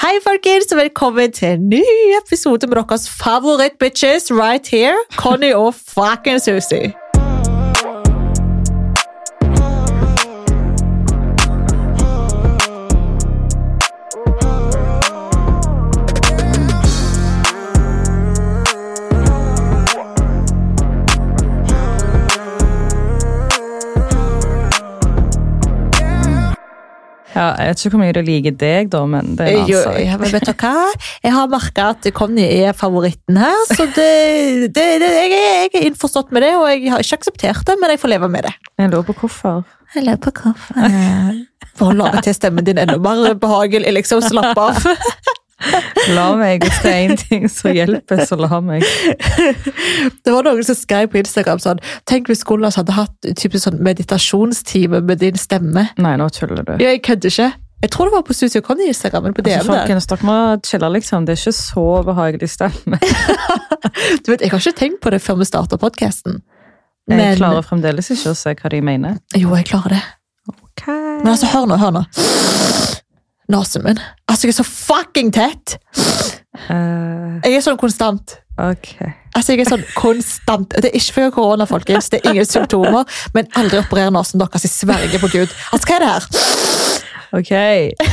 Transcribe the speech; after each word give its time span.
Hei, 0.00 0.16
folkens, 0.24 0.72
og 0.72 0.78
velkommen 0.78 1.32
til 1.32 1.48
en 1.48 1.68
ny 1.68 1.82
episode 2.24 2.66
med 2.66 2.76
deres 2.76 3.08
favoritt-bitches 3.10 4.30
right 4.32 4.68
here, 4.68 4.96
Conny 5.16 5.52
og 5.52 5.74
fucking 5.74 6.40
Susie. 6.40 6.92
Ja, 27.40 27.46
jeg 27.56 27.70
vet 27.72 27.80
ikke 27.86 27.92
hvor 27.94 28.02
mye 28.02 28.12
du 28.12 28.20
liker 28.26 28.56
deg, 28.60 28.90
da, 28.92 29.00
men 29.08 29.34
det 29.38 29.46
er 29.46 29.54
en 29.62 29.70
Jo, 29.70 29.78
annen 29.80 29.96
sak. 29.96 30.00
ja, 30.04 30.16
men 30.20 30.32
vet 30.34 30.48
du 30.50 30.52
hva? 30.60 30.72
Jeg 31.24 31.32
har 31.38 31.50
merka 31.54 31.86
at 31.94 32.08
Conny 32.18 32.44
er 32.66 32.76
favoritten 32.76 33.38
her, 33.40 33.62
så 33.70 33.86
det, 33.96 34.08
det, 34.76 34.86
det, 35.00 35.08
jeg, 35.08 35.32
er, 35.32 35.58
jeg 35.64 35.70
er 35.80 35.86
innforstått 35.88 36.34
med 36.36 36.44
det, 36.44 36.52
og 36.60 36.66
jeg 36.68 36.92
har 36.92 37.00
ikke 37.06 37.20
akseptert 37.22 37.64
det, 37.70 37.78
men 37.80 37.94
jeg 37.94 38.02
får 38.02 38.12
leve 38.12 38.28
med 38.36 38.44
det. 38.50 38.52
Jeg 38.82 38.92
lurer 38.92 39.08
på 39.08 39.16
hvorfor. 39.22 39.62
Jeg 39.96 40.04
lurer 40.06 40.20
på 40.22 40.34
hvorfor. 40.42 40.92
For 41.80 41.90
å 41.94 41.96
lage 41.96 42.20
til 42.28 42.36
stemmen 42.36 42.66
din 42.66 42.78
enda 42.82 42.98
mer 43.00 43.32
behagelig, 43.40 43.90
liksom. 43.96 44.20
Slapp 44.28 44.58
av. 44.60 44.84
La 46.16 46.30
meg, 46.38 46.62
hvis 46.64 46.78
det 46.82 46.90
er 46.90 47.00
én 47.10 47.18
ting 47.20 47.44
som 47.52 47.74
hjelper, 47.76 48.22
så 48.26 48.36
la 48.40 48.60
meg. 48.64 48.84
Det 50.24 50.32
var 50.32 50.46
noen 50.46 50.64
som 50.64 50.76
skrev 50.78 51.10
på 51.12 51.18
Instagram 51.20 51.60
sånn 51.62 51.80
Tenk 52.08 52.30
hvis 52.30 52.42
Gunnar 52.48 52.72
hadde 52.76 52.94
hatt 52.96 53.28
typisk 53.36 53.66
sånn 53.66 53.80
meditasjonstime 53.84 55.02
med 55.04 55.20
din 55.20 55.36
stemme. 55.40 55.88
Nei, 56.00 56.14
nå 56.20 56.28
tuller 56.34 56.64
du. 56.64 56.72
Ja, 56.80 56.94
jeg 56.94 57.02
kødder 57.06 57.32
ikke. 57.34 57.50
Jeg 57.80 57.90
tror 57.94 58.08
det 58.10 58.12
var 58.12 58.24
på 58.28 58.34
Susie 58.36 58.60
Conny 58.64 58.88
Instagram. 58.92 59.22
Men 59.28 59.34
på 59.36 59.44
Altså, 59.44 59.60
DM. 59.64 59.70
folkens, 59.72 60.06
dere 60.10 60.26
må 60.28 60.36
chille, 60.68 60.90
liksom. 60.96 61.24
Det 61.28 61.32
er 61.36 61.40
ikke 61.40 61.56
så 61.56 61.84
behagelig 62.08 62.50
stemme. 62.52 62.98
Du 64.24 64.30
vet, 64.32 64.40
Jeg 64.44 64.50
har 64.52 64.60
ikke 64.60 64.76
tenkt 64.76 65.00
på 65.00 65.10
det 65.14 65.20
før 65.24 65.38
vi 65.40 65.46
starta 65.48 65.78
podkasten. 65.80 66.42
Jeg 67.10 67.38
klarer 67.40 67.64
fremdeles 67.64 68.10
ikke 68.12 68.34
å 68.34 68.36
se 68.38 68.52
hva 68.54 68.70
de 68.70 68.80
mener. 68.84 69.16
Jo, 69.34 69.54
jeg 69.56 69.66
klarer 69.72 69.96
det. 69.96 70.02
Men 70.86 71.32
altså, 71.32 71.48
hør 71.54 71.66
nå, 71.72 71.76
hør 71.80 71.94
nå. 71.96 72.04
Nesen 73.50 73.82
min. 73.84 73.98
Altså, 74.30 74.46
jeg 74.46 74.54
er 74.54 74.58
så 74.62 74.66
fucking 74.68 75.32
tett! 75.34 75.76
Uh, 76.70 77.40
Jeg 77.44 77.56
er 77.56 77.64
sånn 77.64 77.78
konstant. 77.80 78.36
ok. 78.60 78.90
Altså, 79.36 79.54
jeg 79.54 79.62
er 79.64 79.68
sånn 79.70 79.84
konstant. 79.96 80.72
Det 80.74 80.90
er 80.90 80.96
ikke 80.98 81.14
for 81.16 81.30
korona, 81.36 81.66
folkens. 81.70 82.08
Det 82.10 82.18
er 82.24 82.32
ingen 82.34 82.46
symptomer. 82.48 83.06
Men 83.34 83.46
aldri 83.58 83.78
operer 83.78 84.10
nesen 84.14 84.42
deres. 84.42 84.64
Jeg 84.66 84.72
sverger 84.74 85.22
på 85.22 85.30
Gud. 85.30 85.54
Altså, 85.70 85.86
hva 85.86 85.96
er 85.96 86.04
det 86.04 86.10
her? 86.10 86.26
Ok, 87.30 87.50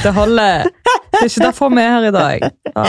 det 0.03 0.11
holder. 0.13 0.67
Det 0.69 1.23
er 1.23 1.25
ikke 1.31 1.41
derfor 1.47 1.71
vi 1.73 1.81
er 1.81 1.89
her 1.95 2.03
i 2.05 2.11
dag. 2.13 2.43
Oh, 2.77 2.83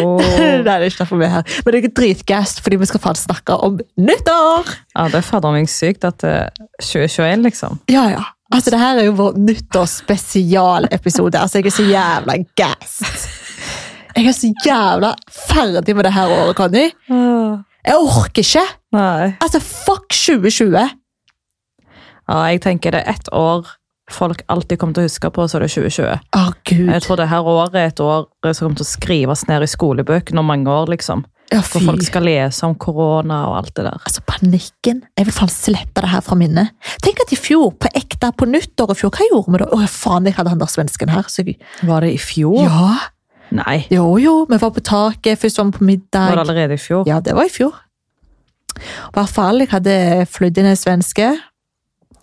oh. 0.00 0.22
Nei, 0.40 0.62
det 0.64 0.72
er 0.72 0.86
ikke 0.88 1.02
derfor 1.02 1.20
vi 1.20 1.26
er 1.28 1.34
her. 1.34 1.50
Men 1.66 1.74
det 1.76 1.82
er 1.84 1.92
dritgass, 1.98 2.54
fordi 2.64 2.78
vi 2.80 2.88
skal 2.88 3.02
faen 3.04 3.18
snakke 3.20 3.58
om 3.66 3.76
nyttår! 4.00 4.70
Ja, 4.96 5.04
det 5.12 5.20
er 5.20 5.26
fader 5.28 5.52
meg 5.52 5.68
sykt 5.68 6.08
at 6.08 6.16
det 6.24 6.32
er 6.38 6.48
2021, 6.80 7.44
liksom. 7.50 7.76
Ja, 7.92 8.06
ja. 8.14 8.24
Altså, 8.54 8.70
det 8.70 8.78
her 8.78 9.00
er 9.00 9.08
jo 9.08 9.16
vår 9.18 9.38
nyttårsspesialepisode. 9.42 11.38
Altså, 11.38 11.58
jeg 11.58 11.66
er 11.66 11.74
så 11.74 11.86
jævla 11.86 12.36
gassed. 12.56 13.26
Jeg 14.16 14.26
er 14.30 14.36
så 14.36 14.52
jævla 14.64 15.14
ferdig 15.28 15.96
med 15.96 16.04
det 16.06 16.12
her 16.14 16.30
året, 16.30 16.56
Conny. 16.56 16.86
Jeg 17.86 17.96
orker 17.96 18.42
ikke! 18.42 18.62
Nei. 18.96 19.32
Altså, 19.42 19.60
fuck 19.60 20.08
2020! 20.14 20.86
Ja, 22.26 22.38
jeg 22.50 22.62
tenker 22.64 22.94
det 22.94 23.02
er 23.04 23.12
ett 23.14 23.28
år 23.32 23.66
folk 24.10 24.42
alltid 24.52 24.78
kommer 24.78 24.94
til 24.96 25.04
å 25.04 25.08
huske 25.10 25.30
på, 25.34 25.46
så 25.50 25.58
er 25.58 25.66
det 25.66 25.72
2020. 25.74 26.26
Å, 26.38 26.42
Gud. 26.68 26.90
Jeg 26.90 27.02
tror 27.04 27.20
det 27.20 27.28
her 27.30 27.48
året 27.50 27.78
er 27.78 27.88
et 27.90 28.02
år 28.02 28.28
som 28.52 28.66
kommer 28.66 28.80
til 28.80 28.86
å 28.86 28.90
skrives 28.92 29.46
ned 29.50 29.66
i 29.66 29.70
skolebøkene 29.70 30.42
om 30.42 30.50
mange 30.50 30.70
år, 30.70 30.90
liksom. 30.94 31.24
Ja, 31.52 31.60
For 31.62 31.78
folk 31.78 32.02
skal 32.02 32.24
lese 32.26 32.66
om 32.66 32.74
korona 32.74 33.44
og 33.50 33.58
alt 33.60 33.74
det 33.78 33.84
der. 33.86 34.00
Altså, 34.02 34.22
panikken. 34.26 35.04
Jeg 35.16 35.28
vil 35.28 35.36
faen 35.36 35.52
slippe 35.52 36.02
det 36.02 36.10
her 36.10 36.24
fra 36.26 36.34
minnet. 36.38 36.72
Tenk 37.04 37.20
at 37.22 37.34
i 37.34 37.38
fjor, 37.38 37.70
på 37.78 37.90
ekte, 37.94 38.32
på 38.34 38.48
nyttår 38.50 38.96
i 38.96 38.98
fjor, 38.98 39.12
hva 39.14 39.28
gjorde 39.30 39.54
vi 39.54 39.60
da? 39.62 39.68
Å, 39.76 39.90
faen, 39.90 40.26
jeg 40.26 40.34
hadde 40.40 40.54
han 40.56 40.62
der 40.62 40.72
svensken 40.72 41.12
her. 41.14 41.28
Så 41.30 41.44
jeg... 41.46 41.60
Var 41.86 42.02
det 42.06 42.16
i 42.16 42.22
fjor? 42.22 42.64
Ja, 42.66 42.96
Nei, 43.54 43.84
jo, 43.94 44.16
jo. 44.18 44.40
Vi 44.50 44.56
var 44.58 44.72
på 44.74 44.82
taket, 44.82 45.38
først 45.38 45.60
var 45.60 45.68
vi 45.68 45.76
på 45.78 45.84
middag. 45.86 46.32
var 46.32 46.40
det 46.40 46.46
allerede 46.48 46.74
i 46.74 46.82
fjor? 46.82 47.04
Ja, 47.06 47.20
det 47.22 47.36
var 47.38 47.46
i 47.46 47.52
fjor. 47.52 47.76
I 48.76 49.14
hvert 49.14 49.30
fall, 49.32 49.62
jeg 49.62 49.70
hadde 49.70 49.94
flydd 50.28 50.58
inn 50.60 50.68
en 50.72 50.78
svenske. 50.78 51.28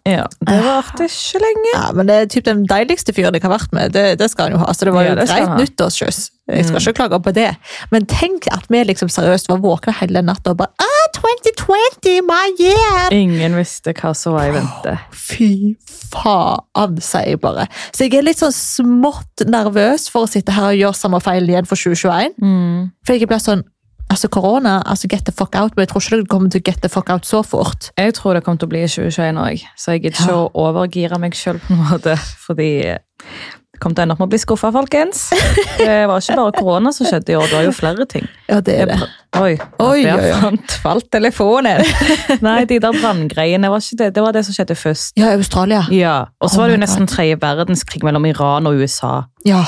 Ja, 0.03 0.25
det 0.43 0.57
varte 0.65 1.05
ikke 1.07 1.39
lenge. 1.39 1.69
Ja, 1.77 1.83
men 1.95 2.09
det 2.09 2.15
er 2.19 2.25
typ 2.27 2.43
den 2.43 2.65
deiligste 2.67 3.13
fyren 3.15 3.37
jeg 3.37 3.43
har 3.45 3.53
vært 3.53 3.71
med. 3.71 3.93
Det, 3.95 4.17
det 4.19 4.27
skal 4.33 4.49
han 4.49 4.57
jo 4.57 4.63
ha. 4.65 4.73
Så 4.75 4.83
det 4.89 4.91
var 4.95 5.05
Ja, 5.05 5.13
jo 5.13 5.19
det 5.21 5.27
greit. 5.29 5.47
Mm. 5.47 5.61
nyttårskyss. 5.61 6.17
Jeg 6.51 6.65
skal 6.67 6.81
ikke 6.81 6.93
klage 6.97 7.19
på 7.23 7.31
det. 7.37 7.45
Men 7.93 8.03
tenk 8.11 8.49
at 8.51 8.65
vi 8.67 8.81
liksom 8.83 9.07
seriøst 9.07 9.47
var 9.47 9.61
våkne 9.63 9.93
hele 10.01 10.19
natta 10.27 10.51
og 10.51 10.59
bare 10.59 10.75
ah, 10.83 11.05
2020, 11.15 12.19
my 12.27 12.41
year! 12.59 13.13
Ingen 13.15 13.55
visste 13.55 13.93
hva 13.95 14.11
som 14.17 14.35
var 14.35 14.49
i 14.51 14.55
vente. 14.57 14.97
Fy 15.15 15.49
faen, 15.87 16.99
sier 16.99 17.29
jeg 17.33 17.39
bare. 17.43 17.69
Så 17.95 18.03
jeg 18.09 18.19
er 18.19 18.27
litt 18.27 18.41
sånn 18.43 18.51
smått 18.55 19.45
nervøs 19.47 20.09
for 20.11 20.27
å 20.27 20.31
sitte 20.33 20.51
her 20.55 20.73
og 20.73 20.81
gjøre 20.81 20.99
samme 20.99 21.23
feil 21.23 21.47
igjen 21.47 21.69
for 21.69 21.79
2021. 21.79 22.35
Mm. 22.43 22.91
For 23.07 23.15
jeg 23.15 23.31
blir 23.31 23.39
sånn 23.43 23.63
Altså, 24.11 24.27
korona, 24.29 24.81
altså 24.85 25.07
get 25.09 25.25
the 25.25 25.31
fuck 25.33 25.55
out, 25.57 25.73
men 25.75 25.83
jeg 25.87 25.89
tror 25.89 26.01
ikke 26.03 26.17
det 26.21 26.29
kommer 26.29 26.49
til 26.53 26.61
å 26.61 26.67
get 26.69 26.81
the 26.83 26.89
fuck 26.89 27.09
out 27.09 27.25
så 27.25 27.41
fort. 27.45 27.89
Jeg 27.97 28.13
tror 28.13 28.33
det 28.37 28.43
kommer 28.45 28.59
til 28.61 28.67
å 28.67 28.73
bli 28.75 28.83
i 28.83 28.87
2021 28.91 29.39
òg, 29.41 29.63
så 29.79 29.91
jeg 29.95 30.03
gidder 30.03 30.19
ikke 30.19 30.29
Ja. 30.35 30.43
å 30.43 30.51
overgire 30.53 31.19
meg 31.19 31.33
sjøl 31.33 31.59
på 31.63 31.73
en 31.73 31.81
måte. 31.87 32.13
Fordi 32.45 32.67
jeg 32.85 32.99
kommer 33.81 33.95
til 33.95 34.01
å 34.01 34.05
ende 34.05 34.13
opp 34.13 34.19
med 34.21 34.27
å 34.27 34.33
bli 34.35 34.37
skuffa, 34.43 34.69
folkens. 34.75 35.23
Det 35.79 35.95
var 36.07 36.21
ikke 36.21 36.35
bare 36.37 36.53
korona 36.59 36.91
som 36.93 37.07
skjedde 37.09 37.33
i 37.33 37.35
år, 37.39 37.47
det 37.49 37.57
var 37.57 37.63
jo 37.65 37.71
flere 37.73 38.05
ting. 38.05 38.27
Ja, 38.47 38.59
det 38.61 38.75
er 38.83 38.85
det. 38.91 38.99
Oi, 39.39 39.55
Oi, 39.81 40.03
der 40.05 40.35
fant, 40.43 40.75
falt 40.83 41.09
telefonen. 41.11 41.81
Nei, 42.45 42.65
de 42.69 42.77
der 42.79 42.93
branngreiene 42.99 43.71
var 43.73 43.81
ikke 43.81 43.97
det. 44.03 44.11
Det 44.13 44.21
var 44.21 44.31
det 44.37 44.45
som 44.45 44.53
skjedde 44.53 44.77
først. 44.77 45.15
Ja, 45.17 45.31
Australia. 45.33 45.87
Ja, 45.89 46.19
Og 46.39 46.47
Oh 46.47 46.53
så 46.53 46.61
var 46.61 46.67
det 46.69 46.77
jo 46.77 46.83
nesten 46.85 47.07
tredje 47.09 47.39
verdenskrig 47.41 48.03
mellom 48.05 48.25
Iran 48.29 48.67
og 48.69 48.77
USA. 48.77 49.23
Ja. 49.43 49.63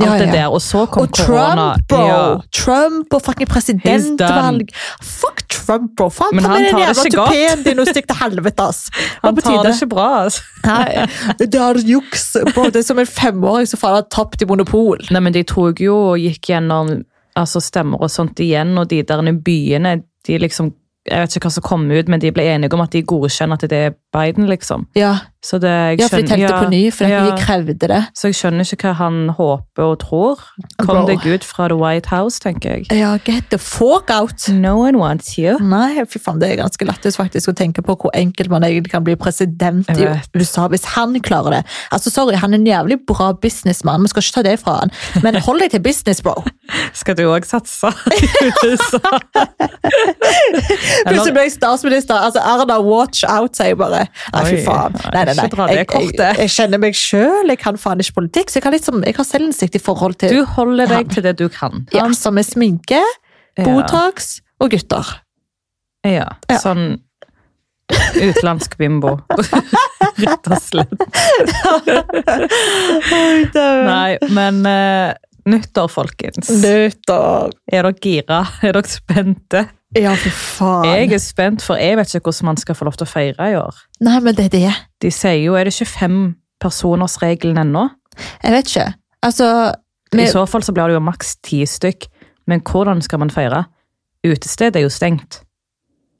Alt 0.00 0.08
Ja, 0.08 0.18
det 0.18 0.32
der, 0.32 0.46
Og 0.48 0.62
så 0.62 0.86
kom 0.86 1.02
Og 1.02 1.08
korona. 1.12 1.54
Trump, 1.74 1.88
bro! 1.88 2.06
Ja. 2.06 2.36
Trump 2.52 3.14
og 3.14 3.22
fucking 3.22 3.48
presidentvalg. 3.48 4.70
Fuck 5.02 5.42
Trump, 5.48 5.90
bro! 5.96 6.08
Faen, 6.08 6.34
Men 6.34 6.44
han 6.44 6.64
tar 6.70 6.78
det 6.78 7.04
ikke 7.04 7.16
godt. 7.16 7.28
tupeen 7.28 7.64
din 7.66 7.78
og 7.78 7.86
stikk 7.86 8.08
til 8.08 8.16
helvete, 8.16 8.62
ass! 8.62 8.88
Han 9.22 9.36
tar 9.36 9.62
det 9.62 9.74
ikke 9.74 9.90
bra, 9.92 10.08
ass. 10.24 10.40
Nei, 10.64 11.06
det 11.38 11.60
er 11.60 11.80
juks, 11.86 12.36
bro. 12.54 12.64
Det 12.72 12.80
er 12.80 12.88
som 12.88 12.98
en 12.98 13.06
femåring 13.06 13.68
som 13.68 13.80
faen 13.82 13.98
har 14.00 14.08
tapt 14.10 14.42
i 14.42 14.48
monopol. 14.48 15.02
Nei, 15.10 15.20
men 15.20 15.36
de 15.36 15.44
tok 15.44 15.80
jo 15.84 15.96
og 16.12 16.18
gikk 16.22 16.52
gjennom 16.54 17.02
altså 17.38 17.60
stemmer 17.64 18.00
og 18.02 18.10
sånt 18.12 18.40
igjen, 18.44 18.74
og 18.78 18.88
de 18.90 19.02
der 19.08 19.32
byene, 19.44 20.00
de 20.26 20.38
liksom 20.38 20.72
Jeg 21.02 21.18
vet 21.18 21.32
ikke 21.34 21.48
hva 21.48 21.50
som 21.50 21.62
kom 21.66 21.86
ut, 21.90 22.06
men 22.06 22.20
de 22.22 22.30
ble 22.30 22.44
enige 22.46 22.76
om 22.76 22.80
at 22.84 22.92
de 22.94 23.00
godkjenner 23.02 23.58
at 23.58 23.70
det 23.70 23.78
er 23.88 23.94
Biden, 24.14 24.46
liksom. 24.46 24.84
Ja, 24.94 25.16
Så 25.42 25.58
det, 25.58 25.66
jeg 25.70 25.98
ja 25.98 26.06
for 26.06 26.16
de 26.22 26.26
skjønner- 26.28 26.38
ja, 26.38 26.58
på 26.62 26.68
ny, 26.70 26.90
for 26.94 27.04
ja. 27.10 27.24
de 27.26 27.32
krevde 27.42 27.74
det. 27.90 27.98
Så 28.14 28.28
jeg 28.30 28.34
skjønner 28.38 28.62
ikke 28.62 28.86
hva 28.86 28.92
han 29.00 29.16
håper 29.34 29.82
og 29.82 29.96
tror. 29.98 30.38
Kom 30.78 31.00
Bro. 31.02 31.06
deg 31.08 31.18
ut 31.26 31.42
fra 31.44 31.66
The 31.68 31.74
White 31.74 32.06
House, 32.12 32.38
tenker 32.38 32.70
jeg. 32.76 32.86
Ja, 32.94 33.16
get 33.24 33.50
the 33.50 33.58
fuck 33.58 34.08
out! 34.14 34.46
No 34.48 34.76
one 34.84 34.98
wants 34.98 35.34
you. 35.38 35.56
Nei, 35.58 35.98
fy 36.06 36.18
faen, 36.22 36.38
det 36.38 36.52
er 36.52 36.56
ganske 36.62 36.86
lættis 36.86 37.16
faktisk 37.18 37.48
å 37.50 37.54
tenke 37.58 37.82
på 37.82 37.96
hvor 37.98 38.10
enkelt 38.14 38.50
man 38.54 38.62
egentlig 38.62 38.92
kan 38.92 39.02
bli 39.02 39.16
president 39.18 39.90
i 39.90 40.06
USA 40.38 40.68
hvis 40.70 40.84
han 40.94 41.18
klarer 41.20 41.50
det. 41.58 41.62
Altså, 41.90 42.10
sorry, 42.14 42.36
han 42.38 42.54
er 42.54 42.58
en 42.62 42.66
jævlig 42.70 43.00
bra 43.06 43.32
businessmann, 43.34 44.02
vi 44.06 44.12
skal 44.14 44.22
ikke 44.22 44.34
ta 44.38 44.42
det 44.46 44.54
fra 44.62 44.78
han. 44.84 44.90
Men 45.26 45.34
hold 45.42 45.58
deg 45.64 45.70
til 45.74 45.82
business, 45.82 46.22
bro. 46.22 46.38
Skal 46.94 47.16
du 47.18 47.24
òg 47.26 47.42
satse 47.48 47.90
i 48.14 48.30
USA? 48.62 49.02
Plutselig 51.08 51.32
ble 51.34 51.42
jeg 51.46 51.52
statsminister. 51.56 52.14
Altså, 52.16 52.40
Erna, 52.40 52.78
watch 52.84 53.24
out, 53.26 53.56
sier 53.56 53.72
jeg 53.72 53.78
bare. 53.80 54.04
Nei, 54.34 54.42
fy 54.46 54.60
faen. 54.66 54.96
nei, 55.12 55.24
Nei, 55.32 55.42
nei, 55.42 55.48
dra 55.52 55.66
det 55.68 55.76
Jeg, 55.76 55.86
jeg, 55.86 55.88
kortet. 55.92 56.38
jeg 56.42 56.52
kjenner 56.56 56.82
meg 56.82 56.94
sjøl, 56.98 57.52
jeg 57.52 57.58
kan 57.62 57.78
faen 57.80 58.00
ikke 58.04 58.16
politikk, 58.20 58.50
så 58.52 58.58
jeg, 58.60 58.64
kan 58.66 58.72
liksom, 58.76 59.02
jeg 59.06 59.16
har 59.18 59.28
selvinnsikt 59.28 59.78
i 59.78 59.82
forhold 59.82 60.18
til 60.22 60.34
Du 60.36 60.44
holder 60.56 60.86
deg 60.92 60.96
deg 61.06 61.14
til 61.16 61.26
det 61.26 61.34
du 61.40 61.46
kan. 61.52 61.86
ja, 61.94 62.06
som 62.18 62.38
er 62.38 62.46
sminke, 62.48 63.00
Ja. 63.58 63.64
Botox 63.68 64.38
og 64.60 64.70
gutter. 64.72 65.08
Ja, 66.06 66.28
Ja. 66.50 66.58
sånn 66.62 67.00
utenlandsk 67.92 68.78
bimbo. 68.80 69.18
Rett 70.22 70.46
og 70.48 70.56
slett. 70.62 70.92
Nei, 73.54 74.16
men 74.32 74.60
uh, 74.66 75.12
nyttår, 75.48 75.90
folkens. 75.92 76.48
Nyttår. 76.62 77.52
Er 77.72 77.86
dere 77.88 77.94
gira? 78.02 78.40
Er 78.64 78.76
dere 78.78 78.88
spente? 78.90 79.64
Ja, 79.96 80.14
for 80.16 80.30
faen. 80.30 80.86
Jeg 80.96 81.12
er 81.12 81.18
spent, 81.20 81.62
for 81.62 81.76
jeg 81.76 81.96
vet 81.98 82.14
ikke 82.14 82.30
hvordan 82.30 82.46
man 82.52 82.56
skal 82.56 82.74
få 82.78 82.84
lov 82.88 82.94
til 82.96 83.04
å 83.06 83.10
feire 83.10 83.50
i 83.52 83.56
år. 83.60 83.76
Nei, 84.00 84.18
men 84.24 84.34
det 84.34 84.46
er 84.46 84.54
det. 84.54 84.72
De 85.04 85.10
sier 85.12 85.42
jo, 85.44 85.54
er 85.54 85.64
det 85.68 85.74
ikke 85.74 85.90
fem 85.92 86.18
personers-regelen 86.62 87.58
ennå? 87.60 87.88
Jeg 88.42 88.52
vet 88.54 88.70
ikke. 88.72 88.86
Altså 89.22 89.48
I 90.16 90.26
så 90.28 90.44
fall 90.48 90.62
så 90.64 90.72
blir 90.76 90.90
det 90.90 90.96
jo 90.98 91.04
maks 91.04 91.36
ti 91.44 91.62
stykk. 91.68 92.06
Men 92.50 92.60
hvordan 92.66 93.02
skal 93.04 93.20
man 93.22 93.30
feire? 93.30 93.64
Utestedet 94.26 94.76
er 94.80 94.86
jo 94.86 94.90
stengt. 94.92 95.42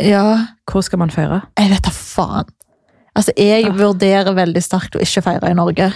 Ja, 0.00 0.46
Hvor 0.70 0.80
skal 0.82 0.98
man 0.98 1.10
feire? 1.10 1.42
jeg 1.58 1.70
vet 1.70 1.84
da 1.84 1.90
faen. 1.90 2.48
Altså, 3.14 3.32
jeg 3.36 3.64
Ja. 3.66 3.70
vurderer 3.72 4.32
veldig 4.34 4.62
sterkt 4.62 4.96
å 4.96 5.00
ikke 5.00 5.22
feire 5.22 5.50
i 5.50 5.54
Norge. 5.54 5.92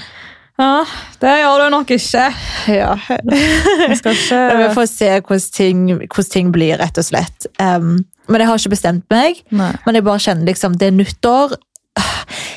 Ja, 0.57 0.87
det 1.21 1.33
gjør 1.43 1.63
du 1.63 1.71
nok 1.75 1.91
ikke. 1.93 2.27
Ja. 2.73 2.95
Skal 4.01 4.17
Vi 4.17 4.69
får 4.75 4.87
se 4.89 5.11
hvordan 5.21 5.49
ting, 5.53 5.83
hvordan 5.93 6.31
ting 6.33 6.53
blir, 6.55 6.79
rett 6.81 6.97
og 6.97 7.05
slett. 7.05 7.49
Um, 7.61 7.99
men 8.29 8.43
jeg 8.43 8.49
har 8.49 8.61
ikke 8.63 8.73
bestemt 8.73 9.05
meg. 9.13 9.43
Nei. 9.55 9.73
Men 9.85 9.99
jeg 9.99 10.07
bare 10.07 10.23
kjenner 10.25 10.49
liksom, 10.49 10.79
det 10.81 10.89
er 10.89 10.97
nyttår. 10.97 11.59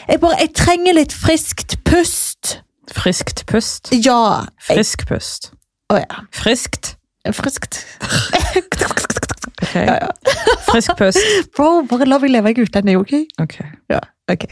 Jeg, 0.09 0.19
bare, 0.23 0.39
jeg 0.39 0.53
trenger 0.57 0.95
litt 0.97 1.13
friskt 1.13 1.75
pust. 1.87 2.59
Friskt 2.95 3.43
pust. 3.51 3.91
Ja. 3.93 4.47
Jeg, 4.65 4.79
Frisk 4.79 5.05
pust. 5.09 5.51
å 5.93 5.99
ja. 5.99 6.23
Friskt. 6.33 6.95
Friskt. 7.35 7.83
okay. 9.61 9.85
Ja, 9.85 9.99
ja. 10.07 10.37
Frisk 10.71 10.95
pust. 10.97 11.51
Bro, 11.57 11.83
bare 11.91 12.07
la 12.09 12.17
meg 12.23 12.33
leve 12.33 12.55
i 12.55 12.63
utlandet, 12.63 12.97
ok? 12.97 13.43
Ok. 13.43 13.59
Ja, 13.91 14.01
ok. 14.31 14.47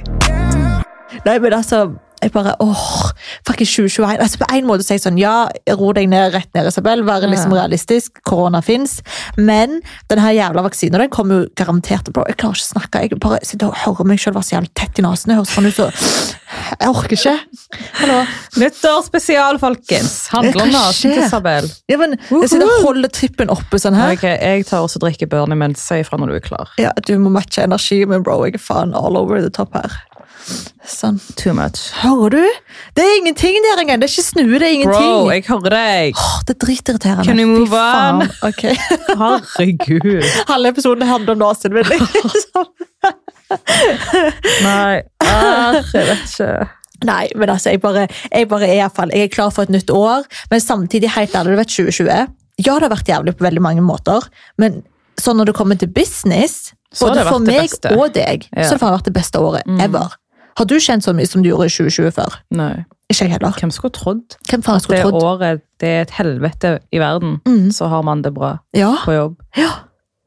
Nei, 1.26 1.40
men 1.40 1.56
altså, 1.56 1.88
jeg 2.22 2.32
bare, 2.34 2.56
åh, 2.64 3.12
fucking 3.48 3.68
2021. 3.70 4.18
Altså, 4.24 4.40
på 4.42 4.48
en 4.56 4.68
måte 4.70 4.86
sier 4.86 4.98
jeg 4.98 5.06
sånn, 5.06 5.20
ja, 5.22 5.36
ro 5.78 5.92
deg 5.98 6.10
ned, 6.12 6.32
rett 6.34 6.50
ned, 6.58 6.70
Isabel, 6.72 7.04
være 7.08 7.30
liksom 7.32 7.54
realistisk, 7.56 8.22
korona 8.28 8.62
finnes, 8.66 9.00
men 9.38 9.80
den 10.12 10.22
her 10.24 10.36
jævla 10.38 10.64
vaksinen, 10.66 11.00
den 11.04 11.14
kommer 11.14 11.44
jo 11.44 11.50
garantert, 11.60 12.10
bro, 12.16 12.26
jeg 12.30 12.40
klarer 12.42 12.58
ikke 12.58 12.68
å 12.68 12.72
snakke, 12.74 13.04
jeg 13.06 13.22
bare 13.24 13.42
sitter 13.46 13.70
og 13.72 13.80
hører 13.86 14.10
meg 14.14 14.22
selv 14.24 14.40
være 14.40 14.50
så 14.50 14.58
jævlig 14.58 14.74
tett 14.82 15.00
i 15.02 15.06
nesen. 15.06 15.34
jeg 15.34 15.42
høres 15.42 15.54
sånn 15.56 15.70
ut, 15.70 15.78
så 15.78 15.90
jeg 16.82 16.90
orker 16.90 17.18
ikke. 17.18 17.36
Hallo? 18.00 18.18
Nyttårsspesial, 18.62 19.60
folkens. 19.62 20.14
Handler 20.34 20.64
om 20.64 20.72
nesen 20.74 21.14
til 21.14 21.24
Isabel. 21.26 21.68
Ja, 21.92 21.98
men 22.02 22.16
jeg 22.18 22.50
sitter 22.52 22.70
og 22.72 22.86
holder 22.88 23.12
trippen 23.14 23.52
oppe 23.54 23.80
sånn 23.82 23.98
her. 23.98 24.16
Okay, 24.18 24.36
Jeg 24.38 24.68
tar 24.70 24.86
også 24.86 25.02
drikke 25.04 25.28
Bernie, 25.30 25.58
men 25.60 25.76
si 25.80 26.00
ifra 26.02 26.20
når 26.20 26.32
du 26.32 26.38
er 26.40 26.46
klar. 26.46 26.72
Ja, 26.82 26.94
du 27.08 27.14
må 27.22 27.32
matche 27.34 27.66
energi, 27.68 28.02
men 28.10 28.24
bro, 28.26 28.40
jeg 28.48 28.58
er 28.58 28.64
faen 28.64 28.96
all 28.98 29.20
over 29.20 29.42
the 29.44 29.52
top 29.54 29.76
her. 29.78 29.94
Sånn. 30.88 31.18
Too 31.36 31.54
much. 31.58 31.90
Hører 32.02 32.30
du? 32.38 32.44
Det 32.96 33.04
er 33.04 33.16
ingenting 33.20 33.58
der 33.66 33.82
engang, 33.82 34.00
det 34.02 34.08
er 34.08 34.14
ikke 34.14 34.24
snue, 34.28 34.60
det 34.62 34.68
er 34.70 34.76
ingenting. 34.78 35.10
Bro, 35.12 35.32
jeg 35.34 35.44
hører 35.50 35.74
deg. 35.76 36.16
Åh, 36.22 36.38
det 36.48 36.56
er 36.56 36.60
dritirriterende. 36.66 37.26
Can 37.28 37.40
you 37.42 37.48
move 37.50 37.74
on? 37.76 38.24
Okay. 38.48 38.76
Herregud. 39.22 40.24
Halve 40.48 40.72
episoden 40.76 41.08
handler 41.10 41.36
om 41.36 41.42
nasen 41.44 41.76
min. 41.76 41.84
liksom. 41.92 42.72
Nei, 44.68 45.02
ah, 45.24 45.78
jeg 45.94 46.08
vet 46.08 46.26
ikke. 46.26 46.50
Nei, 47.08 47.28
men 47.38 47.52
altså, 47.54 47.70
jeg 47.76 47.82
bare, 47.84 48.08
jeg 48.32 48.48
bare 48.50 48.66
er, 48.68 48.74
i 48.74 48.82
hvert 48.82 48.96
fall, 48.98 49.12
jeg 49.14 49.28
er 49.28 49.34
klar 49.34 49.52
for 49.54 49.68
et 49.68 49.74
nytt 49.74 49.92
år, 49.94 50.26
men 50.52 50.64
samtidig 50.64 51.12
helt 51.14 51.36
ærlig, 51.38 51.54
du 51.54 51.60
vet 51.62 51.74
2020. 51.76 52.08
Ja, 52.66 52.74
det 52.80 52.88
har 52.88 52.94
vært 52.96 53.12
jævlig 53.12 53.36
på 53.38 53.46
veldig 53.46 53.62
mange 53.62 53.84
måter, 53.86 54.26
men 54.58 54.80
så 55.22 55.34
når 55.38 55.52
det 55.52 55.56
kommer 55.60 55.78
til 55.78 55.92
business, 55.94 56.72
både 56.98 57.26
for 57.28 57.44
meg 57.44 57.70
og 57.94 58.14
deg, 58.16 58.48
Ja. 58.56 58.66
så 58.66 58.78
har 58.80 58.90
det 58.90 58.96
vært 58.98 59.10
det 59.12 59.14
beste 59.20 59.40
året 59.44 59.68
Mm. 59.68 59.78
Har 60.58 60.66
du 60.66 60.76
kjent 60.82 61.04
så 61.06 61.14
mye 61.16 61.28
som 61.30 61.44
du 61.44 61.50
gjorde 61.52 61.68
i 61.70 61.74
2020 61.74 62.12
før? 62.18 62.38
Nei. 62.52 62.86
Ikke 63.12 63.24
jeg 63.28 63.32
heller. 63.38 63.54
Hvem 63.62 63.72
skulle 63.72 63.94
trodd? 63.96 64.36
Hvem 64.50 64.64
faen 64.66 64.80
Det 64.80 64.84
skulle 64.84 65.02
trodd? 65.06 65.24
året 65.24 65.62
det 65.80 65.88
er 65.90 66.02
et 66.02 66.12
helvete 66.18 66.80
i 66.92 66.98
verden, 67.00 67.38
Mm. 67.46 67.70
så 67.72 67.88
har 67.88 68.02
man 68.04 68.22
det 68.22 68.34
bra 68.34 68.58
Ja, 68.74 68.96
på 69.06 69.14
jobb. 69.14 69.36
ja. 69.56 69.70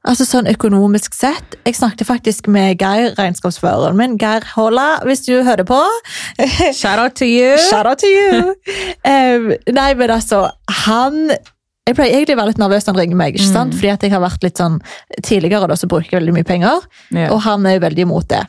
Altså 0.07 0.25
sånn 0.25 0.47
økonomisk 0.49 1.13
sett. 1.13 1.57
Jeg 1.67 1.75
snakket 1.77 2.07
faktisk 2.09 2.47
med 2.49 2.79
Geir, 2.81 3.11
regnskapsføreren 3.19 3.95
min. 3.99 4.17
Geir 4.17 4.41
Holla, 4.55 4.99
hvis 5.05 5.27
du 5.27 5.43
hører 5.45 5.65
på. 5.69 5.77
Shout 6.73 6.99
out 6.99 7.17
to 7.17 7.27
you! 7.27 7.59
Shout 7.69 7.85
out 7.87 7.99
to 7.99 8.07
you! 8.07 8.55
um, 9.05 9.53
nei, 9.69 9.93
men 9.95 10.11
altså, 10.11 10.51
han 10.87 11.29
Jeg 11.87 11.97
pleier 11.97 12.15
egentlig 12.17 12.37
å 12.37 12.39
være 12.41 12.47
litt 12.53 12.59
nervøs 12.63 12.85
når 12.87 12.95
han 12.95 13.01
ringer 13.03 13.17
meg, 13.17 13.35
ikke 13.35 13.49
Mm. 13.49 13.53
sant? 13.53 13.75
fordi 13.75 13.91
at 13.93 14.01
jeg 14.03 14.11
har 14.13 14.21
vært 14.21 14.43
litt 14.43 14.57
sånn 14.57 14.81
Tidligere 15.23 15.69
da, 15.69 15.75
så 15.75 15.89
bruker 15.89 16.11
jeg 16.13 16.21
veldig 16.23 16.35
mye 16.39 16.47
penger, 16.47 16.81
Yeah. 17.13 17.33
og 17.33 17.41
han 17.43 17.67
er 17.67 17.79
jo 17.79 17.81
veldig 17.87 17.99
imot 18.07 18.29
det. 18.29 18.47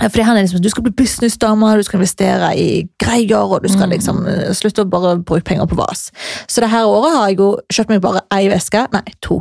Fordi 0.00 0.22
han 0.24 0.36
er 0.36 0.42
liksom, 0.46 0.60
Du 0.62 0.68
skal 0.70 0.82
bli 0.86 0.92
businessdame, 0.92 1.76
du 1.76 1.82
skal 1.86 1.98
investere 2.00 2.50
i 2.56 2.88
greier, 3.02 3.38
og 3.42 3.62
du 3.62 3.68
skal 3.68 3.88
Mm. 3.88 3.94
liksom 3.96 4.26
eh, 4.28 4.52
slutte 4.54 4.84
å 4.84 4.90
bare 4.90 5.16
bruke 5.18 5.44
penger 5.44 5.66
på 5.66 5.76
vas. 5.76 6.10
Så 6.46 6.60
det 6.60 6.70
her 6.70 6.84
året 6.86 7.12
har 7.16 7.28
jeg 7.28 7.38
jo 7.38 7.58
kjøpt 7.72 7.88
meg 7.90 8.00
bare 8.00 8.20
ei 8.32 8.48
veske. 8.48 8.86
Nei, 8.92 9.02
to. 9.22 9.40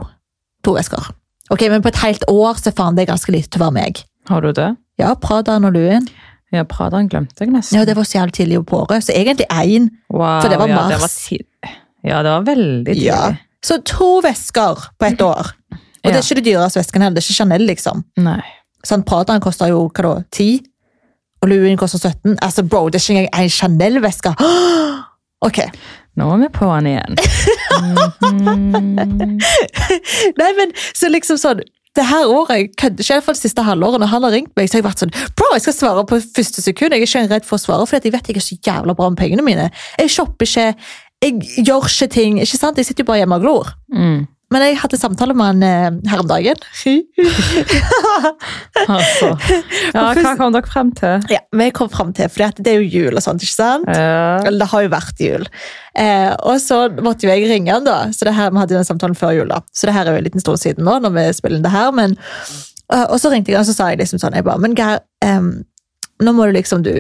To 0.63 0.73
vesker. 0.73 1.11
Ok, 1.49 1.61
Men 1.69 1.81
på 1.81 1.87
et 1.93 2.01
helt 2.03 2.23
år 2.27 2.55
så 2.59 2.73
faen 2.73 2.95
det 2.95 3.07
er 3.07 3.13
ganske 3.13 3.31
lite 3.31 3.49
til 3.49 3.61
å 3.61 3.65
være 3.69 3.73
meg. 3.73 4.03
Har 4.27 4.41
du 4.41 4.51
det? 4.51 4.75
Ja, 4.99 5.13
Pradaen 5.15 5.63
og 5.65 5.73
Luen. 5.73 6.07
Ja, 6.51 6.63
Pradaen 6.63 7.09
glemte 7.09 7.43
jeg 7.43 7.51
nesten. 7.51 7.77
Ja, 7.77 7.85
Det 7.85 7.95
var 7.95 8.03
så 8.03 8.19
jævlig 8.19 8.33
tidlig 8.33 8.65
på 8.65 8.81
året, 8.83 9.03
så 9.03 9.13
egentlig 9.13 9.47
én. 9.51 9.89
Wow, 10.09 10.41
for 10.41 10.49
det 10.49 10.57
var 10.59 10.67
ja, 10.67 10.75
mars. 10.75 11.27
Det 11.29 11.39
var 11.73 11.75
ja, 12.07 12.21
det 12.23 12.31
var 12.31 12.43
veldig 12.47 12.85
tidlig. 12.85 13.03
Ja. 13.05 13.35
Så 13.63 13.81
to 13.83 14.21
vesker 14.23 14.75
på 14.99 15.05
et 15.07 15.21
år. 15.21 15.51
Og 15.73 16.13
det 16.13 16.15
er 16.15 16.23
ikke 16.23 16.35
det 16.39 16.45
dyreste 16.45 16.79
vesken 16.79 17.01
heller, 17.03 17.15
det 17.15 17.23
er 17.23 17.27
ikke 17.27 17.37
Chanel, 17.41 17.65
liksom. 17.67 18.03
Nei. 18.23 18.41
Sånn, 18.87 19.03
Pradaen 19.07 19.43
koster 19.43 19.71
jo 19.71 19.85
hva 19.91 20.05
da, 20.05 20.15
10, 20.31 20.61
og 21.43 21.51
Louis 21.51 21.77
koster 21.79 22.01
17. 22.01 22.37
Altså, 22.41 22.63
bro, 22.63 22.87
det 22.89 22.99
er 22.99 23.03
ikke 23.03 23.17
engang 23.17 23.43
en 23.43 23.55
Chanel-veske. 23.59 24.35
Ok. 25.45 25.59
Nå 26.17 26.25
er 26.33 26.39
vi 26.41 26.47
på 26.49 26.65
den 26.65 26.87
igjen. 26.89 27.17
Mhm. 27.77 29.35
Nei, 30.41 30.47
men 30.57 30.71
så 30.97 31.11
liksom 31.13 31.37
sånn 31.37 31.61
det 31.97 32.05
her 32.05 32.29
året, 32.29 32.53
jeg 32.53 32.71
kødder 32.77 33.01
ikke, 33.03 33.09
i 33.09 33.15
hvert 33.15 33.25
fall 33.25 33.37
det 33.37 33.41
siste 33.41 33.63
halvåret, 33.65 34.01
når 34.01 34.09
han 34.11 34.25
har 34.27 34.33
ringt 34.33 34.51
meg, 34.57 34.67
så 34.69 34.77
har 34.77 34.83
jeg 34.83 34.85
vært 34.85 35.01
sånn, 35.01 35.13
bro, 35.37 35.47
jeg 35.55 35.63
skal 35.65 35.75
svare 35.77 36.03
på 36.09 36.19
første 36.21 36.61
sekund, 36.61 36.93
jeg 36.93 37.01
er 37.01 37.09
ikke 37.09 37.23
redd 37.31 37.47
for 37.47 37.57
å 37.57 37.63
svare, 37.63 37.87
for 37.89 37.97
jeg 37.97 38.13
vet 38.13 38.29
jeg 38.29 38.37
er 38.37 38.45
så 38.45 38.57
jævla 38.67 38.93
bra 38.97 39.09
med 39.09 39.17
pengene 39.17 39.45
mine. 39.45 39.69
Jeg 39.97 40.13
shopper 40.13 40.45
ikke, 40.45 40.67
jeg 41.25 41.65
gjør 41.65 41.87
ikke 41.89 42.09
ting, 42.13 42.37
ikke 42.43 42.59
sant? 42.59 42.77
Jeg 42.77 42.89
sitter 42.89 43.01
jo 43.05 43.09
bare 43.09 43.23
hjemme 43.23 43.39
og 43.39 43.45
glor. 43.47 43.71
Mm. 43.93 44.27
Men 44.53 44.63
jeg 44.63 44.77
hadde 44.79 44.97
samtale 44.99 45.33
med 45.35 45.47
han 45.49 45.63
eh, 45.67 46.09
her 46.11 46.21
om 46.23 46.29
dagen. 46.29 46.61
Altså. 48.87 49.33
Ja, 49.93 50.03
hva 50.15 50.31
kom 50.39 50.53
dere 50.55 50.69
frem 50.69 50.91
til? 50.95 51.25
ja, 51.31 51.39
vi 51.59 51.67
kom 51.75 51.89
frem 51.91 52.13
til, 52.15 52.29
for 52.31 52.55
det 52.63 52.71
er 52.71 52.79
jo 52.81 52.87
jul 52.87 53.17
og 53.17 53.23
sånt, 53.23 53.43
ikke 53.43 53.53
sant? 53.53 53.89
Ja. 53.91 54.39
Eller 54.45 54.63
det 54.63 54.69
har 54.71 54.85
jo 54.85 54.91
vært 54.93 55.21
jul. 55.21 55.45
Eh, 55.97 56.31
og 56.47 56.61
så 56.63 56.79
måtte 57.03 57.27
jo 57.27 57.33
jeg 57.33 57.49
ringe 57.49 57.73
han 57.73 57.85
da, 57.87 57.97
så 58.15 58.27
det 58.29 58.35
her, 58.37 58.53
vi 58.53 58.61
hadde 58.61 58.77
den 58.77 58.87
samtalen 58.87 59.17
før 59.17 59.35
jul 59.35 59.51
da. 59.51 59.59
Så 59.75 59.89
det 59.89 59.95
her 59.97 60.07
er 60.07 60.15
jo 60.15 60.21
en 60.23 60.27
liten 60.29 60.43
stund 60.43 60.61
siden 60.61 60.87
nå, 60.87 60.97
når 61.03 61.15
vi 61.17 61.25
spiller 61.37 61.59
inn 61.59 61.67
det 61.67 61.73
her, 61.75 61.91
men 61.95 62.17
Og 63.11 63.17
så 63.19 63.27
ringte 63.33 63.51
jeg 63.51 63.57
han, 63.59 63.65
og 63.65 63.67
så 63.67 63.75
sa 63.75 63.89
jeg 63.91 63.99
liksom 63.99 64.21
sånn, 64.21 64.37
jeg 64.37 64.45
bare, 64.47 64.63
men 64.63 64.75
Geir, 64.77 65.01
eh, 65.25 65.49
nå 66.23 66.33
må 66.33 66.45
du 66.47 66.53
liksom 66.55 66.85
du 66.87 66.93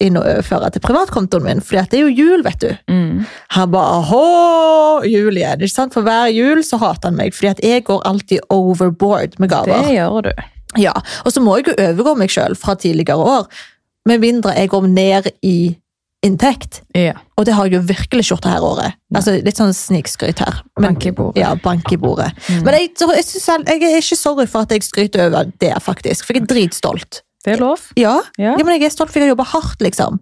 inn 0.00 0.18
og 0.18 0.26
overføre 0.30 0.68
til 0.74 0.82
privatkontoen 0.84 1.42
min, 1.46 1.60
for 1.64 1.80
det 1.90 1.98
er 1.98 2.04
jo 2.06 2.12
jul, 2.14 2.44
vet 2.46 2.60
du. 2.62 2.68
Mm. 2.92 3.24
Han 3.56 3.72
bare 3.72 4.02
Hå! 4.10 4.22
jul 5.10 5.40
igjen, 5.40 5.64
ikke 5.64 5.74
sant? 5.74 5.96
For 5.96 6.06
hver 6.06 6.30
jul 6.30 6.62
så 6.66 6.78
hater 6.82 7.10
han 7.10 7.18
meg, 7.18 7.34
fordi 7.34 7.50
at 7.50 7.64
jeg 7.66 7.84
går 7.88 8.04
alltid 8.06 8.46
overboard 8.54 9.34
med 9.42 9.50
gaver. 9.50 9.82
Det 9.88 9.96
gjør 9.98 10.22
du. 10.28 10.32
Ja, 10.78 10.94
og 11.24 11.32
så 11.34 11.42
må 11.42 11.56
jeg 11.58 11.70
jo 11.72 11.76
overgå 11.88 12.14
meg 12.20 12.30
selv 12.30 12.58
fra 12.60 12.76
tidligere 12.78 13.18
år, 13.18 13.46
med 14.08 14.22
mindre 14.22 14.54
jeg 14.54 14.70
går 14.72 14.86
ned 14.88 15.30
i 15.42 15.58
inntekt. 16.24 16.80
Ja. 16.98 17.14
Og 17.38 17.46
det 17.46 17.54
har 17.54 17.68
jeg 17.68 17.76
jo 17.78 17.86
virkelig 17.86 18.24
ikke 18.24 18.32
gjort 18.34 18.46
det 18.46 18.52
her 18.52 18.64
året. 18.66 18.96
Altså, 19.14 19.36
litt 19.44 19.58
sånn 19.60 19.74
snikskryt 19.76 20.40
her. 20.42 20.62
Men- 20.78 20.92
Bank 20.94 21.06
i 21.06 21.12
bordet. 21.14 21.38
Ja, 21.42 21.52
bank 21.54 21.92
i 21.94 21.96
bordet. 22.00 22.32
Mm. 22.48 22.64
Men 22.66 22.74
jeg, 22.74 22.90
jeg, 22.98 23.24
jeg, 23.46 23.66
jeg 23.68 23.92
er 23.92 24.02
ikke 24.02 24.18
sorry 24.18 24.46
for 24.50 24.66
at 24.66 24.74
jeg 24.74 24.82
skryter 24.86 25.26
over 25.28 25.50
det, 25.62 25.74
faktisk. 25.84 26.26
For 26.26 26.34
jeg 26.34 26.42
er 26.42 26.50
dritstolt. 26.54 27.22
Det 27.48 27.56
er 27.56 27.64
lov. 27.64 27.88
Ja, 27.98 28.14
Ja. 28.38 28.54
ja 28.58 28.64
men 28.64 28.76
jeg 28.78 28.88
er 28.90 28.94
stolt 28.94 29.10
for 29.12 29.18
jeg 29.20 29.28
har 29.28 29.34
jobba 29.36 29.48
hardt, 29.56 29.80
liksom. 29.84 30.20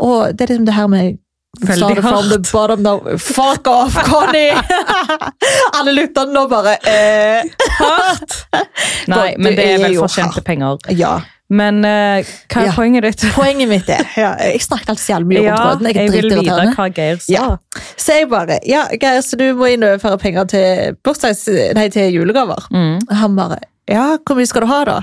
Og 0.00 0.32
det 0.34 0.46
er 0.48 0.54
liksom 0.54 0.66
det 0.70 0.74
her 0.78 0.88
med 0.90 1.18
Veldig 1.62 2.02
hardt. 2.02 2.48
bottom 2.50 2.80
no. 2.82 2.94
Fuck 3.22 3.68
off, 3.70 3.94
Connie! 4.08 4.50
Alle 5.78 5.92
lytterne 5.94 6.34
nå 6.34 6.48
bare 6.50 6.72
eh. 6.82 7.44
Nei, 9.06 9.34
men 9.38 9.54
det 9.54 9.66
er 9.74 9.78
vel 9.84 9.94
for 10.00 10.08
fortjente 10.08 10.42
penger. 10.46 10.80
Ja. 10.98 11.12
Men 11.54 11.82
uh, 11.84 12.24
hva 12.50 12.62
er 12.62 12.66
Ja. 12.70 12.72
poenget 12.74 13.04
ditt? 13.04 13.22
Poenget 13.36 13.68
mitt 13.68 13.88
er 13.92 14.00
ja, 14.16 14.30
Jeg 14.40 14.62
snakket 14.64 14.88
alltid 14.94 15.10
jævlig 15.12 15.28
mye 15.28 15.42
Ja, 15.44 15.56
tråden. 15.60 15.86
Jeg 15.90 15.94
jeg 16.00 16.12
vil 16.14 16.30
vite 16.40 16.74
hva 16.74 16.86
Geir 16.96 17.18
sa. 17.20 17.32
Ja. 17.34 17.82
Så 18.00 18.16
jeg 18.18 18.28
bare 18.32 18.58
Ja, 18.66 18.86
Geir, 18.96 19.20
så 19.22 19.36
du 19.38 19.44
må 19.58 19.68
inn 19.74 19.84
og 19.84 19.92
overføre 19.94 20.18
penger 20.24 20.48
til 20.50 20.96
bursdags... 21.04 21.44
Nei, 21.76 21.88
til 21.92 22.16
julegaver. 22.16 22.64
Mm. 22.72 22.96
Han 23.20 23.36
bare 23.36 23.60
Ja, 23.86 24.16
hvor 24.24 24.40
mye 24.40 24.48
skal 24.48 24.64
du 24.64 24.70
ha, 24.72 24.80
da? 24.88 24.96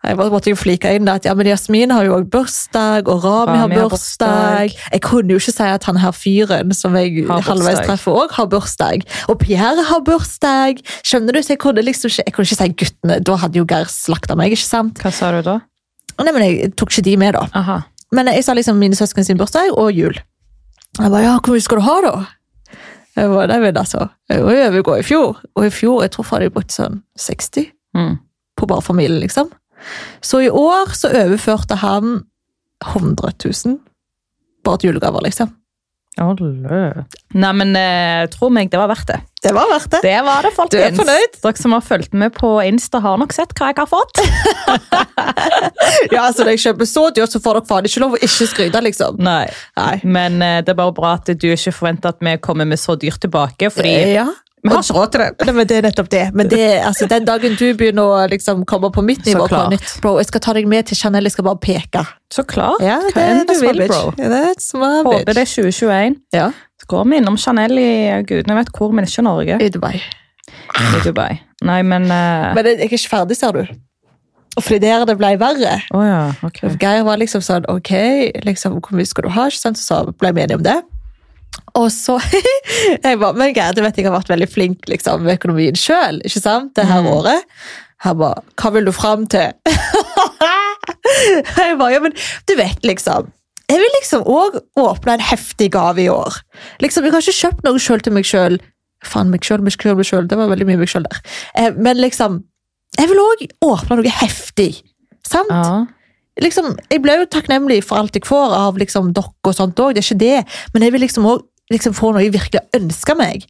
Jeg 0.00 0.16
måtte 0.16 0.48
jo 0.48 0.56
flike 0.56 0.94
inn 0.96 1.08
at 1.12 1.26
ja, 1.28 1.34
men 1.36 1.44
Jasmin 1.50 1.90
har 1.92 2.06
jo 2.06 2.14
òg 2.16 2.30
bursdag, 2.32 3.08
og 3.12 3.20
Rami, 3.20 3.52
har 3.58 3.66
Rami 3.66 3.76
har 3.76 3.90
bursdag. 3.92 4.72
Jeg 4.94 5.02
kunne 5.04 5.34
jo 5.34 5.40
ikke 5.42 5.52
si 5.52 5.66
at 5.68 5.84
han 5.84 5.98
her 6.00 6.14
fyren 6.16 6.72
som 6.72 6.96
jeg 6.96 7.26
halvveis 7.28 7.82
treffer 7.84 8.16
òg, 8.22 8.32
har 8.38 8.48
bursdag. 8.48 9.04
Og 9.28 9.36
Pierre 9.42 9.84
har 9.90 10.00
bursdag. 10.06 10.80
Skjønner 11.04 11.36
du? 11.36 11.42
Så 11.44 11.52
jeg 11.52 11.60
kunne 11.60 11.84
liksom 11.84 12.08
ikke 12.08 12.24
Jeg 12.24 12.32
kunne 12.32 12.48
ikke 12.48 12.60
si 12.62 12.70
guttene. 12.80 13.18
Da 13.28 13.36
hadde 13.42 13.60
jo 13.60 13.66
Geir 13.68 13.92
slakta 13.92 14.38
meg, 14.40 14.56
ikke 14.56 14.64
sant? 14.70 15.02
Hva 15.04 15.12
sa 15.12 15.34
du 15.36 15.42
da? 15.44 15.58
Nei, 16.20 16.32
men 16.32 16.46
jeg 16.48 16.72
tok 16.80 16.94
ikke 16.96 17.04
de 17.10 17.16
med, 17.20 17.36
da. 17.36 17.44
Aha. 17.60 17.78
Men 18.16 18.32
jeg 18.32 18.44
sa 18.48 18.56
liksom 18.56 18.80
mine 18.80 18.96
søsken 18.96 19.24
sin 19.28 19.36
bursdag 19.36 19.68
og 19.76 19.92
jul. 19.92 20.16
Jeg 20.96 21.10
bare, 21.12 21.22
ja, 21.28 21.36
hvor 21.44 21.52
mye 21.54 21.62
skal 21.68 21.78
du 21.78 21.84
ha 21.86 22.00
da? 22.08 22.16
Jeg 23.20 23.28
bare, 23.36 23.46
nei, 23.52 23.60
men 23.68 23.76
altså, 23.76 24.08
jeg 24.32 24.42
var 24.48 24.56
jo 24.56 24.66
overgå 24.72 24.96
i 24.98 25.04
fjor. 25.06 25.40
Og 25.56 25.68
i 25.68 25.70
fjor, 25.74 26.00
jeg 26.08 26.16
tror 26.16 26.24
faen 26.32 26.48
jeg 26.48 26.56
brukte 26.56 26.72
sånn 26.80 27.02
60 27.20 27.68
Mm. 27.96 28.16
på 28.56 28.66
bare 28.70 28.80
familien, 28.86 29.20
liksom. 29.20 29.48
Så 30.24 30.42
i 30.44 30.50
år 30.50 30.92
så 30.96 31.12
overførte 31.12 31.80
han 31.82 32.20
100 32.86 33.32
000 33.44 33.78
bare 34.64 34.80
til 34.80 34.90
julegaver, 34.90 35.24
liksom. 35.24 35.56
Olø. 36.20 37.04
Nei, 37.38 37.50
men 37.56 37.70
eh, 37.78 38.26
tro 38.32 38.50
meg, 38.52 38.68
det 38.72 38.80
var 38.80 38.90
verdt 38.90 39.08
det. 39.08 39.20
Det 39.40 39.52
var 39.56 39.70
verdt 39.70 39.92
det. 39.94 40.00
Det 40.04 40.16
var 40.26 40.44
det, 40.44 40.50
folkens. 40.56 40.74
Du 40.74 40.82
er 40.82 40.96
fornøyd? 40.98 41.38
Dere 41.44 41.62
som 41.62 41.74
har 41.76 41.84
fulgt 41.86 42.16
med 42.18 42.34
på 42.36 42.50
Insta, 42.66 43.00
har 43.00 43.20
nok 43.20 43.32
sett 43.32 43.54
hva 43.56 43.70
jeg 43.70 43.78
har 43.80 43.90
fått. 43.90 44.20
Ja, 46.10 46.26
altså 46.26 46.44
Når 46.44 46.54
jeg 46.54 46.60
kjøper 46.64 46.88
så 46.88 47.02
dyrt, 47.14 47.32
så 47.32 47.40
får 47.42 47.56
dere 47.58 47.68
faen 47.68 47.86
ikke 47.88 48.00
lov 48.02 48.14
å 48.16 48.20
ikke 48.24 48.46
skryte, 48.50 48.80
liksom. 48.84 49.18
Nei. 49.22 49.46
Nei. 49.78 49.94
Men 50.04 50.38
eh, 50.44 50.58
det 50.64 50.72
er 50.72 50.78
bare 50.78 50.94
bra 50.96 51.14
at 51.18 51.28
du 51.30 51.46
ikke 51.50 51.72
forventer 51.74 52.12
at 52.14 52.20
vi 52.24 52.34
kommer 52.42 52.68
med 52.68 52.80
så 52.80 52.96
dyrt 53.00 53.20
tilbake, 53.22 53.70
fordi 53.72 53.94
ja. 54.14 54.26
Vi 54.62 54.68
har 54.68 54.82
ikke 54.84 54.94
råd 54.96 55.12
til 55.12 55.22
det. 55.22 55.28
Nei, 55.46 55.52
men 55.56 55.68
det 55.68 55.76
er 55.78 55.84
nettopp 55.86 56.08
det. 56.12 56.22
Men 56.36 56.48
det, 56.52 56.64
altså, 56.84 57.06
den 57.08 57.24
dagen 57.24 57.54
du 57.56 57.64
begynner 57.78 58.12
å 58.12 58.24
liksom, 58.28 58.64
komme 58.68 58.90
på 58.92 59.04
mitt 59.04 59.24
nivå. 59.24 59.46
Conny, 59.48 59.78
bro, 60.04 60.18
jeg 60.20 60.28
skal 60.28 60.42
ta 60.44 60.54
deg 60.56 60.68
med 60.68 60.90
til 60.90 61.00
Chanel, 61.00 61.28
jeg 61.28 61.36
skal 61.36 61.46
bare 61.48 61.60
peke. 61.64 62.04
Så 62.32 62.44
klart. 62.48 62.84
Ja, 62.84 62.98
hva 63.14 63.24
enn 63.24 63.46
du 63.48 63.54
vil, 63.56 63.84
bro. 63.88 64.02
That's 64.20 64.70
my 64.76 65.00
Håper 65.06 65.32
det 65.32 65.46
er 65.46 65.52
2021. 65.54 66.18
Ja, 66.36 66.50
Så 66.80 66.90
går 66.92 67.08
vi 67.08 67.20
innom 67.22 67.38
Chanel 67.40 67.80
i 67.80 67.92
gudene 68.28 68.58
vet 68.60 68.72
hvor, 68.76 68.92
men 68.92 69.08
ikke 69.08 69.24
Norge. 69.24 69.60
i 69.64 69.72
Dubai. 69.72 69.94
I 70.00 71.04
Dubai. 71.06 71.32
Nei, 71.64 71.80
men 71.86 72.10
uh... 72.12 72.52
Men 72.56 72.68
jeg 72.68 72.82
er 72.82 72.88
ikke 72.90 73.16
ferdig, 73.16 73.40
ser 73.40 73.56
du. 73.56 73.64
Og 74.58 74.64
fordi 74.66 74.82
der 74.82 75.06
det 75.06 75.16
ble 75.16 75.34
verre. 75.40 75.76
Oh, 75.94 76.04
ja, 76.04 76.32
okay. 76.44 76.72
Geir 76.80 77.04
var 77.06 77.20
liksom 77.20 77.40
sånn, 77.44 77.64
ok, 77.70 77.92
liksom, 78.44 78.80
hvor 78.82 78.96
mye 78.98 79.08
skal 79.08 79.28
du 79.28 79.32
ha? 79.32 79.46
Så 79.52 80.00
ble 80.20 80.34
vi 80.36 80.44
enige 80.44 80.58
om 80.58 80.64
det. 80.66 80.80
Og 81.78 81.86
så 81.94 82.16
jeg 83.04 83.18
bare, 83.20 83.34
Men 83.38 83.54
Geir, 83.54 83.72
du 83.76 83.82
vet 83.84 83.96
jeg 84.00 84.06
har 84.08 84.16
vært 84.16 84.30
veldig 84.32 84.48
flink 84.50 84.88
liksom, 84.90 85.22
med 85.26 85.38
økonomien 85.38 85.76
sjøl? 85.78 86.18
Det 86.24 86.86
her 86.86 87.02
Mm. 87.02 87.10
året. 87.14 87.44
Han 88.06 88.16
bare 88.18 88.42
Hva 88.56 88.72
vil 88.74 88.84
du 88.88 88.92
fram 88.96 89.26
til? 89.30 89.52
jeg 91.60 91.78
bare, 91.78 91.92
ja, 91.94 92.00
men 92.00 92.14
du 92.48 92.54
vet 92.58 92.82
liksom 92.86 93.28
Jeg 93.70 93.78
vil 93.82 93.92
liksom 94.00 94.24
òg 94.26 94.56
åpne 94.82 95.14
en 95.14 95.22
heftig 95.22 95.68
gave 95.76 96.02
i 96.02 96.08
år. 96.10 96.40
Liksom, 96.82 97.04
Jeg 97.06 97.12
har 97.14 97.22
ikke 97.22 97.36
kjøpt 97.38 97.62
noe 97.68 97.78
sjøl 97.78 98.00
til 98.02 98.12
meg 98.16 98.26
sjøl. 98.26 98.56
Faen, 99.06 99.30
meg 99.30 99.44
sjøl, 99.46 99.62
meg 99.62 99.72
sjøl, 99.76 99.94
meg 99.96 100.08
sjøl. 100.08 100.26
Det 100.28 100.36
var 100.40 100.50
veldig 100.50 100.66
mye 100.66 100.80
meg 100.80 100.90
sjøl 100.90 101.06
der. 101.06 101.20
Eh, 101.54 101.70
men 101.78 102.00
liksom 102.02 102.40
Jeg 102.98 103.06
vil 103.12 103.20
òg 103.22 103.44
åpne 103.62 104.00
noe 104.00 104.10
heftig. 104.18 104.82
Sant? 105.28 105.52
Ja. 105.54 105.86
Liksom, 106.38 106.74
jeg 106.90 107.02
ble 107.04 107.16
jo 107.20 107.28
takknemlig 107.30 107.80
for 107.86 108.00
alt 108.00 108.16
jeg 108.16 108.26
får 108.28 108.54
av 108.56 108.78
liksom, 108.80 109.12
dere 109.16 109.32
og 109.50 109.56
sånt 109.56 109.80
òg, 109.82 109.94
det 109.96 110.04
er 110.04 110.08
ikke 110.08 110.20
det. 110.22 110.42
Men 110.74 110.86
jeg 110.86 110.94
vil 110.94 111.04
liksom 111.06 111.26
òg 111.30 111.46
liksom, 111.74 111.96
få 111.96 112.12
noe 112.14 112.24
jeg 112.26 112.34
virkelig 112.36 112.62
ønsker 112.78 113.18
meg. 113.18 113.46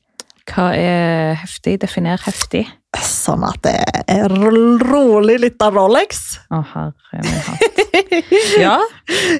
Hva 0.50 0.70
er 0.74 1.36
heftig? 1.38 1.76
Definer 1.82 2.20
heftig. 2.24 2.64
Sånn 3.06 3.44
at 3.46 3.60
det 3.62 3.76
er 4.10 4.32
rolig 4.32 5.36
litt 5.44 5.62
av 5.62 5.76
Rolex. 5.76 6.40
Å, 6.50 6.62
herre 6.72 7.22
min 7.22 7.44
hatt. 7.46 7.84
Ja, 8.64 8.78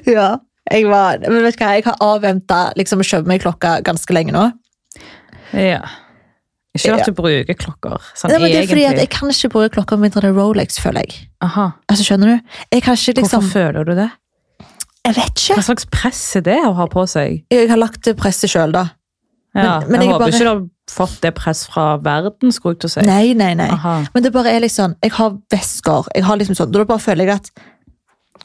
ja. 0.07 0.29
Jeg, 0.71 0.85
var, 0.87 1.19
men 1.25 1.41
vet 1.43 1.57
du 1.57 1.63
hva, 1.63 1.73
jeg 1.75 1.83
har 1.87 1.97
avventa 2.05 2.59
liksom, 2.79 3.01
å 3.01 3.07
kjøpe 3.07 3.27
meg 3.27 3.41
klokka 3.43 3.79
ganske 3.83 4.15
lenge 4.15 4.35
nå. 4.35 4.45
ja. 5.57 5.81
Ikke 6.77 6.93
at 6.95 7.05
du 7.05 7.11
bruker 7.11 7.53
klokker, 7.59 7.97
sånn 8.15 8.31
Nei, 8.31 8.37
det 8.47 8.59
er 8.63 8.67
fordi 8.71 8.85
at. 8.87 8.95
Jeg 9.01 9.09
kan 9.11 9.29
ikke 9.33 9.49
bruke 9.51 9.69
klokker 9.75 9.99
mindre 9.99 10.21
enn 10.29 10.35
Rolex, 10.37 10.77
føler 10.79 11.03
jeg. 11.03 11.27
Aha. 11.43 11.65
Altså, 11.91 12.05
skjønner 12.07 12.31
du? 12.37 12.53
Ikke 12.77 12.93
liksom 12.95 13.25
Hvorfor 13.27 13.49
føler 13.51 13.83
du 13.89 13.95
det? 13.95 14.09
Jeg 15.05 15.15
vet 15.17 15.33
ikke. 15.35 15.55
Hva 15.57 15.63
slags 15.65 15.85
press 15.91 16.21
er 16.37 16.41
det 16.45 16.59
å 16.63 16.73
ha 16.77 16.85
på 16.87 17.03
seg? 17.09 17.43
Jeg 17.51 17.67
har 17.69 17.77
lagt 17.81 18.03
det 18.05 18.15
presset 18.17 18.49
sjøl, 18.53 18.71
da. 18.71 18.85
Ja, 19.53 19.79
Men- 19.81 19.91
men 19.91 19.99
jeg, 19.99 20.07
jeg 20.07 20.11
håper 20.13 20.19
bare- 20.19 20.31
ikke 20.31 20.39
du 20.39 20.47
har 20.47 21.07
fått 21.07 21.21
det 21.21 21.35
press 21.35 21.65
fra 21.67 21.97
verden, 21.97 22.51
skulle 22.55 22.75
jeg 22.75 22.79
til 22.79 22.87
å 22.87 22.93
si. 22.93 23.01
Nei, 23.01 23.33
nei, 23.33 23.53
nei. 23.53 23.67
Aha. 23.69 24.05
Men 24.13 24.23
det 24.23 24.31
bare 24.31 24.47
er 24.55 24.61
liksom 24.61 24.95
Jeg 25.03 25.11
har 25.11 25.31
vesker. 25.51 26.07
Jeg 26.15 26.23
har 26.23 26.37
liksom 26.37 26.55
sånn, 26.55 26.71
Da 26.71 26.85
bare 26.85 26.99
føler 26.99 27.25
jeg 27.25 27.29
at 27.35 27.51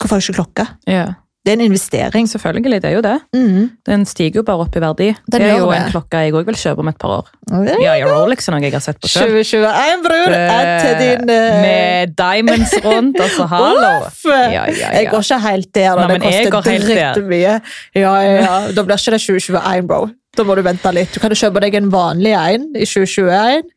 Hvorfor 0.00 0.16
har 0.16 0.20
jeg 0.20 0.34
ikke 0.34 0.42
klokke? 0.42 0.68
Ja. 0.88 1.14
Det 1.46 1.52
er 1.52 1.60
en 1.60 1.60
investering. 1.60 2.26
Selvfølgelig, 2.26 2.82
det 2.82 2.88
er 2.90 2.94
jo 2.96 3.00
det. 3.06 3.20
Mm. 3.34 3.70
Den 3.86 4.06
stiger 4.06 4.40
jo 4.40 4.42
bare 4.42 4.64
opp 4.64 4.76
i 4.76 4.80
verdi. 4.82 5.06
Den 5.30 5.40
det 5.40 5.42
er 5.46 5.60
jo 5.60 5.68
det. 5.70 5.76
en 5.78 5.92
klokke 5.92 6.22
jeg 6.24 6.34
òg 6.34 6.48
vil 6.48 6.56
kjøpe 6.58 6.82
om 6.82 6.88
et 6.90 6.96
par 6.98 7.12
år. 7.20 7.28
Ja. 7.52 7.76
Ja, 7.84 7.92
ja, 8.00 8.08
Rolex 8.10 8.48
er 8.48 8.56
noe 8.56 8.64
jeg 8.64 8.74
har 8.74 8.82
sett 8.82 8.98
på 8.98 9.10
selv. 9.12 9.36
2021, 9.46 10.02
bror! 10.02 10.34
Er 10.34 10.70
til 10.82 10.96
din 11.04 11.30
uh... 11.30 11.60
Med 11.62 12.16
diamonds 12.18 12.74
rundt, 12.84 13.20
altså 13.22 13.46
hallo. 13.52 13.92
Ja, 14.26 14.40
ja, 14.50 14.64
ja. 14.74 14.88
Jeg 14.98 15.10
går 15.12 15.22
ikke 15.22 15.38
helt 15.46 15.70
der, 15.74 15.92
og 15.92 16.10
det 16.10 16.18
koster 16.24 16.58
drittmye. 16.66 17.54
Ja, 17.94 18.14
ja, 18.26 18.32
ja. 18.42 18.56
Da 18.74 18.82
blir 18.82 18.98
ikke 18.98 19.14
det 19.14 19.22
2021, 19.22 19.86
bro. 19.86 20.08
Da 20.36 20.44
må 20.44 20.56
du 20.58 20.64
vente 20.66 20.92
litt. 20.92 21.14
Du 21.14 21.22
kan 21.22 21.30
jo 21.30 21.38
kjøpe 21.38 21.62
deg 21.62 21.78
en 21.78 21.92
vanlig 21.94 22.34
en 22.34 22.66
i 22.74 22.88
2021, 22.90 23.70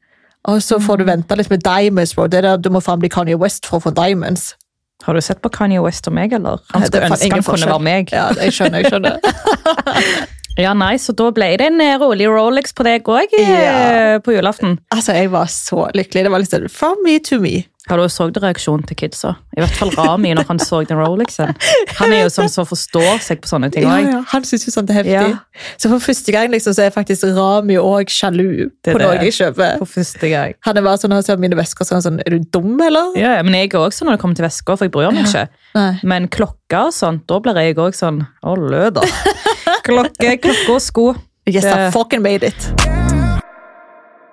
og 0.50 0.64
så 0.66 0.80
får 0.82 1.04
du 1.04 1.06
vente 1.06 1.38
litt 1.38 1.54
med 1.54 1.62
diamonds, 1.70 2.16
bro. 2.18 2.26
Det 2.26 2.42
er 2.42 2.50
der 2.50 2.66
du 2.66 2.74
må 2.74 2.82
faen 2.82 3.06
bli 3.06 3.14
Kanye 3.14 3.38
West 3.38 3.70
for 3.70 3.78
å 3.78 3.86
få 3.86 3.94
diamonds. 3.94 4.56
Har 5.04 5.16
du 5.16 5.22
sett 5.24 5.40
på 5.42 5.50
Kanye 5.50 5.80
West 5.84 6.08
og 6.12 6.14
meg, 6.14 6.34
eller? 6.36 6.60
Han 6.74 6.84
skulle 6.86 7.08
ønske 7.08 7.32
han 7.32 7.44
kunne 7.48 7.72
være 7.72 7.86
meg. 7.88 8.12
Ja, 8.12 8.28
jeg 8.36 8.56
skjønner, 8.58 8.84
jeg 8.84 8.92
skjønner. 8.92 10.30
Ja, 10.60 10.74
nei, 10.76 10.96
så 11.00 11.14
da 11.16 11.30
ble 11.32 11.54
det 11.58 11.70
en 11.72 11.80
eh, 11.84 11.96
rolig 12.02 12.28
Rolex 12.30 12.74
på 12.76 12.84
deg 12.88 13.08
òg 13.08 13.32
Ja. 13.40 14.20
på 14.20 14.36
julaften. 14.36 14.78
Altså, 14.92 15.16
jeg 15.16 15.32
var 15.32 15.48
så 15.48 15.88
lykkelig. 15.96 16.26
Det 16.28 16.32
var 16.34 16.40
litt 16.44 16.52
sånn 16.52 16.70
from 16.70 17.00
me 17.06 17.20
to 17.24 17.40
me. 17.40 17.66
Har 17.90 17.98
du 17.98 18.04
så 18.12 18.28
det 18.30 18.44
reaksjonen 18.44 18.84
til 18.86 18.98
kidsa? 19.00 19.32
I 19.58 19.64
hvert 19.64 19.74
fall 19.80 19.90
Rami 19.96 20.30
når 20.38 20.46
han 20.46 20.60
så 20.62 20.84
den 20.86 21.00
Rolexen. 21.00 21.56
Han 21.98 22.12
er 22.14 22.20
jo 22.22 22.28
sånn 22.30 22.52
som 22.54 22.68
forstår 22.70 23.18
seg 23.26 23.40
på 23.42 23.50
sånne 23.50 23.72
ting 23.74 23.82
Ja, 23.88 23.96
òg. 23.96 24.10
ja, 24.12 24.20
han 24.30 24.44
syns 24.46 24.68
jo 24.68 24.74
sånt 24.76 24.92
er 24.94 25.00
heftig. 25.00 25.16
Ja. 25.16 25.64
Så 25.82 25.90
for 25.90 26.04
første 26.04 26.36
gang 26.36 26.52
liksom, 26.54 26.76
så 26.78 26.84
er 26.86 26.94
faktisk 26.94 27.26
Rami 27.34 27.80
òg 27.82 28.12
sjalu 28.14 28.70
Det 28.86 28.94
på 28.94 29.02
noe 29.02 29.16
jeg 29.24 29.34
kjøper. 29.40 29.80
For 29.82 29.90
første 29.96 30.30
gang. 30.30 30.54
Han 30.68 30.78
er 30.78 30.86
bare 30.86 31.02
sånn, 31.02 31.16
han 31.18 31.26
ser 31.26 31.42
mine 31.42 31.58
vesker 31.58 31.88
så 31.88 31.96
er 31.96 31.98
han 31.98 32.06
sånn, 32.06 32.22
er 32.28 32.36
du 32.38 32.46
dum, 32.54 32.76
eller? 32.86 33.10
Ja, 33.18 33.38
ja, 33.40 33.42
men 33.48 33.58
jeg 33.58 33.72
er 33.74 33.80
også 33.88 34.04
sånn 34.04 34.12
når 34.12 34.20
det 34.20 34.22
kommer 34.28 34.38
til 34.38 34.46
vesker, 34.46 34.78
for 34.78 34.86
jeg 34.86 34.94
bryr 34.94 35.10
meg 35.16 35.26
ikke. 35.26 35.48
Nei. 35.80 35.90
Men 36.14 36.30
klokka 36.30 36.86
og 36.92 36.94
sånt, 36.94 37.26
da 37.32 37.40
blir 37.42 37.58
jeg 37.64 37.80
òg 37.82 37.98
sånn 37.98 38.22
Å, 38.46 38.54
løda. 38.70 39.02
Klokke, 39.86 40.36
klokke 40.44 40.76
og 40.76 40.82
sko. 40.84 41.08
Yes, 41.50 41.66
I 41.66 41.90
fucking 41.92 42.22
made 42.22 42.46
it. 42.46 42.70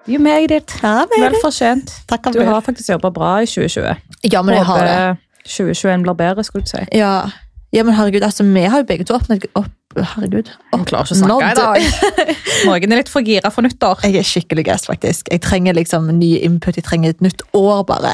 You 0.06 0.18
made 0.22 0.54
it. 0.54 0.74
Ja, 0.82 1.04
Vel 1.10 1.34
fortjent. 1.42 1.90
Takk 2.06 2.28
Du 2.32 2.42
har 2.44 2.60
faktisk 2.62 2.92
jobba 2.92 3.10
bra 3.10 3.30
i 3.42 3.46
2020. 3.46 3.96
Ja, 4.30 4.42
men 4.42 4.54
jeg 4.54 4.64
har 4.68 4.84
det. 4.86 5.16
2021 5.46 6.02
blir 6.06 6.14
bedre, 6.18 6.44
skulle 6.44 6.66
du 6.66 6.70
si. 6.70 6.82
Ja. 6.98 7.30
ja, 7.74 7.82
men 7.86 7.94
herregud, 7.94 8.22
altså, 8.26 8.44
vi 8.46 8.64
har 8.66 8.82
jo 8.82 8.86
begge 8.88 9.06
to 9.06 9.14
åpnet 9.18 9.46
opp 9.54 9.72
Herregud. 9.96 10.50
Jeg 10.74 10.84
klarer 10.90 11.06
ikke 11.08 11.14
å 11.14 11.18
snakke 11.22 11.46
i 11.48 11.56
dag. 11.56 12.26
Morgen 12.68 12.92
er 12.92 12.98
litt 13.00 13.08
for 13.08 13.24
gira 13.24 13.48
for 13.48 13.64
nyttår. 13.64 14.02
Jeg 14.04 14.18
er 14.20 14.26
skikkelig 14.28 14.66
gass, 14.68 14.84
faktisk. 14.90 15.30
Jeg 15.32 15.40
trenger 15.40 15.72
liksom 15.78 16.10
ny 16.18 16.34
input. 16.44 16.76
Jeg 16.76 16.84
trenger 16.84 17.14
et 17.14 17.22
nytt 17.24 17.40
år, 17.56 17.80
bare. 17.88 18.10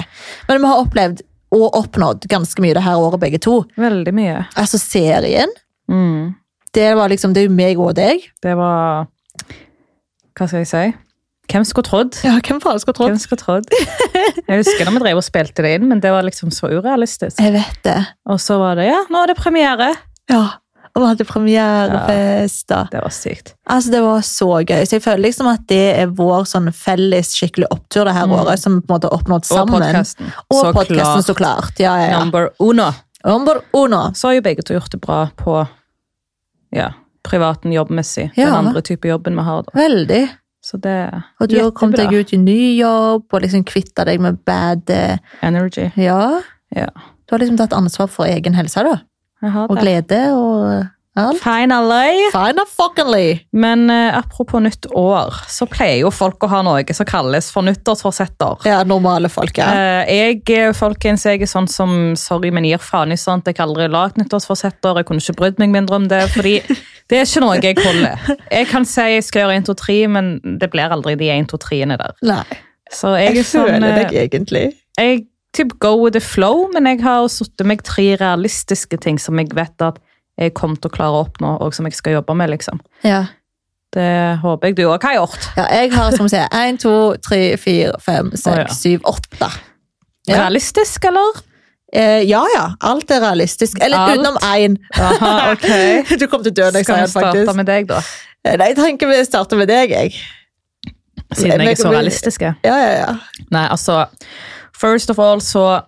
Men 0.46 0.62
vi 0.62 0.70
har 0.70 0.84
opplevd 0.84 1.24
og 1.52 1.74
oppnådd 1.80 2.28
ganske 2.30 2.62
mye 2.62 2.76
det 2.78 2.84
her 2.86 3.02
året, 3.02 3.18
begge 3.24 3.40
to. 3.42 3.56
Veldig 3.82 4.14
mye. 4.14 4.44
Altså, 4.54 4.78
serien, 4.78 5.50
Mm. 5.90 6.36
Det 6.74 6.90
var 6.96 7.08
liksom, 7.12 7.32
det 7.34 7.42
er 7.44 7.48
jo 7.48 7.54
meg 7.54 7.78
og 7.78 7.94
deg. 7.98 8.22
Det 8.42 8.56
var 8.56 9.06
Hva 10.38 10.46
skal 10.48 10.62
jeg 10.62 10.70
si? 10.70 10.84
Hvem 11.52 11.64
skulle 11.68 11.84
trodd? 11.84 12.16
Ja, 12.24 12.38
hvem 12.40 12.60
faen 12.62 12.78
skulle 12.80 12.96
trodd? 12.96 13.10
Hvem 13.12 13.18
skulle 13.20 13.42
trodd? 13.42 13.66
Jeg 14.48 14.62
husker 14.62 14.86
når 14.88 14.94
vi 14.96 15.02
drev 15.04 15.18
og 15.20 15.24
spilte 15.26 15.62
det 15.66 15.74
inn, 15.76 15.88
men 15.90 16.00
det 16.00 16.12
var 16.14 16.24
liksom 16.24 16.50
så 16.54 16.70
urealistisk. 16.72 17.40
Jeg 17.42 17.52
vet 17.52 17.82
det. 17.84 17.98
Og 18.30 18.40
så 18.40 18.56
var 18.62 18.78
det 18.80 18.86
ja, 18.88 19.02
nå 19.12 19.20
er 19.24 19.32
det 19.32 19.36
premiere. 19.36 19.90
Ja. 20.32 20.44
Og 20.94 21.00
vi 21.02 21.08
hadde 21.08 21.24
premierefest. 21.24 22.70
Ja, 22.72 22.82
Det 22.92 23.00
var 23.00 23.12
sykt. 23.16 23.54
Altså, 23.66 23.90
Det 23.90 24.00
var 24.04 24.20
så 24.28 24.48
gøy. 24.64 24.82
Så 24.86 24.96
jeg 24.98 25.02
føler 25.04 25.22
liksom 25.26 25.48
at 25.52 25.66
det 25.68 25.82
er 26.02 26.06
vår 26.16 26.44
sånn 26.48 26.68
felles 26.76 27.32
skikkelig 27.36 27.68
opptur 27.72 28.04
det 28.08 28.14
her 28.16 28.26
Mm. 28.26 28.34
året, 28.40 28.58
som 28.60 28.74
vi 28.76 28.86
på 28.86 28.92
en 28.94 29.00
måte 29.00 29.08
har 29.10 29.18
oppnådd 29.18 29.44
Og 29.50 29.56
sammen. 29.56 29.80
podkasten. 29.80 30.32
Og 30.50 30.74
podkasten, 30.74 31.22
så 31.24 31.34
klart. 31.34 31.78
Ja, 31.80 31.96
ja, 31.96 32.10
ja. 32.12 32.18
Number 32.24 32.50
uno. 32.60 32.92
Number 33.24 33.60
uno. 33.74 34.12
Så 34.14 34.28
har 34.28 34.34
jo 34.34 34.40
begge 34.42 34.62
to 34.64 34.74
gjort 34.74 34.90
det 34.90 35.00
bra 35.00 35.30
på 35.36 35.66
ja, 36.72 36.92
privaten 37.26 37.72
jobbmessig. 37.74 38.30
Ja. 38.36 38.46
Den 38.50 38.66
andre 38.66 38.82
type 38.82 39.08
jobben 39.08 39.36
vi 39.38 39.44
har. 39.46 39.62
da. 39.68 39.74
Veldig. 39.78 40.22
Så 40.62 40.78
det 40.78 40.90
er 40.90 41.22
Og 41.42 41.48
du 41.50 41.56
har 41.58 41.72
kommet 41.74 41.98
deg 41.98 42.12
ut 42.14 42.32
i 42.32 42.38
ny 42.38 42.76
jobb 42.78 43.24
og 43.34 43.40
liksom 43.42 43.64
kvitta 43.66 44.04
deg 44.06 44.20
med 44.22 44.38
bad 44.46 44.90
eh, 44.94 45.18
Energy. 45.42 45.88
Ja. 45.98 46.40
Ja. 46.70 46.86
Du 47.26 47.34
har 47.34 47.42
liksom 47.42 47.58
tatt 47.58 47.74
ansvar 47.74 48.06
for 48.10 48.30
egen 48.30 48.54
helse, 48.54 48.84
da. 48.86 49.00
Og 49.66 49.74
glede 49.80 50.20
og 50.36 50.86
Finally! 51.14 52.30
Fuckingly. 52.68 53.40
Men 53.50 53.90
uh, 53.90 54.18
apropos 54.18 54.60
nytt 54.60 54.86
år, 54.86 55.34
så 55.48 55.66
pleier 55.68 55.98
jo 56.00 56.10
folk 56.10 56.44
å 56.44 56.48
ha 56.48 56.62
noe 56.64 56.94
som 56.96 57.06
kalles 57.06 57.50
for 57.52 57.66
nyttårsforsetter. 57.66 58.64
Ja, 58.64 58.80
normale 58.88 59.28
folk, 59.28 59.58
ja. 59.60 59.68
Uh, 59.68 60.08
jeg, 60.08 60.40
eh, 60.48 60.70
folkens, 60.76 61.26
jeg 61.28 61.42
er 61.44 61.50
sånn 61.50 61.68
som 61.68 62.14
sorry, 62.16 62.48
men 62.54 62.64
gir 62.64 62.80
faen 62.80 63.12
i 63.12 63.18
sånt. 63.20 63.50
Jeg 63.50 63.60
har 63.60 63.68
aldri 63.68 63.90
lagd 63.92 64.16
nyttårsforsetter. 64.20 65.02
Jeg 65.02 65.08
kunne 65.10 65.20
ikke 65.20 65.36
brydd 65.42 65.60
meg 65.60 65.74
mindre 65.74 65.98
om 66.00 66.06
det, 66.08 66.22
fordi 66.32 66.54
det 67.12 67.18
er 67.20 67.28
ikke 67.28 67.42
noe 67.44 67.58
jeg 67.60 67.76
holder. 67.82 68.30
Jeg 68.48 68.70
kan 68.70 68.88
si 68.88 69.08
jeg 69.12 69.26
skal 69.26 69.44
gjøre 69.44 69.58
1, 69.60 69.66
2, 69.68 69.76
3, 69.82 69.98
men 70.16 70.30
det 70.62 70.70
blir 70.72 70.96
aldri 70.96 71.18
de 71.20 71.28
1, 71.34 71.50
2, 71.52 71.60
3-ene 71.66 72.00
der. 72.00 72.16
Nei, 72.24 72.46
Så 72.88 73.12
jeg, 73.20 73.36
jeg 73.36 73.50
sånn 73.50 73.68
føler 73.68 74.00
deg 74.00 74.16
egentlig. 74.24 74.64
Jeg 74.96 75.26
typ 75.52 75.76
go 75.84 75.92
with 76.00 76.16
the 76.16 76.24
flow, 76.24 76.70
men 76.72 76.88
jeg 76.88 77.02
har 77.04 77.28
satt 77.28 77.60
meg 77.68 77.84
tre 77.84 78.14
realistiske 78.16 78.96
ting 79.04 79.20
som 79.20 79.36
jeg 79.36 79.52
vet 79.52 79.84
at 79.84 80.00
jeg 80.42 80.54
kommer 80.58 80.76
til 80.82 80.90
å 80.90 80.94
klare 80.94 81.18
å 81.18 81.24
oppnå, 81.26 81.54
og 81.62 81.74
som 81.76 81.86
jeg 81.88 81.96
skal 81.98 82.18
jobbe 82.18 82.34
med, 82.38 82.50
liksom. 82.54 82.80
Ja. 83.06 83.24
Det 83.92 84.08
håper 84.40 84.70
jeg 84.70 84.76
du 84.78 84.86
òg 84.88 85.02
har 85.04 85.18
gjort. 85.18 85.48
ja, 85.58 85.66
jeg 85.82 85.90
har 85.92 86.14
som 86.16 86.24
å 86.28 86.32
si 86.32 86.40
én, 86.40 86.78
to, 86.80 86.92
tre, 87.24 87.40
fire, 87.60 87.92
fem, 88.00 88.30
seks, 88.40 88.78
syv, 88.80 89.02
åtte. 89.10 89.48
Realistisk, 90.30 91.04
eller? 91.10 91.40
Eh, 91.92 92.22
ja 92.24 92.40
ja, 92.54 92.62
alt 92.88 93.10
er 93.12 93.20
realistisk. 93.20 93.76
Eller 93.84 93.98
Alt? 94.00 94.14
utenom 94.16 94.36
én. 94.48 94.78
Aha, 94.96 95.32
ok. 95.52 95.66
Du 96.20 96.24
kom 96.30 96.40
til 96.44 96.54
å 96.54 96.56
dø 96.56 96.68
når 96.70 96.78
jeg 96.80 96.86
Skal 96.86 96.96
sier 97.02 97.04
vi 97.04 97.12
starte 97.12 97.32
faktisk. 97.42 97.56
med 97.58 97.68
deg, 97.68 97.88
da? 97.90 97.98
Nei, 98.56 98.68
jeg 98.70 98.78
tenker 98.78 99.10
vi 99.12 99.18
starter 99.28 99.60
med 99.60 99.68
deg, 99.68 99.92
jeg. 99.92 100.14
Siden 101.36 101.60
jeg 101.66 101.74
er 101.74 101.80
så 101.82 101.92
realistisk. 101.92 102.46
Ja, 102.48 102.54
ja, 102.64 102.92
ja. 102.96 103.44
Nei, 103.52 103.66
altså 103.72 104.06
First 104.76 105.12
of 105.12 105.20
all, 105.22 105.40
så 105.44 105.82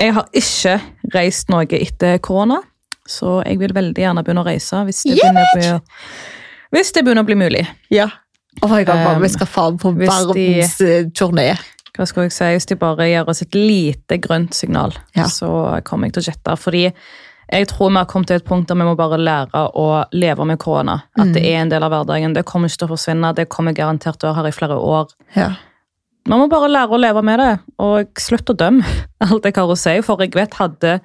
Jeg 0.00 0.12
har 0.18 0.28
ikke 0.36 0.76
reist 1.14 1.48
noe 1.48 1.64
etter 1.80 2.18
korona, 2.20 2.60
så 3.06 3.42
jeg 3.46 3.58
vil 3.58 3.72
veldig 3.76 4.02
gjerne 4.02 4.22
begynne 4.24 4.42
å 4.44 4.46
reise 4.48 4.82
hvis 4.88 5.02
det, 5.06 5.16
begynner 5.20 5.46
å 5.46 5.56
bli, 5.56 5.70
hvis 6.76 6.92
det 6.92 7.04
begynner 7.06 7.22
å 7.24 7.30
bli 7.30 7.38
mulig. 7.40 7.66
ja. 7.90 8.08
Oh 8.64 8.70
my 8.72 8.84
God, 8.88 8.96
Um, 8.96 9.20
vi 9.20 9.28
skal 9.28 9.46
faen 9.46 9.74
på 9.76 9.90
hvis 9.92 10.08
de- 10.32 10.32
verdens 10.32 10.80
eh, 10.80 11.04
turné. 11.12 11.58
Hva 11.96 12.06
skal 12.08 12.22
jeg 12.24 12.32
si, 12.32 12.44
Hvis 12.44 12.66
de 12.70 12.74
bare 12.80 13.04
gir 13.10 13.28
oss 13.28 13.42
et 13.42 13.52
lite 13.54 14.16
grønt 14.18 14.54
signal, 14.54 14.94
Ja. 15.14 15.24
så 15.24 15.82
kommer 15.84 16.06
jeg 16.08 16.14
til 16.14 16.22
å 16.22 16.30
jette. 16.32 16.56
Fordi 16.56 16.82
jeg 17.52 17.68
tror 17.68 17.90
vi 17.90 17.96
har 17.98 18.06
kommet 18.06 18.26
til 18.28 18.36
et 18.36 18.44
punkt 18.46 18.66
der 18.68 18.74
vi 18.74 18.82
må 18.88 18.96
bare 18.96 19.18
lære 19.20 19.62
å 19.76 20.06
leve 20.12 20.46
med 20.46 20.58
korona. 20.58 21.02
At 21.18 21.34
det 21.34 21.44
er 21.44 21.60
en 21.60 21.68
del 21.68 21.82
av 21.84 21.90
hverdagen. 21.92 22.32
Det 22.32 22.46
kommer 22.46 22.68
ikke 22.68 22.78
til 22.78 22.88
å 22.88 22.94
forsvinne. 22.96 23.34
Det 23.34 23.48
kommer 23.50 23.72
garantert 23.76 24.18
til 24.18 24.30
å 24.30 24.32
være 24.32 24.42
her 24.42 24.48
i 24.48 24.56
flere 24.56 24.80
år. 24.80 25.12
Ja. 25.36 25.50
Man 26.26 26.40
må 26.40 26.48
bare 26.48 26.68
lære 26.72 26.88
å 26.96 26.98
leve 26.98 27.22
med 27.22 27.38
det, 27.38 27.58
og 27.78 28.08
slutte 28.18 28.54
å 28.54 28.56
dømme 28.56 28.84
alt 29.20 29.44
jeg 29.44 29.54
har 29.54 29.68
å 29.68 29.76
si. 29.76 30.00
For 30.02 30.16
jeg 30.24 30.32
vet 30.34 30.54
hadde 30.54 31.00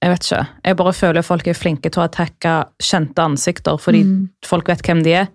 Jeg 0.00 0.14
vet 0.14 0.24
ikke. 0.24 0.44
Jeg 0.64 0.76
bare 0.80 0.92
føler 0.96 1.26
folk 1.26 1.50
er 1.50 1.58
flinke 1.58 1.90
til 1.92 2.00
å 2.00 2.06
attacke 2.08 2.54
kjente 2.80 3.20
ansikter 3.20 3.76
fordi 3.80 4.00
folk 4.48 4.70
vet 4.72 4.82
hvem 4.86 5.02
de 5.04 5.18
er. 5.24 5.28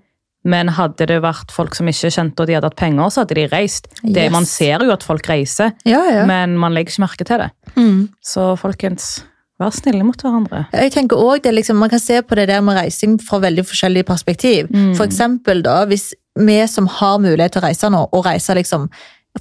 Men 0.46 0.70
hadde 0.78 1.08
det 1.10 1.20
vært 1.26 1.54
folk 1.54 1.74
som 1.78 1.88
ikke 1.90 2.12
kjente 2.14 2.44
og 2.44 2.50
de 2.50 2.54
hadde 2.54 2.70
hatt 2.70 2.78
penger, 2.78 3.10
så 3.10 3.24
hadde 3.24 3.38
de 3.38 3.46
reist. 3.50 3.88
Det, 4.04 4.28
man 4.34 4.46
ser 4.46 4.84
jo 4.86 4.94
at 4.94 5.06
folk 5.06 5.26
reiser, 5.30 5.72
Ja, 5.90 6.04
ja. 6.06 6.26
men 6.30 6.54
man 6.62 6.76
legger 6.76 6.94
ikke 6.94 7.02
merke 7.06 7.26
til 7.26 7.42
det. 7.42 7.48
Mm. 7.74 8.04
Så 8.22 8.52
folkens, 8.62 9.24
vær 9.62 9.74
snille 9.74 10.06
mot 10.06 10.22
hverandre. 10.22 10.68
Jeg 10.76 10.94
tenker 10.94 11.18
også 11.18 11.48
det 11.48 11.56
liksom, 11.56 11.80
Man 11.82 11.90
kan 11.90 12.02
se 12.04 12.22
på 12.22 12.38
det 12.38 12.48
der 12.52 12.62
med 12.62 12.78
reising 12.78 13.18
fra 13.24 13.40
veldig 13.42 13.66
forskjellige 13.66 14.06
perspektiv. 14.06 14.70
Mm. 14.70 14.94
For 14.98 15.08
eksempel 15.10 15.66
da, 15.66 15.80
hvis 15.90 16.12
vi 16.38 16.60
som 16.70 16.90
har 17.00 17.18
mulighet 17.24 17.56
til 17.56 17.64
å 17.64 17.66
reise 17.66 17.90
nå, 17.90 18.06
og 18.12 18.26
reiser 18.28 18.60
liksom 18.60 18.90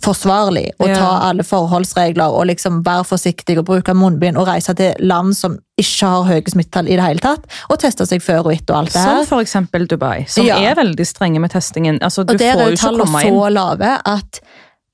forsvarlig, 0.03 0.71
Ja. 0.81 0.95
ta 0.95 1.29
alle 1.29 1.43
forholdsregler, 1.43 2.33
og 2.33 2.47
liksom 2.47 2.83
være 2.85 3.05
forsiktig 3.05 3.59
og 3.59 3.65
bruke 3.67 3.95
munnbind, 3.95 4.37
og 4.37 4.47
reise 4.49 4.75
til 4.75 4.95
land 5.01 5.35
som 5.37 5.59
ikke 5.79 6.07
har 6.07 6.25
høye 6.25 6.51
smittetall 6.51 6.89
i 6.89 6.97
det 6.97 7.03
hele 7.05 7.21
tatt, 7.21 7.47
og 7.71 7.79
teste 7.79 8.07
seg 8.07 8.21
før 8.23 8.47
og 8.47 8.53
etter 8.53 8.75
og 8.75 8.79
alt 8.85 8.93
det 8.93 9.01
her. 9.03 9.23
Som 9.25 9.27
for 9.27 9.41
eksempel 9.45 9.87
Dubai, 9.87 10.25
som 10.29 10.47
Ja. 10.47 10.57
er 10.59 10.75
veldig 10.75 11.07
strenge 11.07 11.41
med 11.41 11.51
testingen. 11.51 11.99
Altså, 12.03 12.25
du 12.27 12.33
Og 12.35 12.39
der 12.39 12.55
får 12.55 12.61
er 12.61 12.71
jo 12.71 12.77
tallene 12.77 13.23
så 13.23 13.53
lave 13.53 14.01
at 14.07 14.41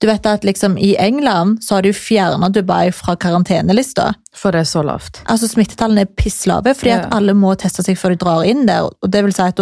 du 0.00 0.07
vet 0.07 0.25
at 0.26 0.42
liksom 0.45 0.78
i 0.78 0.97
England 0.99 1.59
så 1.62 1.75
har 1.75 1.83
de 1.83 1.92
fjerna 1.92 2.49
Dubai 2.50 2.90
fra 2.90 3.14
karantenelista. 3.16 4.14
For 4.35 4.50
det 4.50 4.61
er 4.61 4.64
så 4.64 4.83
lavt. 4.83 5.21
Altså 5.28 5.47
Smittetallene 5.49 6.00
er 6.00 6.07
pisslave, 6.16 6.75
fordi 6.75 6.87
Ja. 6.90 6.99
at 7.00 7.12
alle 7.12 7.35
må 7.35 7.54
teste 7.59 7.83
seg 7.85 7.99
før 7.99 8.11
de 8.11 8.16
drar 8.16 8.42
inn 8.47 8.64
der. 8.66 8.83
Og 9.02 9.11
det 9.11 9.23
vil 9.25 9.33
si 9.35 9.42
at 9.42 9.57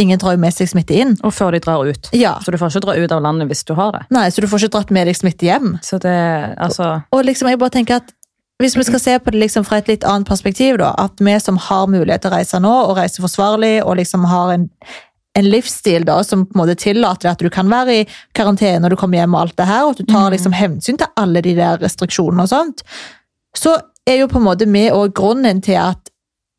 ingen 0.00 0.20
drar 0.20 0.36
jo 0.36 0.40
med 0.42 0.54
seg 0.54 0.70
smitte 0.70 0.96
inn. 0.96 1.16
Og 1.26 1.34
før 1.36 1.54
de 1.54 1.60
drar 1.64 1.84
ut. 1.84 2.08
Ja. 2.16 2.36
Så 2.44 2.52
du 2.52 2.58
får 2.60 2.72
ikke 2.72 2.86
dra 2.86 2.96
ut 2.96 3.12
av 3.16 3.22
landet 3.24 3.50
hvis 3.50 3.66
du 3.68 3.74
har 3.78 3.92
det. 3.96 4.06
Nei, 4.14 4.28
så 4.32 4.42
du 4.42 4.48
får 4.50 4.64
ikke 4.64 4.78
dratt 4.78 4.94
med 4.96 5.10
deg 5.10 5.18
smitte 5.18 5.48
hjem. 5.48 5.74
Så 5.84 6.00
det, 6.02 6.16
altså 6.56 6.96
Og 7.12 7.22
liksom, 7.28 7.50
jeg 7.52 7.60
bare 7.60 7.76
tenker 7.76 8.00
at 8.00 8.14
hvis 8.60 8.76
vi 8.76 8.84
skal 8.84 9.00
se 9.00 9.18
på 9.18 9.32
det 9.32 9.40
liksom 9.40 9.64
fra 9.64 9.78
et 9.80 9.88
litt 9.88 10.04
annet 10.04 10.28
perspektiv, 10.28 10.76
da, 10.82 10.90
at 11.00 11.20
vi 11.24 11.36
som 11.40 11.56
har 11.68 11.86
mulighet 11.88 12.26
til 12.26 12.32
å 12.32 12.34
reise 12.34 12.58
nå, 12.60 12.72
og 12.90 12.98
reise 12.98 13.22
forsvarlig, 13.24 13.78
og 13.80 13.96
liksom 13.96 14.26
har 14.28 14.52
en, 14.52 14.66
en 15.40 15.48
livsstil 15.48 16.04
da, 16.04 16.18
som 16.26 16.44
på 16.44 16.58
en 16.58 16.60
måte 16.60 16.76
tillater 16.82 17.30
at 17.32 17.40
du 17.40 17.48
kan 17.52 17.70
være 17.72 18.02
i 18.02 18.04
karantene 18.36 18.82
når 18.84 18.92
du 18.92 18.98
kommer 19.00 19.22
hjem 19.22 19.36
og 19.36 19.46
alt 19.46 19.56
det 19.56 19.68
her, 19.70 19.86
og 19.86 19.94
at 19.94 20.02
du 20.02 20.12
tar 20.12 20.28
liksom 20.34 20.56
hensyn 20.56 21.00
til 21.00 21.08
alle 21.20 21.40
de 21.46 21.56
der 21.56 21.80
restriksjonene 21.80 22.44
og 22.44 22.52
sånt, 22.52 22.84
så 23.56 23.78
er 24.08 24.20
jo 24.20 24.28
på 24.28 24.40
en 24.42 24.48
måte 24.50 24.68
vi 24.68 24.86
òg 24.92 25.16
grunnen 25.16 25.64
til 25.64 25.80
at 25.80 26.12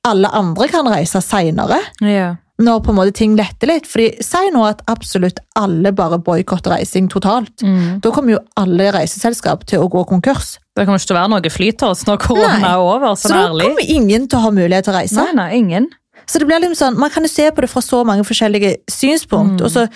alle 0.08 0.32
andre 0.34 0.68
kan 0.74 0.90
reise 0.90 1.22
senere. 1.22 1.78
ja. 2.02 2.36
Når 2.66 2.82
på 2.86 2.94
en 2.94 2.98
måte 2.98 3.14
ting 3.18 3.36
letter 3.38 3.70
litt. 3.72 3.88
Fordi 3.90 4.10
Si 4.26 4.42
nå 4.54 4.64
at 4.68 4.84
absolutt 4.92 5.40
alle 5.60 5.94
bare 5.96 6.20
boikotter 6.22 6.76
reising 6.76 7.10
totalt. 7.12 7.54
Mm. 7.64 8.02
Da 8.04 8.12
kommer 8.14 8.38
jo 8.38 8.42
alle 8.60 8.92
reiseselskap 8.96 9.66
til 9.70 9.84
å 9.84 9.90
gå 9.92 10.04
konkurs. 10.10 10.58
Det 10.76 10.86
kommer 10.88 11.02
ikke 11.02 11.12
til 11.12 11.18
å 11.18 11.20
være 11.20 11.34
noe 11.34 11.54
flytås 11.54 12.06
når 12.08 12.22
korona 12.24 12.76
er 12.76 12.84
over. 12.84 13.16
Så 13.20 13.32
så 13.32 13.36
da 13.36 13.50
kommer 13.52 13.84
ingen 13.84 14.30
til 14.30 14.40
å 14.40 14.46
ha 14.46 14.54
mulighet 14.56 14.88
til 14.88 14.96
å 14.96 15.00
reise. 15.02 15.20
Nei, 15.20 15.36
nei, 15.38 15.50
ingen. 15.60 15.90
Så 16.30 16.40
det 16.40 16.48
blir 16.48 16.62
liksom 16.64 16.78
sånn, 16.80 17.00
Man 17.02 17.12
kan 17.12 17.26
jo 17.26 17.32
se 17.32 17.50
på 17.52 17.64
det 17.64 17.70
fra 17.72 17.82
så 17.84 18.04
mange 18.08 18.24
forskjellige 18.28 18.78
synspunkt. 18.92 19.60
Mm. 19.60 19.66
Og 19.68 19.74
så 19.74 19.88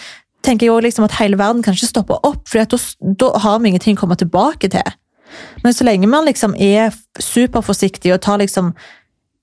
tenker 0.45 0.67
jeg 0.67 0.73
også 0.73 0.87
liksom 0.87 1.07
at 1.07 1.17
hele 1.19 1.39
verden 1.39 1.63
kan 1.65 1.77
ikke 1.77 1.89
stoppe 1.89 2.19
opp, 2.27 2.43
for 2.49 2.61
da, 2.61 2.79
da 3.23 3.31
har 3.45 3.59
vi 3.59 3.71
ingenting 3.71 3.97
å 3.97 4.03
komme 4.03 4.17
tilbake 4.19 4.69
til. 4.73 4.93
Men 5.63 5.73
så 5.73 5.87
lenge 5.87 6.07
man 6.09 6.27
liksom 6.27 6.53
er 6.61 6.93
superforsiktig 7.19 8.13
og 8.13 8.21
tar 8.23 8.41
liksom 8.43 8.73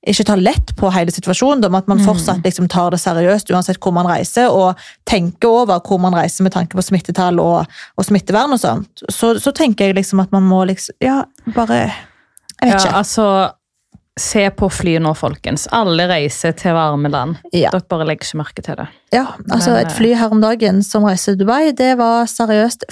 ikke 0.07 0.25
tar 0.27 0.37
lett 0.43 0.73
på 0.77 0.91
hele 0.91 1.13
situasjonen, 1.15 1.61
men 1.71 1.79
at 1.79 1.87
man 1.89 1.99
Mm. 1.99 2.07
fortsatt 2.09 2.43
liksom 2.43 2.69
tar 2.69 2.91
det 2.91 2.99
seriøst 3.01 3.51
uansett 3.55 3.79
hvor 3.79 3.93
man 3.95 4.07
reiser, 4.07 4.49
og 4.51 4.75
tenker 5.07 5.49
over 5.49 5.79
hvor 5.81 6.01
man 6.01 6.13
reiser 6.15 6.43
med 6.43 6.53
tanke 6.53 6.75
på 6.75 6.83
smittetall 6.83 7.39
og, 7.39 7.67
og 7.97 8.05
smittevern 8.05 8.53
og 8.53 8.59
sånt, 8.61 9.03
så, 9.11 9.37
så 9.39 9.53
tenker 9.55 9.87
jeg 9.87 9.95
liksom 10.01 10.21
at 10.21 10.33
man 10.33 10.43
må 10.43 10.65
liksom 10.67 10.95
Ja, 11.01 11.23
bare 11.55 11.75
Jeg 11.79 11.93
vet 12.63 12.71
Ja, 12.73 12.77
ikke. 12.79 12.95
altså 12.99 13.51
Se 14.21 14.51
på 14.51 14.69
fly 14.69 14.99
nå, 15.01 15.15
folkens. 15.17 15.63
Alle 15.73 16.05
reiser 16.07 16.53
til 16.53 16.75
varme 16.77 17.09
land. 17.09 17.39
Ja. 17.51 17.71
Dere 17.73 17.81
bare 17.89 18.05
legger 18.05 18.27
ikke 18.27 18.37
merke 18.43 18.63
til 18.63 18.77
det. 18.77 18.87
Ja, 19.11 19.23
altså 19.51 19.73
Et 19.81 19.91
fly 19.97 20.11
her 20.15 20.29
om 20.31 20.41
dagen 20.43 20.83
som 20.85 21.03
reiser 21.09 21.33
til 21.33 21.47
Dubai, 21.47 21.73
det 21.73 21.97
var 21.97 22.27
seriøst 22.29 22.85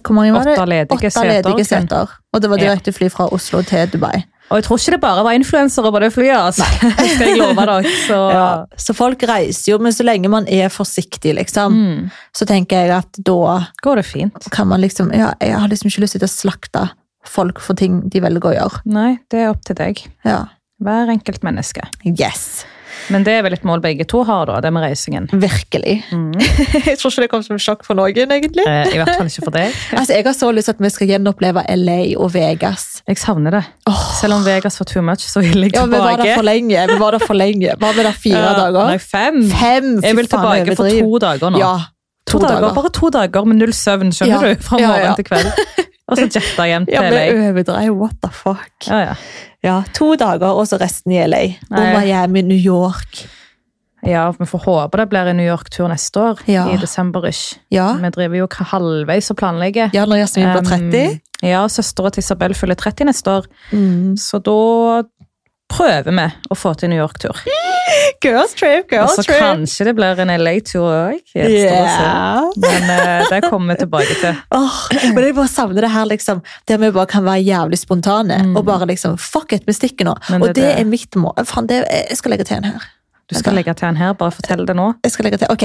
Hvor 0.00 0.14
mange 0.16 0.32
var 0.32 0.44
det? 0.44 0.54
Åtte 0.56 0.66
ledige 0.66 1.10
ledige 1.28 1.64
seter. 1.68 2.08
Og 2.32 2.40
det 2.40 2.48
var 2.50 2.56
direkte 2.56 2.92
fly 2.96 3.10
fra 3.10 3.28
Oslo 3.30 3.60
til 3.62 3.86
Dubai. 3.92 4.24
Og 4.50 4.58
jeg 4.60 4.64
tror 4.66 4.78
ikke 4.80 4.92
det 4.94 5.00
bare 5.02 5.22
var 5.24 5.36
influensere 5.38 5.90
på 5.94 6.00
det 6.04 6.10
flyet. 6.14 6.36
altså. 6.36 6.66
Skal 7.14 7.30
jeg 7.30 7.38
love 7.40 7.54
dere. 7.64 7.94
Så 8.08 8.18
Ja. 8.36 8.48
Så 8.76 8.94
folk 8.96 9.22
reiser 9.28 9.72
jo, 9.72 9.78
men 9.82 9.92
så 9.96 10.04
lenge 10.06 10.28
man 10.30 10.46
er 10.52 10.68
forsiktig, 10.72 11.32
liksom, 11.38 11.72
mm, 11.78 12.10
så 12.36 12.46
tenker 12.48 12.84
jeg 12.84 12.92
at 12.98 13.22
da 13.24 13.56
går 13.82 14.02
det 14.02 14.06
fint. 14.08 14.50
kan 14.52 14.68
man 14.68 14.82
liksom 14.84 15.12
Ja, 15.16 15.32
jeg 15.40 15.56
har 15.58 15.68
liksom 15.72 15.88
ikke 15.90 16.04
lyst 16.04 16.18
til 16.18 16.26
å 16.28 16.30
slakte 16.30 16.84
folk 17.24 17.60
for 17.64 17.74
ting 17.78 18.02
de 18.12 18.20
velger 18.20 18.50
å 18.50 18.54
gjøre. 18.58 18.82
Nei, 18.84 19.14
det 19.32 19.40
er 19.46 19.50
opp 19.54 19.62
til 19.64 19.78
deg. 19.80 20.02
Ja. 20.28 20.42
Hver 20.84 21.08
enkelt 21.14 21.42
menneske. 21.46 21.86
Yes. 22.04 22.64
Men 23.12 23.24
det 23.26 23.34
er 23.36 23.42
vel 23.44 23.52
et 23.56 23.64
mål 23.68 23.82
begge 23.84 24.06
to 24.08 24.22
har, 24.24 24.46
da, 24.48 24.60
det 24.64 24.70
med 24.72 24.84
reisingen. 24.86 25.26
Virkelig. 25.32 25.96
Mm. 26.12 26.32
jeg 26.88 26.96
tror 27.00 27.10
ikke 27.12 27.24
det 27.26 27.30
kom 27.32 27.42
som 27.44 27.58
sjokk 27.60 27.84
for 27.86 27.98
noen, 27.98 28.32
egentlig. 28.36 28.64
Eh, 28.64 28.94
I 28.94 29.00
hvert 29.00 29.16
fall 29.18 29.28
ikke 29.30 29.44
for 29.48 29.56
deg. 29.58 29.74
Altså, 29.98 30.14
Jeg 30.16 30.24
har 30.26 30.36
så 30.36 30.50
lyst 30.54 30.70
til 30.70 30.76
at 30.76 30.82
vi 30.84 30.90
skal 30.94 31.10
gjenoppleve 31.12 31.64
LA 31.76 31.98
og 32.20 32.32
Vegas. 32.34 32.86
Jeg 33.08 33.20
savner 33.20 33.58
det. 33.58 33.62
Oh. 33.90 34.04
Selv 34.20 34.38
om 34.38 34.44
Vegas 34.46 34.80
var 34.80 34.88
too 34.90 35.02
much, 35.04 35.26
så 35.30 35.42
vil 35.44 35.66
jeg 35.66 35.74
Ja, 35.76 35.84
Vi 35.86 35.98
var 36.00 36.16
der 36.20 36.34
for 36.34 36.46
lenge. 36.46 36.86
Vi 36.92 37.00
var 37.00 37.16
der 37.18 37.24
for 37.26 37.38
lenge. 37.38 37.74
Var 37.80 37.92
vi 37.98 38.06
der 38.08 38.20
fire 38.26 38.44
uh, 38.50 38.52
dager? 38.62 38.92
Nei, 38.92 38.98
fem. 39.02 39.42
Fem! 39.52 39.90
Jeg 40.04 40.16
vil 40.20 40.30
tilbake 40.30 40.76
for 40.78 40.88
to 41.00 41.18
dager 41.26 41.54
nå. 41.54 41.60
Ja, 41.62 41.74
to 42.30 42.40
dager, 42.42 42.70
Bare 42.74 42.92
to 42.94 43.10
dager 43.14 43.44
med 43.50 43.60
null 43.60 43.74
søvn, 43.76 44.12
skjønner 44.16 44.48
Ja. 44.48 44.54
du? 44.54 44.62
Fra 44.64 44.80
morgen 44.80 45.10
ja. 45.10 45.18
til 45.18 45.28
kveld. 45.28 45.90
Og 46.10 46.18
så 46.20 46.26
jetta 46.28 46.66
hjem 46.68 46.84
ja 46.92 47.00
til 47.00 47.14
vi 47.16 47.48
overdrev. 47.48 47.94
What 47.96 48.18
the 48.20 48.30
fuck? 48.30 48.88
Ja, 48.90 48.98
ja. 49.00 49.14
Ja, 49.64 49.78
To 49.96 50.10
dager, 50.20 50.50
og 50.52 50.66
så 50.68 50.76
resten 50.80 51.12
i 51.16 51.22
LA. 51.26 51.44
Og. 51.70 51.78
Miami, 51.96 52.42
New 52.44 52.58
York. 52.60 53.22
ja, 54.04 54.26
vi 54.36 54.44
får 54.44 54.60
håpe 54.66 54.98
det 55.00 55.06
blir 55.08 55.30
en 55.30 55.36
New 55.40 55.46
York-tur 55.48 55.88
neste 55.88 56.20
år. 56.20 56.42
Ja. 56.46 56.66
I 56.68 56.76
desember-ish. 56.76 57.56
Ja, 57.72 57.94
Vi 57.96 58.10
driver 58.12 58.36
jo 58.36 58.48
halvveis 58.52 59.30
og 59.32 59.36
planlegger. 59.40 59.88
ja 59.94 60.04
når 60.04 60.16
Jasmin 60.26 60.50
blir 60.52 60.68
30. 60.68 61.06
Um, 61.14 61.20
ja, 61.48 61.62
søstera 61.68 62.10
til 62.12 62.20
Isabel 62.20 62.54
fyller 62.54 62.74
30 62.76 63.04
neste 63.08 63.30
år, 63.30 63.46
Mm. 63.72 64.14
så 64.20 64.38
da 64.44 65.02
prøver 65.74 66.14
vi 66.14 66.26
å 66.50 66.56
få 66.58 66.72
til 66.78 66.90
New 66.92 67.00
York-tur. 67.00 67.40
Girls 68.24 68.54
trip, 68.56 68.86
Og 68.88 68.94
girls 68.94 69.16
så 69.18 69.24
trip. 69.26 69.38
kanskje 69.42 69.84
det 69.88 69.94
blir 69.98 70.20
en 70.24 70.32
LA-tur 70.40 70.86
òg. 70.86 71.20
Yeah. 71.36 72.46
Men 72.62 72.86
uh, 72.88 73.26
det 73.30 73.42
kommer 73.50 73.74
vi 73.74 73.84
tilbake 73.84 74.16
til. 74.22 74.38
Oh, 74.54 74.80
men 75.14 75.20
jeg 75.26 75.36
bare 75.36 75.50
savner 75.50 75.84
det 75.84 75.90
her, 75.92 76.06
liksom, 76.08 76.40
der 76.70 76.80
vi 76.80 76.90
bare 76.94 77.10
kan 77.10 77.24
være 77.26 77.42
jævlig 77.44 77.78
spontane. 77.82 78.40
Og 78.56 78.64
bare 78.66 78.88
liksom, 78.88 79.18
fuck 79.20 79.52
it, 79.56 79.66
vi 79.68 79.74
stikker 79.76 80.08
nå. 80.08 80.16
Det, 80.28 80.40
og 80.40 80.48
det- 80.48 80.56
det, 80.62 80.70
er 80.80 80.88
mitt 80.88 81.16
mål. 81.20 81.36
Fan, 81.48 81.66
det, 81.70 81.82
jeg 81.90 82.16
skal 82.20 82.34
legge 82.36 82.46
til 82.48 82.62
en 82.62 82.70
her. 82.72 82.90
Du 83.32 83.32
skal 83.38 83.54
legge 83.56 83.72
til 83.72 83.88
en 83.88 83.96
her, 83.96 84.12
bare 84.20 84.34
fortell 84.36 84.66
det 84.68 84.74
nå. 84.76 84.90
Jeg 85.04 85.14
skal 85.14 85.24
legge 85.24 85.38
til, 85.40 85.48
ok. 85.48 85.62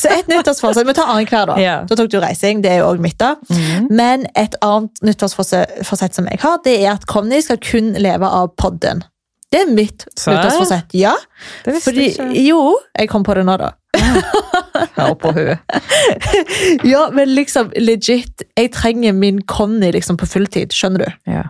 Så 0.00 0.10
et 0.10 0.26
nyttårsforsett, 0.32 0.86
vi 0.88 0.94
tar 0.98 1.10
annenhver 1.12 1.52
da. 1.52 1.58
Yeah. 1.62 1.84
Da 1.86 1.94
tok 1.98 2.10
du 2.10 2.18
reising, 2.22 2.64
det 2.64 2.72
er 2.72 2.80
jo 2.82 2.88
også 2.90 3.04
mitt 3.04 3.18
da. 3.22 3.36
Mm. 3.46 3.86
Men 3.94 4.26
et 4.38 4.56
annet 4.66 4.98
nyttårsforsett 5.06 6.18
som 6.18 6.26
jeg 6.26 6.42
har, 6.42 6.58
det 6.66 6.74
er 6.82 6.96
at 6.96 7.06
Conny 7.10 7.38
skal 7.46 7.60
kun 7.62 7.92
leve 7.94 8.26
av 8.26 8.50
podden. 8.58 9.04
Det 9.50 9.60
er 9.64 9.70
mitt 9.74 10.04
nyttårsforsett, 10.14 10.92
ja. 10.94 11.14
Det 11.64 11.72
visste 11.74 11.90
Fordi, 11.90 12.04
jeg 12.06 12.14
ikke. 12.30 12.42
jo, 12.46 12.60
jeg 12.98 13.08
kom 13.10 13.24
på 13.26 13.34
det 13.34 13.44
nå 13.48 13.56
da. 13.58 13.72
Ja, 14.96 15.08
på 15.18 15.32
huet. 15.34 15.58
Ja, 16.92 17.08
men 17.12 17.32
liksom 17.34 17.72
legit, 17.76 18.44
jeg 18.56 18.70
trenger 18.72 19.12
min 19.16 19.40
Conny 19.50 19.90
liksom 19.94 20.16
på 20.20 20.28
fulltid, 20.30 20.70
skjønner 20.76 21.04
du? 21.06 21.32
Ja. 21.34 21.42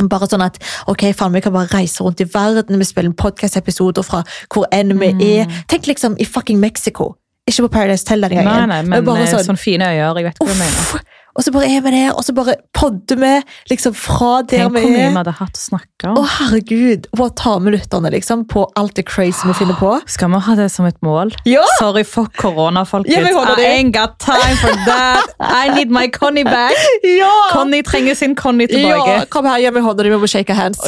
Bare 0.00 0.28
sånn 0.30 0.44
at 0.44 0.56
ok, 0.88 1.08
faen, 1.16 1.34
vi 1.34 1.42
kan 1.44 1.52
bare 1.52 1.68
reise 1.74 2.04
rundt 2.06 2.22
i 2.22 2.28
verden, 2.32 2.78
vi 2.80 2.86
spiller 2.88 3.12
podcast-episoder 3.18 4.06
fra 4.06 4.22
hvor 4.54 4.64
enn 4.72 4.94
vi 5.00 5.10
Mm. 5.12 5.20
er. 5.26 5.58
Tenk 5.68 5.86
liksom 5.90 6.14
i 6.18 6.24
fucking 6.24 6.60
Mexico. 6.62 7.16
Ikke 7.50 7.66
på 7.66 7.72
Paradise 7.76 8.06
Tell 8.06 8.22
denne 8.22 8.44
Nei, 8.44 8.44
gangen. 8.46 8.70
nei, 8.70 8.82
men 8.86 9.06
bare 9.06 9.26
sånn, 9.30 9.42
sånn 9.52 9.58
fine 9.60 9.90
øyer, 9.90 10.20
jeg 10.20 10.30
vet 10.30 10.38
ikke 10.38 10.46
hva 10.46 10.54
du 10.54 10.62
mener. 10.62 11.08
Og 11.38 11.44
så 11.46 11.52
bare 11.54 11.68
er 11.70 11.82
vi 11.84 11.90
der, 11.94 12.08
og 12.18 12.24
så 12.26 12.32
bare 12.34 12.56
podder 12.74 13.16
vi 13.20 13.28
liksom 13.70 13.94
fra 13.94 14.40
der 14.42 14.64
Tenk 14.66 14.74
vi 14.74 14.80
hvor 14.82 14.90
mye 14.90 15.04
er. 15.04 15.12
vi 15.14 15.18
hadde 15.20 15.34
hatt 15.38 15.60
å 15.60 15.62
snakke 15.62 16.10
om. 16.10 16.18
Å, 16.18 16.24
herregud. 16.36 17.06
Hva 17.14 17.20
bare 17.22 17.34
ta 17.38 17.52
med 17.62 17.76
lytterne 17.76 18.10
liksom, 18.12 18.42
på 18.50 18.64
alt 18.80 18.96
det 18.98 19.04
crazy 19.08 19.46
vi 19.46 19.54
finner 19.60 19.78
på. 19.78 19.92
Skal 20.10 20.32
vi 20.34 20.40
ha 20.46 20.56
det 20.58 20.66
som 20.74 20.88
et 20.90 20.98
mål? 21.06 21.30
Ja! 21.48 21.62
Sorry 21.78 22.02
for 22.04 22.26
korona, 22.36 22.82
folkens. 22.88 23.14
Ja, 23.14 23.22
vi. 23.22 23.62
I 23.62 23.70
ain't 23.78 23.94
got 23.94 24.18
time 24.18 24.58
for 24.58 24.74
that. 24.90 25.30
I 25.38 25.70
need 25.76 25.94
my 25.94 26.08
Connie 26.10 26.44
back. 26.44 26.74
Ja! 27.06 27.30
Connie 27.54 27.86
trenger 27.86 28.18
sin 28.18 28.34
Connie 28.34 28.66
ja! 28.74 29.22
Kom 29.30 29.46
her, 29.46 29.62
gi 29.62 29.70
meg 29.70 29.86
hånda 29.86 30.04
di, 30.04 30.10
vi 30.10 30.18
må 30.20 30.28
shake 30.30 30.56
hands. 30.58 30.82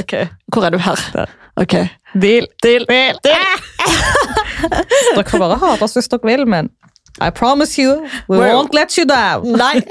Hvor 0.53 0.67
er 0.67 0.75
du 0.75 0.83
her? 0.83 1.07
Der. 1.15 1.39
Ok. 1.63 1.79
Deal. 2.19 2.51
Deal. 2.63 2.85
dere 5.17 5.27
får 5.29 5.39
bare 5.43 5.59
hate 5.63 5.85
oss 5.89 5.97
hvis 5.99 6.09
dere 6.13 6.27
vil, 6.33 6.47
men 6.47 6.71
I 7.21 7.29
promise 7.29 7.77
you, 7.77 7.99
we 8.27 8.39
We're... 8.39 8.55
won't 8.57 8.73
let 8.73 8.97
you 8.97 9.05
down. 9.05 9.45
Nei. 9.61 9.83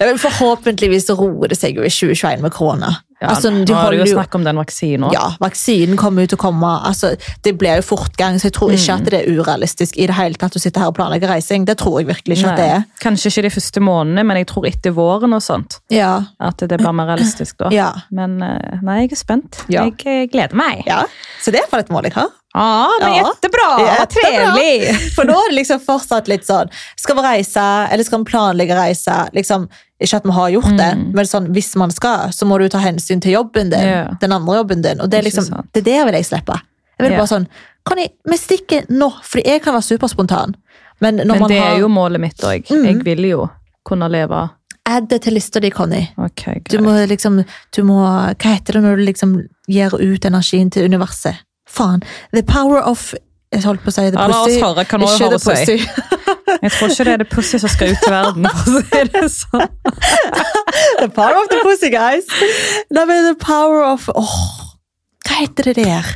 Nei, 0.00 0.14
Forhåpentligvis 0.18 1.10
roer 1.18 1.50
det 1.52 1.58
seg 1.60 1.76
jo 1.76 1.84
i 1.84 1.90
2021 1.92 2.40
med 2.46 2.54
korona. 2.54 2.94
Ja, 3.20 3.30
altså, 3.32 3.48
nå 3.52 3.64
er 3.72 3.92
det 3.94 3.98
jo 4.02 4.06
snakk 4.14 4.34
om 4.36 4.42
den 4.44 4.58
vaksinen. 4.60 5.06
Ja, 5.12 5.30
vaksinen 5.40 5.96
kommer 6.00 6.24
ut 6.26 6.32
til 6.32 6.36
å 6.36 6.40
komme. 6.42 6.68
Altså, 6.84 7.14
det 7.44 7.54
blir 7.60 7.78
jo 7.80 7.84
fortgang, 7.88 8.36
så 8.40 8.48
jeg 8.50 8.54
tror 8.58 8.72
ikke 8.76 8.92
Mm. 8.96 9.00
at 9.06 9.10
det 9.12 9.20
er 9.22 9.36
urealistisk 9.36 9.96
i 9.96 10.06
det 10.08 10.16
hele 10.18 10.36
tatt 10.40 10.56
å 10.56 10.60
sitte 10.60 10.80
her 10.80 10.92
og 10.92 10.96
planlegge 10.98 11.28
reising. 11.30 11.64
Det 11.68 11.76
tror 11.80 12.00
jeg 12.00 12.08
virkelig 12.10 12.36
ikke 12.38 12.50
at 12.52 12.60
det 12.60 12.66
er. 12.74 12.82
Kanskje 13.04 13.32
ikke 13.32 13.46
de 13.48 13.52
første 13.56 13.80
månedene, 13.84 14.24
men 14.28 14.36
jeg 14.42 14.48
tror 14.52 14.66
etter 14.68 14.96
våren 14.96 15.32
og 15.36 15.44
sånt. 15.44 15.78
Ja, 15.92 16.24
At 16.40 16.58
det 16.60 16.76
blir 16.80 16.92
mer 16.92 17.08
realistisk 17.14 17.56
da. 17.64 17.70
ja, 17.72 17.92
Men 18.12 18.36
eh, 18.44 18.80
nei, 18.84 18.98
jeg 19.06 19.12
er 19.16 19.22
spent. 19.22 19.62
Ja. 19.72 19.84
Jeg 19.88 19.96
eh, 20.04 20.26
gleder 20.32 20.56
meg. 20.56 20.84
ja. 20.88 21.04
Så 21.40 21.52
det 21.52 21.60
er 21.60 21.64
iallfall 21.64 21.84
et 21.86 21.92
mål 21.96 22.10
jeg 22.10 22.16
har. 22.20 22.28
Ja, 22.56 22.88
men 23.02 23.14
Ja. 23.18 23.26
Jättebra! 23.28 23.66
Jättebra. 23.84 24.54
Trevlig! 24.56 25.12
For 25.14 25.28
nå 25.28 25.34
er 25.36 25.50
det 25.52 25.58
liksom 25.58 25.80
fortsatt 25.84 26.28
litt 26.32 26.46
sånn 26.48 26.70
Skal 26.96 27.16
vi 27.18 27.22
reise, 27.26 27.64
eller 27.92 28.04
skal 28.08 28.22
vi 28.24 28.30
planlegge 28.32 28.78
reise? 28.78 29.16
Liksom, 29.36 29.68
ikke 30.00 30.16
at 30.22 30.24
vi 30.24 30.32
har 30.38 30.50
gjort 30.56 30.72
det, 30.76 30.88
Mm. 30.96 31.12
men 31.14 31.24
sånn, 31.28 31.46
hvis 31.52 31.74
man 31.76 31.90
skal, 31.90 32.32
så 32.32 32.46
må 32.48 32.58
du 32.58 32.68
ta 32.72 32.78
hensyn 32.80 33.20
til 33.20 33.32
jobben 33.36 33.70
din. 33.70 33.80
Ja. 33.86 34.08
Den 34.20 34.32
andre 34.32 34.56
jobben 34.62 34.82
din. 34.82 35.00
Og 35.00 35.10
det 35.10 35.20
er 35.20 35.28
liksom, 35.28 35.50
det 35.72 35.82
er 35.82 35.88
det 35.90 36.04
vil 36.06 36.14
jeg 36.20 36.24
slippe. 36.32 36.56
Jeg 36.98 37.04
vil 37.08 37.12
Ja. 37.12 37.18
bare 37.18 37.32
sånn 37.36 37.46
Kan 37.86 37.98
jeg, 37.98 38.10
vi 38.26 38.36
stikker 38.36 38.86
nå, 38.90 39.12
fordi 39.22 39.44
jeg 39.46 39.62
kan 39.62 39.74
være 39.74 39.84
superspontan. 39.86 40.54
Men 41.00 41.16
Men 41.16 41.28
man 41.38 41.48
det 41.48 41.60
har 41.60 41.76
er 41.76 41.78
jo 41.80 41.88
målet 41.88 42.18
mitt 42.20 42.38
òg. 42.42 42.64
Mm. 42.66 42.84
Jeg 42.86 43.04
vil 43.04 43.28
jo 43.30 43.50
kunne 43.86 44.08
leve 44.10 44.50
Add 44.88 45.08
det 45.08 45.22
til 45.22 45.34
lista 45.34 45.60
di, 45.60 45.68
Conny. 45.70 46.08
Ok, 46.16 46.62
Du 46.70 46.78
må 46.78 46.92
liksom 47.08 47.44
du 47.72 47.82
må, 47.82 47.98
Hva 48.36 48.54
heter 48.54 48.74
det 48.74 48.82
når 48.82 48.96
du 48.96 49.04
liksom 49.04 49.48
gir 49.68 49.90
ut 49.94 50.20
energien 50.24 50.70
til 50.70 50.84
universet? 50.88 51.34
Faen. 51.76 52.02
The 52.34 52.42
power 52.42 52.80
of 52.82 53.12
Jeg 53.54 53.62
holdt 53.62 53.82
på 53.84 53.92
å 53.92 53.94
si 53.94 54.02
the 54.10 54.18
Ja, 54.18 54.26
pussy. 54.42 54.60
høre 54.60 54.84
kan 54.90 55.02
Ikke 55.06 55.28
the 55.30 55.38
pussy. 55.38 55.76
Jeg 56.62 56.70
tror 56.72 56.88
ikke 56.92 57.04
det 57.06 57.12
er 57.12 57.20
det 57.22 57.28
pussy 57.30 57.58
som 57.62 57.70
skal 57.70 57.92
ut 57.92 58.00
til 58.02 58.12
verden. 58.12 58.46
for 58.48 58.78
å 58.78 58.82
si 58.86 59.02
det 59.12 59.22
sånn. 59.32 59.68
The 61.02 61.08
power 61.14 61.36
of 61.42 61.48
the 61.52 61.60
pussy, 61.62 61.90
guys. 61.94 62.26
Nei, 62.90 63.04
men 63.08 63.24
the 63.28 63.36
power 63.44 63.82
of 63.86 64.08
Åh, 64.14 64.36
Hva 65.26 65.38
heter 65.42 65.70
det 65.72 65.76
der? 65.84 66.10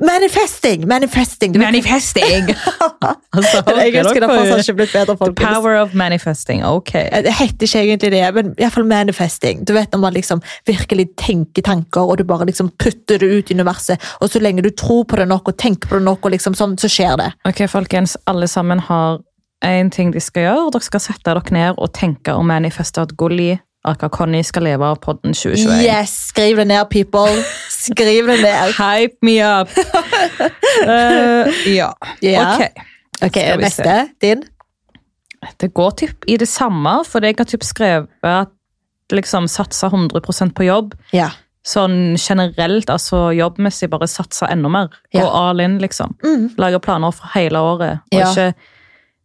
Manifesting! 0.00 0.88
Manifesting. 0.88 1.58
Manifesting! 1.58 2.48
altså, 3.36 3.60
Den 3.66 3.80
engelsken 3.86 4.22
har 4.22 4.32
fortsatt 4.36 4.62
ikke 4.64 4.76
blitt 4.80 4.94
bedre, 4.94 5.16
The 5.20 5.34
power 5.38 5.76
of 5.80 5.94
manifesting. 5.94 6.64
Ok. 6.66 6.92
Det 7.24 7.34
heter 7.38 7.68
ikke 7.68 7.82
egentlig 7.82 8.12
det, 8.12 8.24
men 8.34 8.52
i 8.52 8.62
hvert 8.62 8.76
fall 8.78 8.88
manifesting. 8.88 9.64
Du 9.68 9.74
vet 9.76 9.92
når 9.92 10.02
man 10.06 10.16
liksom 10.16 10.42
virkelig 10.66 11.08
tenker 11.20 11.62
tanker, 11.62 12.00
og 12.00 12.18
du 12.18 12.24
bare 12.24 12.48
liksom 12.50 12.72
putter 12.78 13.18
det 13.18 13.30
ut 13.30 13.50
i 13.50 13.54
universet, 13.54 14.00
og 14.20 14.30
så 14.30 14.42
lenge 14.42 14.64
du 14.64 14.70
tror 14.70 15.04
på 15.04 15.20
det 15.20 15.28
nok 15.28 15.48
og 15.48 15.58
tenker 15.58 15.88
på 15.88 15.98
det 16.00 16.08
nok, 16.08 16.24
og 16.24 16.34
liksom 16.34 16.56
sånn, 16.58 16.78
så 16.80 16.90
skjer 16.90 17.16
det. 17.20 17.30
Ok, 17.48 17.66
folkens. 17.70 18.16
Alle 18.30 18.48
sammen 18.50 18.82
har 18.88 19.20
én 19.64 19.90
ting 19.90 20.12
de 20.12 20.20
skal 20.20 20.48
gjøre. 20.48 20.70
Dere 20.74 20.88
skal 20.88 21.02
sette 21.02 21.24
dere 21.28 21.54
ned 21.54 21.78
og 21.78 21.92
tenke 21.96 22.34
og 22.34 22.44
manifeste 22.48 23.04
at 23.04 23.14
Gulli, 23.18 23.54
aka 23.84 24.08
Conny, 24.08 24.42
skal 24.42 24.62
leve 24.64 24.86
av 24.86 24.96
podden 25.04 25.34
2021. 25.34 25.82
Yes! 25.84 26.14
Skriv 26.30 26.56
det 26.56 26.66
ned, 26.70 26.84
people. 26.90 27.42
Skriv 27.70 28.26
det 28.26 28.40
ned. 28.42 28.72
Hype 28.80 29.16
me 29.22 29.38
up! 29.44 29.68
uh, 30.88 31.52
ja. 31.78 31.92
Yeah. 32.22 32.54
Ok. 32.56 32.82
Ok, 33.22 33.30
Skal 33.38 33.58
vi 33.58 33.64
neste. 33.64 34.08
Din. 34.20 34.42
Det 35.60 35.74
går 35.74 35.90
typ 35.90 36.24
i 36.26 36.36
det 36.40 36.48
samme, 36.48 36.98
for 37.06 37.24
jeg 37.24 37.36
har 37.38 37.44
typ 37.48 37.64
skrevet 37.64 38.08
at 38.24 38.48
liksom 39.12 39.48
satse 39.48 39.86
100% 39.86 40.54
på 40.56 40.64
jobb. 40.64 40.94
Ja. 41.12 41.28
Sånn 41.64 42.16
generelt, 42.20 42.90
altså 42.92 43.30
jobbmessig, 43.36 43.88
bare 43.92 44.08
satse 44.08 44.48
enda 44.52 44.68
mer. 44.72 44.88
Ja. 45.12 45.28
all 45.28 45.60
in, 45.60 45.78
liksom. 45.80 46.16
Mm. 46.24 46.50
Lage 46.60 46.80
planer 46.80 47.12
for 47.12 47.30
hele 47.36 47.60
året. 47.60 48.00
Og 48.12 48.18
Ja. 48.20 48.30
ikke, 48.32 48.54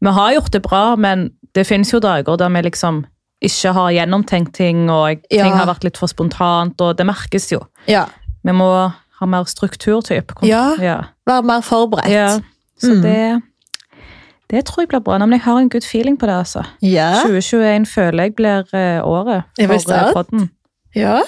vi 0.01 0.13
har 0.19 0.33
gjort 0.33 0.51
det 0.51 0.61
bra, 0.61 0.95
men 0.95 1.29
det 1.55 1.67
finnes 1.67 1.91
jo 1.93 1.99
dager 1.99 2.37
der 2.37 2.49
vi 2.49 2.61
liksom 2.61 3.05
ikke 3.41 3.73
har 3.73 3.91
gjennomtenkt 3.91 4.53
ting, 4.53 4.89
og 4.89 5.21
ting 5.29 5.39
Ja. 5.39 5.55
har 5.55 5.65
vært 5.67 5.83
litt 5.83 5.97
for 5.97 6.07
spontant, 6.07 6.79
og 6.81 6.97
det 6.97 7.05
merkes 7.05 7.51
jo. 7.51 7.61
ja. 7.87 8.05
Vi 8.45 8.51
må 8.55 8.69
ha 9.19 9.25
mer 9.27 9.43
struktur. 9.43 10.01
Ja. 10.43 10.75
ja. 10.79 11.01
Være 11.27 11.43
mer 11.43 11.61
forberedt. 11.61 12.41
Så 12.79 12.93
Mm. 12.95 13.01
det 13.01 13.41
det 14.49 14.65
tror 14.65 14.81
jeg 14.81 14.87
blir 14.89 14.99
bra. 15.03 15.17
Men 15.19 15.31
jeg 15.31 15.41
har 15.41 15.57
en 15.59 15.69
good 15.69 15.83
feeling 15.83 16.17
på 16.17 16.25
det. 16.25 16.33
altså. 16.35 16.63
Ja. 16.81 17.21
2021 17.25 17.85
føler 17.85 18.23
jeg 18.23 18.35
blir 18.35 18.63
eh, 18.73 19.01
året 19.03 19.43
for 19.59 19.93
eh, 19.93 20.13
podden. 20.13 20.49
ja. 20.95 21.21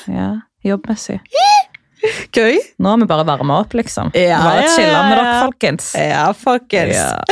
Jobbmessig. 0.65 1.19
Gøy. 2.34 2.58
Nå 2.80 2.89
har 2.89 2.97
vi 2.97 3.06
bare 3.06 3.26
varma 3.28 3.60
opp, 3.60 3.74
liksom. 3.74 4.10
Ja, 4.15 4.39
bare 4.41 4.62
ja, 4.63 4.67
chilla 4.76 5.02
med 5.10 5.17
dere, 5.17 5.43
folkens. 5.43 5.91
Ja, 5.95 6.32
folkens. 6.32 6.95
Ja. 6.95 7.24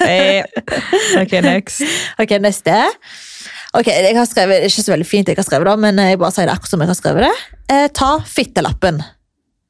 Hey. 0.00 0.42
Ok, 1.22 1.32
next. 1.42 1.82
Ok, 2.18 2.34
neste. 2.40 2.74
Ok, 3.76 3.86
jeg 3.92 4.16
har 4.16 4.24
skrevet, 4.26 4.62
det 4.62 4.70
ikke 4.72 4.84
så 4.86 4.94
veldig 4.94 5.06
fint 5.06 5.28
jeg 5.28 5.36
har 5.36 5.44
skrevet 5.44 5.68
det, 5.68 5.76
men 5.84 5.98
jeg 6.00 6.18
bare 6.18 6.32
sier 6.32 6.46
det 6.48 6.54
akkurat 6.54 6.72
som 6.72 6.80
jeg 6.80 6.88
har 6.88 6.96
skrevet 6.98 7.26
det. 7.26 7.32
Eh, 7.74 7.88
ta 7.92 8.10
fittelappen. 8.24 9.02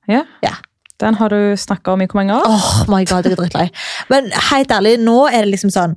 Ja. 0.08 0.22
Ja. 0.44 0.54
Den 0.98 1.14
har 1.14 1.28
du 1.30 1.54
snakka 1.58 1.92
om 1.92 2.02
i 2.02 2.06
hvor 2.10 2.18
mange 2.18 2.34
år? 2.34 2.46
Oh 2.46 2.84
my 2.90 3.04
god, 3.06 3.26
jeg 3.26 3.34
er 3.34 3.38
drittlei. 3.38 3.66
Men 4.10 4.30
helt 4.50 4.70
ærlig, 4.74 4.96
nå 5.02 5.18
er 5.30 5.44
det 5.44 5.52
liksom 5.54 5.70
sånn 5.74 5.96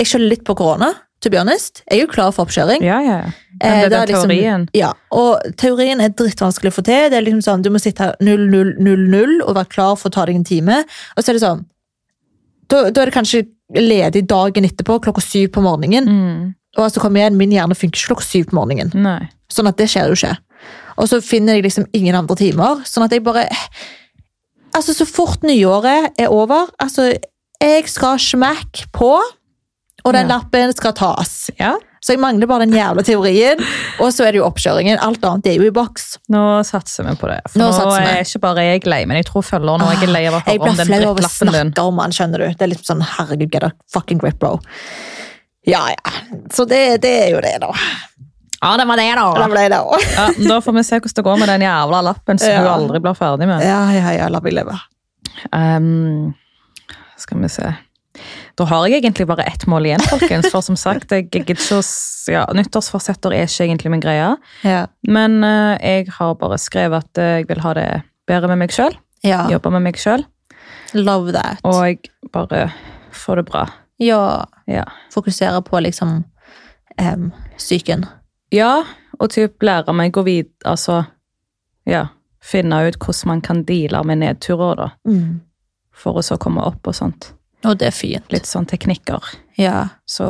Jeg 0.00 0.08
skjønner 0.10 0.28
litt 0.32 0.44
på 0.44 0.56
korona, 0.58 0.88
to 1.22 1.30
be 1.30 1.38
honest. 1.38 1.82
Jeg 1.88 2.00
er 2.00 2.02
jo 2.02 2.08
klar 2.10 2.32
for 2.34 2.44
oppkjøring. 2.44 2.82
Ja, 2.84 2.96
ja. 3.04 3.18
Eh, 3.60 3.68
Men 3.70 3.80
det, 3.80 3.90
det 3.90 3.98
er 3.98 4.02
er 4.02 4.06
liksom- 4.12 4.30
teorien. 4.32 4.64
Ja, 4.74 4.92
og 5.12 5.40
teorien 5.56 6.00
er 6.00 6.08
drittvanskelig 6.10 6.72
å 6.72 6.76
få 6.78 6.84
til. 6.84 7.10
Det 7.10 7.18
er 7.20 7.22
liksom 7.22 7.42
sånn, 7.44 7.62
Du 7.62 7.70
må 7.70 7.78
sitte 7.80 8.00
her 8.00 8.16
0000 8.20 9.40
og 9.46 9.54
være 9.54 9.68
klar 9.70 9.96
for 9.96 10.08
å 10.10 10.12
ta 10.12 10.24
deg 10.26 10.36
en 10.36 10.44
time. 10.44 10.84
Og 11.16 11.22
så 11.24 11.28
er 11.30 11.32
det 11.38 11.42
sånn 11.42 11.64
Da, 12.68 12.90
da 12.90 13.02
er 13.02 13.06
det 13.10 13.14
kanskje 13.14 13.46
ledig 13.76 14.26
dagen 14.26 14.64
etterpå, 14.64 14.98
klokka 15.00 15.20
syv 15.22 15.48
på 15.52 15.62
morgenen. 15.62 16.08
Mm. 16.08 16.54
Og 16.76 16.84
altså, 16.84 17.00
jeg 17.04 17.16
igjen, 17.20 17.36
min 17.38 17.52
hjerne 17.54 17.76
funker 17.78 17.98
ikke 18.00 18.08
klokka 18.14 18.26
syv 18.26 18.48
på 18.50 18.56
morgenen. 18.58 18.90
Nei. 18.94 19.28
Sånn 19.52 19.68
at 19.70 19.76
det 19.78 19.86
skjer 19.92 20.10
jo 20.10 20.18
ikke. 20.18 20.36
Og 20.98 21.08
så 21.10 21.20
finner 21.24 21.54
jeg 21.58 21.66
liksom 21.66 21.86
ingen 21.94 22.14
andre 22.18 22.36
timer. 22.38 22.82
Sånn 22.88 23.04
at 23.06 23.12
jeg 23.14 23.24
bare 23.26 23.48
Altså, 24.74 24.90
så 24.90 25.04
fort 25.06 25.44
nyåret 25.46 26.16
er 26.18 26.32
over 26.34 26.66
Altså, 26.82 27.12
jeg 27.62 27.88
skal 27.88 28.18
smack 28.18 28.84
på, 28.92 29.12
og 30.04 30.12
den 30.12 30.26
Ja. 30.28 30.36
lappen 30.36 30.72
skal 30.74 30.92
tas. 30.92 31.50
Ja, 31.60 31.76
Så 32.04 32.12
jeg 32.12 32.18
mangler 32.20 32.46
bare 32.46 32.66
den 32.66 32.74
jævla 32.76 33.02
teorien, 33.02 33.58
og 34.00 34.10
så 34.12 34.26
er 34.26 34.32
det 34.32 34.40
jo 34.42 34.44
oppkjøringen. 34.44 34.98
Alt 35.00 35.22
annet 35.24 35.46
er 35.46 35.54
jo 35.56 35.62
i 35.64 35.70
boks. 35.70 36.18
nå 36.28 36.60
satser 36.66 37.06
vi 37.08 37.14
på 37.16 37.30
det. 37.30 37.40
For 37.48 37.58
Nå 37.58 37.70
nå, 37.70 37.96
er 37.96 38.20
ikke 38.20 38.40
bare 38.40 38.56
jeg 38.74 38.84
lei, 38.86 39.04
men 39.06 39.16
jeg 39.16 39.24
tror 39.30 39.42
følgerne 39.42 39.86
òg 39.88 40.02
er 40.02 40.12
lei 40.12 40.26
av 40.26 40.34
å 40.34 40.42
høre 40.44 40.60
om 40.60 40.66
blir 40.66 40.76
den 40.76 40.86
flau 40.86 41.10
over 41.12 41.22
å 41.22 41.40
din. 41.40 41.72
snakke 41.72 41.78
om 41.86 41.98
han, 41.98 42.10
skjønner 42.10 42.38
du. 42.38 42.48
Det 42.58 42.60
er 42.60 42.66
litt 42.74 42.84
sånn, 42.84 43.00
herregud, 43.00 43.50
get 43.50 43.62
a 43.62 43.72
fucking 43.90 44.18
grip, 44.18 44.38
bro. 44.38 44.60
Ja, 45.66 45.86
ja. 45.90 46.12
Så 46.52 46.64
det, 46.68 47.00
det 47.02 47.12
er 47.26 47.30
jo 47.34 47.40
det, 47.44 47.54
da. 47.62 47.70
Ja, 48.64 48.76
det 48.80 48.84
var 48.88 48.96
det, 49.00 49.06
Da 49.16 49.26
da. 49.38 49.46
ble 49.48 49.62
det 49.68 49.70
da. 49.76 49.98
Ja, 50.16 50.26
da 50.48 50.60
får 50.64 50.72
vi 50.78 50.82
se 50.88 50.98
hvordan 51.00 51.16
det 51.18 51.24
går 51.26 51.40
med 51.40 51.48
den 51.52 51.64
jævla 51.66 52.02
lappen 52.04 52.38
som 52.40 52.48
Ja. 52.52 52.62
du 52.64 52.68
aldri 52.72 53.00
blir 53.04 53.16
ferdig 53.18 53.48
med. 53.48 53.64
Ja, 53.64 53.80
ja, 53.92 54.12
ja, 54.16 54.28
la 54.32 54.40
meg 54.44 54.52
leve. 54.56 54.76
Um, 55.52 56.34
skal 57.20 57.40
vi 57.42 57.48
se. 57.52 57.74
Da 58.54 58.64
har 58.70 58.86
jeg 58.86 59.02
egentlig 59.02 59.26
bare 59.26 59.42
ett 59.50 59.66
mål 59.66 59.88
igjen, 59.88 60.04
folkens. 60.06 60.46
For 60.52 60.62
som 60.62 60.76
sagt, 60.78 61.10
jeg 61.12 61.26
ikke 61.34 61.56
ja, 62.30 62.44
Nyttårsforsetter 62.54 63.34
er 63.34 63.48
ikke 63.48 63.66
egentlig 63.66 63.90
min 63.90 64.04
greie. 64.04 64.30
Ja. 64.62 64.84
Men 65.02 65.40
uh, 65.44 65.74
jeg 65.82 66.08
har 66.18 66.34
bare 66.38 66.58
skrevet 66.62 67.02
at 67.04 67.18
eh, 67.20 67.40
jeg 67.42 67.48
vil 67.50 67.60
ha 67.64 67.74
det 67.74 67.88
bedre 68.30 68.48
med 68.52 68.62
meg 68.64 68.72
sjøl. 68.72 68.94
ja. 69.26 69.48
Jobbe 69.50 69.72
med 69.74 69.82
meg 69.88 69.98
sjøl. 70.00 70.24
Love 70.94 71.32
that. 71.34 71.58
Og 71.66 71.80
jeg 71.84 71.98
bare 72.32 72.68
få 73.12 73.34
det 73.40 73.44
bra. 73.50 73.66
Ja. 73.98 74.44
Ja. 74.70 74.84
Fokusere 75.12 75.62
på 75.66 75.80
liksom 75.84 76.24
em, 76.98 77.30
psyken. 77.58 78.06
ja, 78.54 78.84
og 79.18 79.30
typ 79.30 79.62
lære 79.62 79.92
meg 79.94 80.16
å 80.18 80.24
vite 80.26 80.50
Altså, 80.66 81.04
ja. 81.86 82.08
Finne 82.44 82.80
ut 82.88 82.98
hvordan 82.98 83.28
man 83.30 83.40
kan 83.40 83.62
deale 83.64 84.02
med 84.04 84.18
nedturer, 84.20 84.74
da. 84.76 84.88
Mm. 85.08 85.40
For 85.94 86.18
å 86.18 86.22
så 86.22 86.36
komme 86.36 86.60
opp 86.66 86.86
og 86.90 86.94
sånt. 86.94 87.30
Og 87.64 87.78
det 87.80 87.86
er 87.88 87.94
fint. 87.96 88.26
Litt 88.34 88.44
sånn 88.46 88.66
teknikker. 88.68 89.22
Ja. 89.56 89.88
Så 90.04 90.26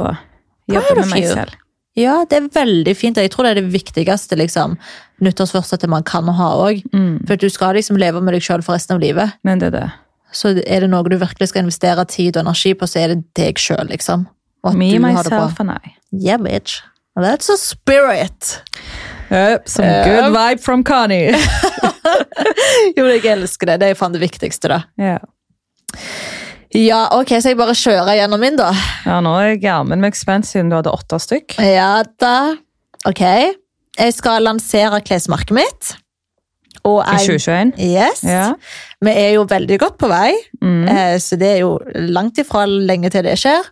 jobbe 0.70 1.00
med 1.00 1.10
meg 1.10 1.26
selv. 1.26 1.56
ja, 1.98 2.20
det 2.30 2.36
er 2.38 2.46
veldig 2.54 2.94
fint. 2.96 3.16
Jeg 3.18 3.32
tror 3.34 3.48
det 3.48 3.50
er 3.56 3.60
det 3.62 3.72
viktigste 3.74 4.36
liksom, 4.38 4.76
nyttårsforsettet 5.24 5.90
man 5.90 6.04
kan 6.06 6.28
ha 6.28 6.52
òg. 6.68 6.84
Mm. 6.94 7.24
For 7.26 7.36
du 7.40 7.48
skal 7.50 7.74
liksom 7.74 7.98
leve 7.98 8.20
med 8.22 8.36
deg 8.36 8.44
sjøl 8.46 8.62
for 8.62 8.76
resten 8.76 8.94
av 8.94 9.02
livet. 9.02 9.34
Men 9.42 9.58
det 9.58 9.72
er 9.72 9.76
det. 9.80 9.88
Så 10.34 10.52
er 10.66 10.84
det 10.84 10.90
noe 10.92 11.06
du 11.08 11.16
virkelig 11.20 11.48
skal 11.52 11.64
investere 11.64 12.04
tid 12.10 12.36
og 12.36 12.44
energi 12.46 12.74
på, 12.78 12.88
så 12.90 13.00
er 13.04 13.14
det 13.14 13.20
deg 13.38 13.60
sjøl, 13.62 13.86
liksom. 13.92 14.26
Og 14.64 14.72
at 14.72 14.78
Me, 14.80 14.90
du 14.90 14.98
har 15.04 15.22
det 15.22 15.30
bra. 15.30 15.44
myself 15.46 15.60
and 15.62 15.70
I. 15.76 15.94
Yeah, 16.12 16.40
bitch. 16.42 16.80
That's 17.16 17.48
a 17.52 17.56
spirit. 17.60 18.60
Yep, 19.30 19.68
some 19.68 19.86
good 20.04 20.32
vibe 20.34 20.60
from 20.60 20.82
Connie. 20.84 21.30
Jo, 22.98 23.06
jeg 23.08 23.24
elsker 23.32 23.70
det. 23.70 23.78
Det 23.80 23.86
er 23.92 23.96
faen 23.98 24.12
det 24.14 24.20
viktigste, 24.22 24.68
da. 24.70 24.82
ja. 25.00 25.18
Ja, 26.74 27.04
ok, 27.14 27.30
så 27.38 27.52
jeg 27.52 27.58
bare 27.60 27.74
kjører 27.78 28.16
gjennom 28.18 28.40
min, 28.42 28.56
da. 28.58 28.72
ja, 29.06 29.20
nå 29.22 29.30
er 29.38 29.52
jeg 29.52 29.60
jammen 29.62 30.00
meg 30.02 30.16
spent 30.18 30.48
siden 30.48 30.72
du 30.72 30.74
hadde 30.74 30.90
åtte 30.90 31.20
stykk. 31.22 31.54
Ja 31.62 32.00
da. 32.18 32.56
Ok. 33.06 33.20
Jeg 33.94 34.14
skal 34.16 34.42
lansere 34.42 34.98
klesmerket 35.06 35.54
mitt. 35.54 35.92
Og 36.84 37.00
I 37.08 37.16
2021. 37.24 37.72
yes. 37.80 38.24
Ja. 38.28 38.52
Vi 39.00 39.10
er 39.10 39.30
jo 39.38 39.46
veldig 39.48 39.78
godt 39.80 39.96
på 39.98 40.08
vei, 40.08 40.34
Mm. 40.60 40.84
eh, 40.88 41.16
så 41.18 41.36
det 41.40 41.48
er 41.54 41.58
jo 41.62 41.78
langt 41.94 42.38
ifra 42.38 42.66
lenge 42.68 43.10
til 43.10 43.24
det 43.24 43.38
skjer. 43.40 43.64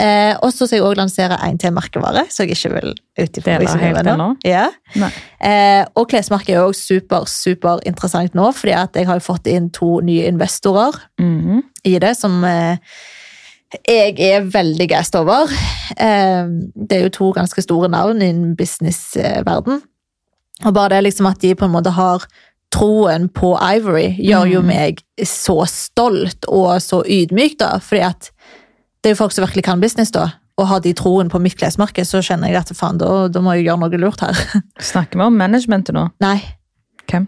Eh, 0.00 0.34
og 0.42 0.52
så 0.52 0.66
skal 0.66 0.78
jeg 0.78 0.84
også 0.86 0.96
lansere 0.96 1.36
en 1.46 1.58
til 1.58 1.72
merkevare, 1.72 2.24
så 2.30 2.46
jeg 2.46 2.56
ikke 2.56 2.70
vil 2.72 2.94
utifra, 3.20 3.58
Det 3.58 3.66
liksom? 3.66 4.36
Ja. 4.44 4.70
Eh, 5.40 5.84
og 5.94 6.08
klesmerket 6.08 6.54
er 6.56 6.62
også 6.62 6.86
super, 6.94 7.24
super 7.26 7.78
interessant 7.86 8.34
nå, 8.34 8.52
fordi 8.52 8.72
at 8.72 8.96
jeg 8.96 9.06
har 9.06 9.18
fått 9.20 9.46
inn 9.46 9.70
to 9.70 10.00
nye 10.00 10.24
investorer 10.30 10.96
mm. 11.20 11.62
i 11.84 11.98
det, 11.98 12.16
som 12.16 12.42
eh, 12.44 12.76
jeg 13.88 14.16
er 14.20 14.48
veldig 14.48 14.88
gassed 14.88 15.14
over. 15.20 15.50
Eh, 15.98 16.46
det 16.88 16.98
er 16.98 17.02
jo 17.02 17.08
to 17.18 17.32
ganske 17.36 17.62
store 17.62 17.88
navn 17.92 18.22
innen 18.22 18.56
businessverden. 18.56 19.82
Og 20.64 20.74
bare 20.74 20.88
det 20.96 21.04
liksom 21.04 21.26
at 21.26 21.40
de 21.42 21.54
på 21.54 21.64
en 21.66 21.72
måte 21.74 21.90
har 21.90 22.24
troen 22.72 23.28
på 23.28 23.52
Ivory, 23.60 24.16
gjør 24.18 24.48
jo 24.52 24.60
Mm. 24.62 24.66
meg 24.72 25.02
så 25.28 25.58
stolt 25.68 26.46
og 26.48 26.80
så 26.80 27.02
ydmyk, 27.04 27.58
da. 27.60 27.74
Fordi 27.78 28.00
at 28.06 28.30
det 29.02 29.10
er 29.10 29.14
jo 29.14 29.20
folk 29.24 29.32
som 29.32 29.44
virkelig 29.44 29.64
kan 29.64 29.80
business, 29.80 30.10
da. 30.10 30.28
Og 30.58 30.66
har 30.68 30.80
de 30.84 30.92
troen 30.94 31.28
på 31.32 31.40
mitt 31.40 31.56
klesmerke, 31.58 32.04
så 32.04 32.20
kjenner 32.24 32.48
jeg 32.48 32.56
at 32.56 32.72
faen, 32.76 32.98
da, 33.00 33.28
da 33.28 33.40
må 33.40 33.54
jeg 33.56 33.64
gjøre 33.66 33.80
noe 33.80 33.98
lurt 34.00 34.20
her. 34.20 34.32
Snakker 34.92 35.18
vi 35.18 35.24
om 35.26 35.36
managementet 35.38 35.94
nå? 35.96 36.08
Nei. 36.20 36.38
Hvem? 37.10 37.26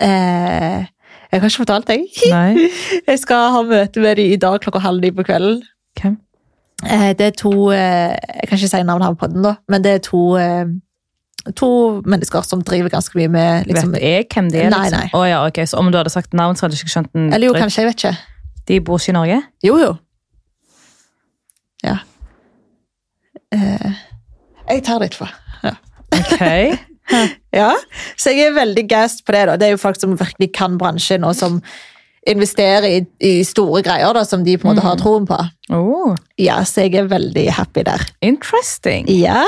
Eh, 0.00 0.84
jeg 1.32 1.40
har 1.40 1.48
ikke 1.48 1.62
fortalt 1.64 1.88
deg. 1.88 2.06
Nei. 2.32 2.68
Jeg 3.06 3.18
skal 3.22 3.50
ha 3.56 3.62
møte 3.68 4.00
med 4.04 4.16
dem 4.20 4.32
i 4.32 4.38
dag 4.40 4.60
klokka 4.64 4.80
halv 4.84 5.00
ni 5.04 5.10
på 5.14 5.24
kvelden. 5.28 5.60
Hvem? 6.00 6.16
Eh, 6.88 7.12
Det 7.14 7.26
er 7.28 7.36
to 7.38 7.52
eh, 7.70 8.16
Jeg 8.40 8.48
kan 8.48 8.58
ikke 8.58 8.68
si 8.72 8.82
navnet 8.88 9.18
på 9.20 9.28
den, 9.30 9.42
da, 9.44 9.54
men 9.68 9.84
det 9.84 9.92
er 9.92 10.02
to 10.08 10.22
eh, 10.40 10.64
To 11.58 11.68
mennesker 12.06 12.44
som 12.46 12.60
driver 12.62 12.88
ganske 12.92 13.16
mye 13.18 13.28
med 13.28 13.66
liksom, 13.66 13.92
Vet 13.96 14.02
jeg 14.02 14.26
hvem 14.30 14.50
de 14.52 14.60
er? 14.62 14.70
Nei, 14.70 14.82
liksom? 14.86 15.00
nei. 15.00 15.08
Å 15.18 15.22
ja, 15.26 15.40
ok, 15.48 15.58
Så 15.66 15.78
om 15.80 15.88
du 15.90 15.98
hadde 15.98 16.12
sagt 16.14 16.32
navn, 16.38 16.54
så 16.54 16.66
hadde 16.66 16.76
jeg 16.78 16.84
ikke 16.86 16.92
skjønt 16.94 17.12
den 17.16 17.32
Eller 17.32 17.48
jo, 17.50 17.52
dritt. 17.56 17.62
kanskje, 17.64 17.82
jeg 17.82 17.88
vet 17.90 18.04
ikke. 18.04 18.14
De 18.70 18.80
bor 18.80 19.00
ikke 19.02 19.10
i 19.10 19.16
Norge? 19.16 19.38
Jo, 19.66 19.78
jo. 19.82 19.92
Ja. 21.82 21.96
Eh, 23.52 23.92
jeg 24.70 24.84
tar 24.86 25.02
det 25.02 25.10
etterpå. 25.10 25.28
Ja. 25.66 25.74
Ok. 26.14 26.78
ja. 27.60 27.72
Så 28.16 28.32
jeg 28.32 28.46
er 28.52 28.54
veldig 28.56 28.84
gassed 28.90 29.24
på 29.26 29.34
det. 29.34 29.46
da. 29.50 29.56
Det 29.60 29.66
er 29.68 29.74
jo 29.74 29.80
folk 29.82 29.98
som 30.00 30.14
virkelig 30.20 30.52
kan 30.56 30.78
bransjen, 30.80 31.26
og 31.26 31.34
som 31.36 31.58
investerer 32.30 32.86
i, 32.86 32.98
i 33.26 33.32
store 33.44 33.82
greier 33.82 34.14
da, 34.14 34.22
som 34.24 34.44
de 34.46 34.54
på 34.56 34.68
en 34.68 34.76
måte 34.76 34.84
har 34.86 34.98
troen 35.00 35.26
på. 35.26 35.38
Oh, 35.74 36.14
Ja, 36.38 36.60
Så 36.64 36.84
jeg 36.86 36.94
er 37.02 37.08
veldig 37.10 37.48
happy 37.58 37.82
der. 37.88 38.04
interesting. 38.22 39.08
Ja, 39.10 39.42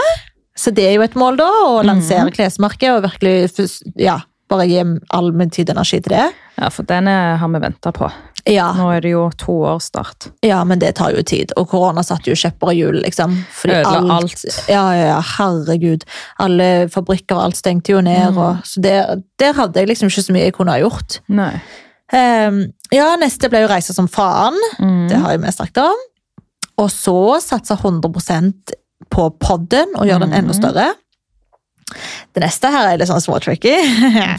så 0.59 0.71
det 0.75 0.87
er 0.88 0.95
jo 0.99 1.07
et 1.07 1.17
mål 1.19 1.40
da, 1.40 1.49
å 1.67 1.83
lansere 1.87 2.31
klesmerket 2.35 2.93
og 2.93 3.03
virkelig 3.09 3.69
ja, 3.99 4.21
bare 4.51 4.69
gi 4.71 4.85
all 5.14 5.33
min 5.35 5.51
tid 5.51 5.71
og 5.71 5.79
energi 5.79 5.99
til 6.05 6.14
det. 6.14 6.29
Ja, 6.61 6.71
for 6.71 6.87
den 6.87 7.11
har 7.11 7.51
vi 7.51 7.62
venta 7.64 7.93
på. 7.95 8.11
Ja, 8.45 8.67
Nå 8.77 8.90
er 8.93 9.01
det 9.01 9.14
jo 9.14 9.23
to 9.40 9.55
år 9.64 9.79
start. 9.81 10.27
ja, 10.45 10.59
men 10.69 10.79
det 10.79 10.95
tar 10.99 11.14
jo 11.17 11.23
tid, 11.25 11.55
og 11.57 11.71
korona 11.71 12.03
satte 12.05 12.29
jo 12.29 12.37
kjepper 12.37 12.75
i 12.75 12.77
hjulet, 12.77 13.01
liksom. 13.07 13.38
Fordi 13.57 13.79
Ødela 13.79 14.19
alt. 14.19 14.45
Ja, 14.69 14.85
ja, 14.93 15.07
ja, 15.14 15.21
herregud. 15.38 16.05
Alle 16.45 16.69
fabrikker 16.93 17.38
og 17.38 17.49
alt 17.49 17.57
stengte 17.57 17.95
jo 17.95 18.03
ned, 18.05 18.37
og, 18.37 18.61
så 18.69 18.85
der, 18.85 19.23
der 19.40 19.57
hadde 19.57 19.81
jeg 19.81 19.88
liksom 19.88 20.12
ikke 20.12 20.27
så 20.27 20.37
mye 20.37 20.45
jeg 20.45 20.57
kunne 20.59 20.77
ha 20.77 20.83
gjort. 20.85 21.19
Nei. 21.33 21.55
Um, 22.12 22.61
ja, 22.93 23.14
neste 23.19 23.49
ble 23.49 23.64
jo 23.64 23.71
reise 23.73 23.97
som 23.97 24.11
faen. 24.12 24.61
Mm. 24.77 25.07
Det 25.09 25.23
har 25.25 25.35
jeg 25.35 25.45
vi 25.47 25.55
snakket 25.57 25.85
om. 25.87 26.05
Og 26.85 26.90
så 26.93 27.19
satsa 27.40 27.79
100 27.81 28.12
på 29.14 29.31
podden 29.40 29.94
og 29.94 30.07
gjøre 30.11 30.27
den 30.27 30.33
enda 30.42 30.53
Mhm. 30.53 30.61
større. 30.61 30.90
Det 32.35 32.40
neste 32.42 32.70
her 32.72 32.88
er 32.90 32.96
litt 32.98 33.07
sånn 33.11 33.20
småtricky. 33.22 33.74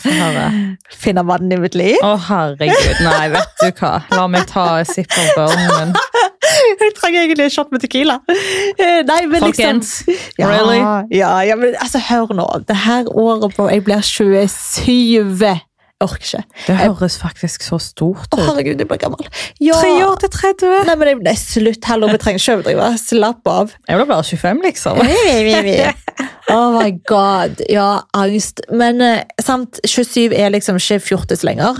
Finne 1.03 1.23
mannen 1.23 1.53
i 1.55 1.59
mitt 1.61 1.75
liv. 1.77 1.95
Å, 2.03 2.15
herregud. 2.27 3.01
Nei, 3.05 3.27
vet 3.31 3.53
du 3.61 3.69
hva. 3.79 3.91
La 4.11 4.25
meg 4.27 4.47
ta 4.49 4.65
en 4.81 4.89
sipp 4.89 5.13
av 5.21 5.29
burnen 5.37 5.69
min. 5.93 5.93
Jeg 6.81 6.91
trenger 6.97 7.21
egentlig 7.21 7.45
en 7.47 7.53
shot 7.53 7.71
med 7.73 7.81
tequila. 7.83 8.17
Eh, 8.29 9.01
Nei, 9.07 9.21
men 9.29 9.41
Folkens, 9.43 9.93
liksom 10.07 10.41
ja, 10.41 10.49
really? 10.51 10.77
Ja, 11.17 11.31
ja, 11.47 11.55
men 11.59 11.75
altså, 11.81 11.99
hør 12.09 12.33
nå. 12.37 12.45
Det 12.67 12.75
her 12.85 13.07
året, 13.11 13.55
bro, 13.55 13.67
jeg 13.71 13.83
blir 13.87 14.01
27. 14.05 15.55
Jeg 15.95 16.09
orker 16.09 16.25
ikke. 16.27 16.39
Det 16.67 16.75
høres 16.75 17.13
faktisk 17.21 17.63
så 17.63 17.77
stort 17.79 18.33
Å, 18.35 18.39
herregud, 18.49 18.81
jeg 18.83 18.87
blir 18.89 18.99
gammel. 18.99 19.29
Ja. 19.63 19.77
Tre 19.79 19.93
år 20.03 20.17
til 20.19 20.31
30. 20.33 20.73
Nei, 20.89 20.95
men 20.99 21.21
det 21.23 21.31
er 21.31 21.39
slutt. 21.39 21.87
Hallo, 21.87 22.09
vi 22.11 22.19
trenger 22.19 22.41
ikke 22.41 22.55
overdrive. 22.57 22.89
Slapp 22.99 23.47
av. 23.47 23.71
Jeg 23.87 24.01
ble 24.01 24.07
bare 24.09 24.25
25, 24.27 24.65
liksom. 24.67 24.99
Oh 26.51 26.75
my 26.75 26.91
god. 27.07 27.63
Ja, 27.71 28.03
angst. 28.13 28.59
Men 28.69 28.99
eh, 29.01 29.23
sant, 29.41 29.79
27 29.87 30.35
er 30.35 30.51
liksom 30.53 30.77
ikke 30.77 30.99
fjortis 31.01 31.41
lenger. 31.47 31.79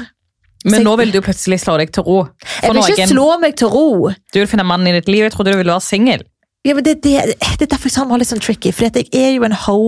Men 0.65 0.87
nå 0.87 0.95
vil 1.03 1.11
du 1.13 1.19
plutselig 1.21 1.59
slå 1.61 1.75
deg 1.83 1.91
til 1.93 2.07
ro. 2.07 2.23
Jeg 2.63 2.71
vil 2.71 2.81
ikke 2.95 3.11
slå 3.11 3.27
meg 3.43 3.59
til 3.59 3.69
ro. 3.69 4.09
Du 4.33 4.39
vil 4.39 4.49
finne 4.49 4.65
mannen 4.65 4.89
i 4.89 4.95
ditt 4.95 5.11
liv. 5.11 5.27
Jeg 5.27 5.35
trodde 5.35 5.53
du 5.53 5.59
ville 5.59 5.75
være 5.75 5.85
singel. 5.85 6.25
Ja, 6.65 6.73
men 6.73 6.87
det, 6.87 6.97
det, 7.03 7.19
det 7.35 7.67
er 7.67 7.69
derfor 7.69 7.91
jeg 7.91 7.99
sa 7.99 8.07
han 8.07 8.15
var 8.15 8.23
litt 8.23 8.31
sånn 8.31 8.41
tricky, 8.41 8.71
for 8.73 8.87
jeg 8.87 9.11
er 9.13 9.35
jo 9.35 9.45
en 9.45 9.53
ho 9.67 9.81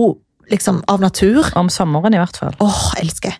liksom, 0.50 0.82
av 0.88 1.00
natur. 1.00 1.46
Om 1.58 1.68
sommeren, 1.72 2.14
i 2.14 2.20
hvert 2.20 2.36
fall. 2.40 2.54
Åh, 2.60 2.66
oh, 2.68 2.90
elsker. 3.00 3.34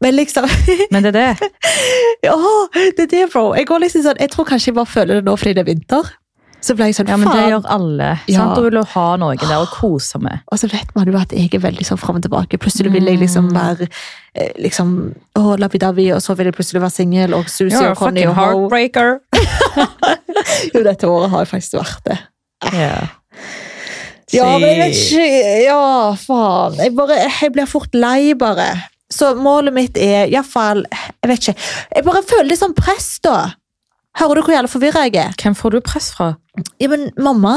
Men 0.00 0.16
liksom 0.16 0.48
Men 0.92 1.02
det 1.06 1.14
er 1.14 1.20
det. 1.20 1.50
Ja, 2.26 2.36
det 2.76 3.06
er 3.06 3.12
det, 3.12 3.26
bro. 3.32 3.54
Jeg, 3.56 3.66
går 3.70 3.80
liksom 3.86 4.02
sånn, 4.04 4.18
jeg 4.20 4.30
tror 4.34 4.44
kanskje 4.48 4.70
jeg 4.70 4.76
bare 4.76 4.90
føler 4.92 5.20
det 5.20 5.24
nå 5.24 5.36
fordi 5.40 5.54
det 5.56 5.62
er 5.64 5.70
vinter. 5.72 6.10
Så 6.60 6.74
ble 6.76 6.90
jeg 6.90 6.98
sånn, 6.98 7.08
Ja, 7.08 7.16
men 7.16 7.30
det 7.32 7.46
gjør 7.48 7.64
alle. 7.72 8.08
Ja. 8.28 8.42
Sant? 8.42 8.58
Du 8.60 8.66
vil 8.66 8.76
ha 8.92 9.04
noen 9.16 9.38
der 9.40 9.62
å 9.62 9.68
kose 9.72 10.18
med. 10.20 10.42
Og 10.52 10.60
så 10.60 10.68
vet 10.68 10.90
man 10.92 11.08
jo 11.08 11.14
at 11.16 11.32
jeg 11.32 11.48
er 11.56 11.62
veldig 11.64 11.86
sånn 11.88 11.96
frem 12.02 12.18
og 12.20 12.26
tilbake. 12.26 12.60
Plutselig 12.60 12.92
vil 12.92 13.08
jeg 13.08 13.16
Mm. 13.16 13.22
liksom 13.24 13.48
være 13.56 13.88
eh, 14.34 14.52
liksom, 14.60 14.90
åh, 15.40 15.54
labi-dabi, 15.56 16.10
og 16.12 16.20
så 16.20 16.36
vil 16.36 16.50
jeg 16.50 16.58
plutselig 16.58 16.82
være 16.84 16.92
singel, 16.98 17.32
og 17.34 17.48
a 17.48 17.88
og 17.88 17.96
Conny 17.96 18.26
og 18.28 18.34
Ho. 18.36 18.68
heartbreaker. 18.68 19.18
Jo, 20.74 20.82
dette 20.84 21.08
året 21.08 21.30
har 21.32 21.44
jeg 21.44 21.50
faktisk 21.54 21.80
vært 21.80 22.04
det. 22.12 22.18
Ja. 24.30 24.44
Ja, 24.46 24.58
men 24.62 24.68
jeg 24.68 24.78
vet 24.78 24.98
ikke 25.00 25.64
Ja, 25.64 25.78
faen. 26.14 26.76
Jeg, 26.78 26.94
bare, 26.98 27.16
jeg 27.40 27.52
blir 27.56 27.66
fort 27.70 27.94
lei, 27.98 28.34
bare. 28.38 28.68
Så 29.10 29.32
målet 29.34 29.74
mitt 29.74 29.98
er 29.98 30.28
iallfall 30.30 30.84
Jeg 30.86 31.30
vet 31.32 31.40
ikke. 31.48 31.56
Jeg 31.96 32.06
bare 32.06 32.22
føler 32.30 32.46
litt 32.52 32.60
sånn 32.62 32.76
press, 32.78 33.16
da. 33.26 33.36
Hører 34.20 34.38
du 34.40 34.44
hvor 34.46 34.54
jævlig 34.54 34.70
forvirra 34.72 35.04
jeg 35.08 35.18
er? 35.22 35.34
Hvem 35.40 35.54
får 35.58 35.74
du 35.76 35.80
press 35.86 36.10
fra? 36.14 36.32
Ja, 36.82 36.88
men 36.92 37.08
mamma? 37.18 37.56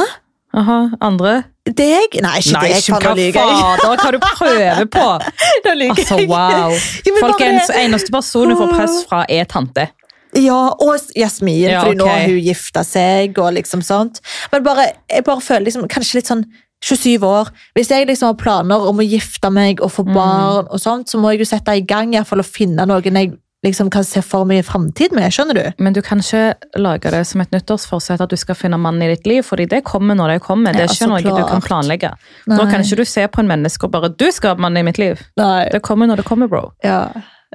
Aha, 0.54 0.80
andre? 1.02 1.44
Deg? 1.66 2.18
Nei, 2.22 2.34
ikke 2.42 2.54
Nei, 2.58 2.68
deg. 2.70 2.76
ikke 2.84 2.98
hva 3.02 3.14
lyver 3.18 3.40
jeg. 3.40 3.62
fader, 3.82 4.02
hva 4.04 4.12
du 4.14 4.20
prøver 4.22 4.90
på? 4.94 5.06
Nå 5.66 5.74
lyver 5.80 6.02
Altså, 6.04 6.18
wow. 6.30 6.76
Ja, 6.76 7.14
men 7.16 7.18
bare 7.18 7.32
Folkens, 7.32 7.72
eneste 7.80 8.14
person 8.14 8.52
du 8.54 8.58
får 8.60 8.74
press 8.76 8.98
fra, 9.10 9.24
er 9.30 9.48
tante. 9.50 9.88
Ja, 10.36 10.74
og 10.80 11.00
Jasmin, 11.16 11.70
Ja, 11.70 11.84
fordi 11.84 11.98
nå 12.00 12.08
har 12.10 12.26
hun 12.28 12.40
gifta 12.42 12.84
seg 12.84 13.38
og 13.38 13.54
liksom 13.54 13.84
sånt. 13.86 14.22
Men 14.52 14.64
bare, 14.64 14.92
jeg 15.10 15.24
bare 15.24 15.42
føler 15.42 15.66
liksom, 15.68 15.88
kanskje 15.88 16.16
litt 16.16 16.32
sånn 16.32 16.46
27 16.84 17.24
år. 17.24 17.48
Hvis 17.78 17.90
jeg 17.94 18.08
liksom 18.10 18.28
har 18.34 18.40
planer 18.42 18.88
om 18.90 18.98
å 19.00 19.06
gifte 19.08 19.52
meg 19.54 19.80
og 19.82 19.92
få 19.92 20.04
Mm. 20.06 20.14
barn, 20.14 20.68
og 20.70 20.80
sånt, 20.80 21.08
så 21.08 21.18
må 21.20 21.32
jeg 21.32 21.40
jo 21.40 21.46
sette 21.56 21.78
i 21.78 21.82
gang 21.82 22.14
i 22.14 22.18
hvert 22.18 22.28
fall 22.28 22.40
å 22.40 22.44
finne 22.46 22.86
noen 22.86 23.14
jeg 23.16 23.38
liksom 23.64 23.90
kan 23.90 24.04
se 24.04 24.22
for 24.22 24.44
meg 24.44 24.60
i 24.60 24.62
framtiden 24.68 25.16
med. 25.16 25.32
Skjønner 25.32 25.54
du? 25.56 25.84
Men 25.84 25.94
du 25.94 26.02
kan 26.02 26.20
ikke 26.20 26.56
lage 26.76 27.10
det 27.12 27.26
som 27.28 27.40
et 27.42 27.52
nyttårsforsett 27.52 28.20
at 28.20 28.30
du 28.30 28.36
skal 28.36 28.56
finne 28.56 28.78
mannen 28.78 29.06
i 29.06 29.16
ditt 29.16 29.26
liv, 29.26 29.42
fordi 29.48 29.70
det 29.70 29.84
kommer 29.88 30.16
når 30.20 30.34
det 30.34 30.42
kommer. 30.42 30.74
Det 30.74 30.82
er 30.82 30.92
ikke 30.92 31.06
så 31.06 31.08
noe 31.08 31.22
du 31.24 31.48
kan 31.48 31.62
planlegge. 31.64 32.12
Nei. 32.48 32.58
Nå 32.58 32.70
kan 32.70 32.84
ikke 32.84 33.00
du 33.00 33.06
se 33.06 33.26
på 33.28 33.40
en 33.40 33.48
menneske 33.48 33.86
og 33.86 33.92
bare 33.92 34.10
'du 34.10 34.32
skal 34.32 34.56
ha 34.56 34.56
mannen 34.56 34.78
i 34.78 34.84
mitt 34.92 34.98
liv'. 34.98 35.22
Nei. 35.38 35.70
Det 35.70 35.82
kommer 35.82 36.08
når 36.08 36.18
det 36.18 36.26
kommer, 36.26 36.50
bro. 36.50 36.74
Ja. 36.84 37.08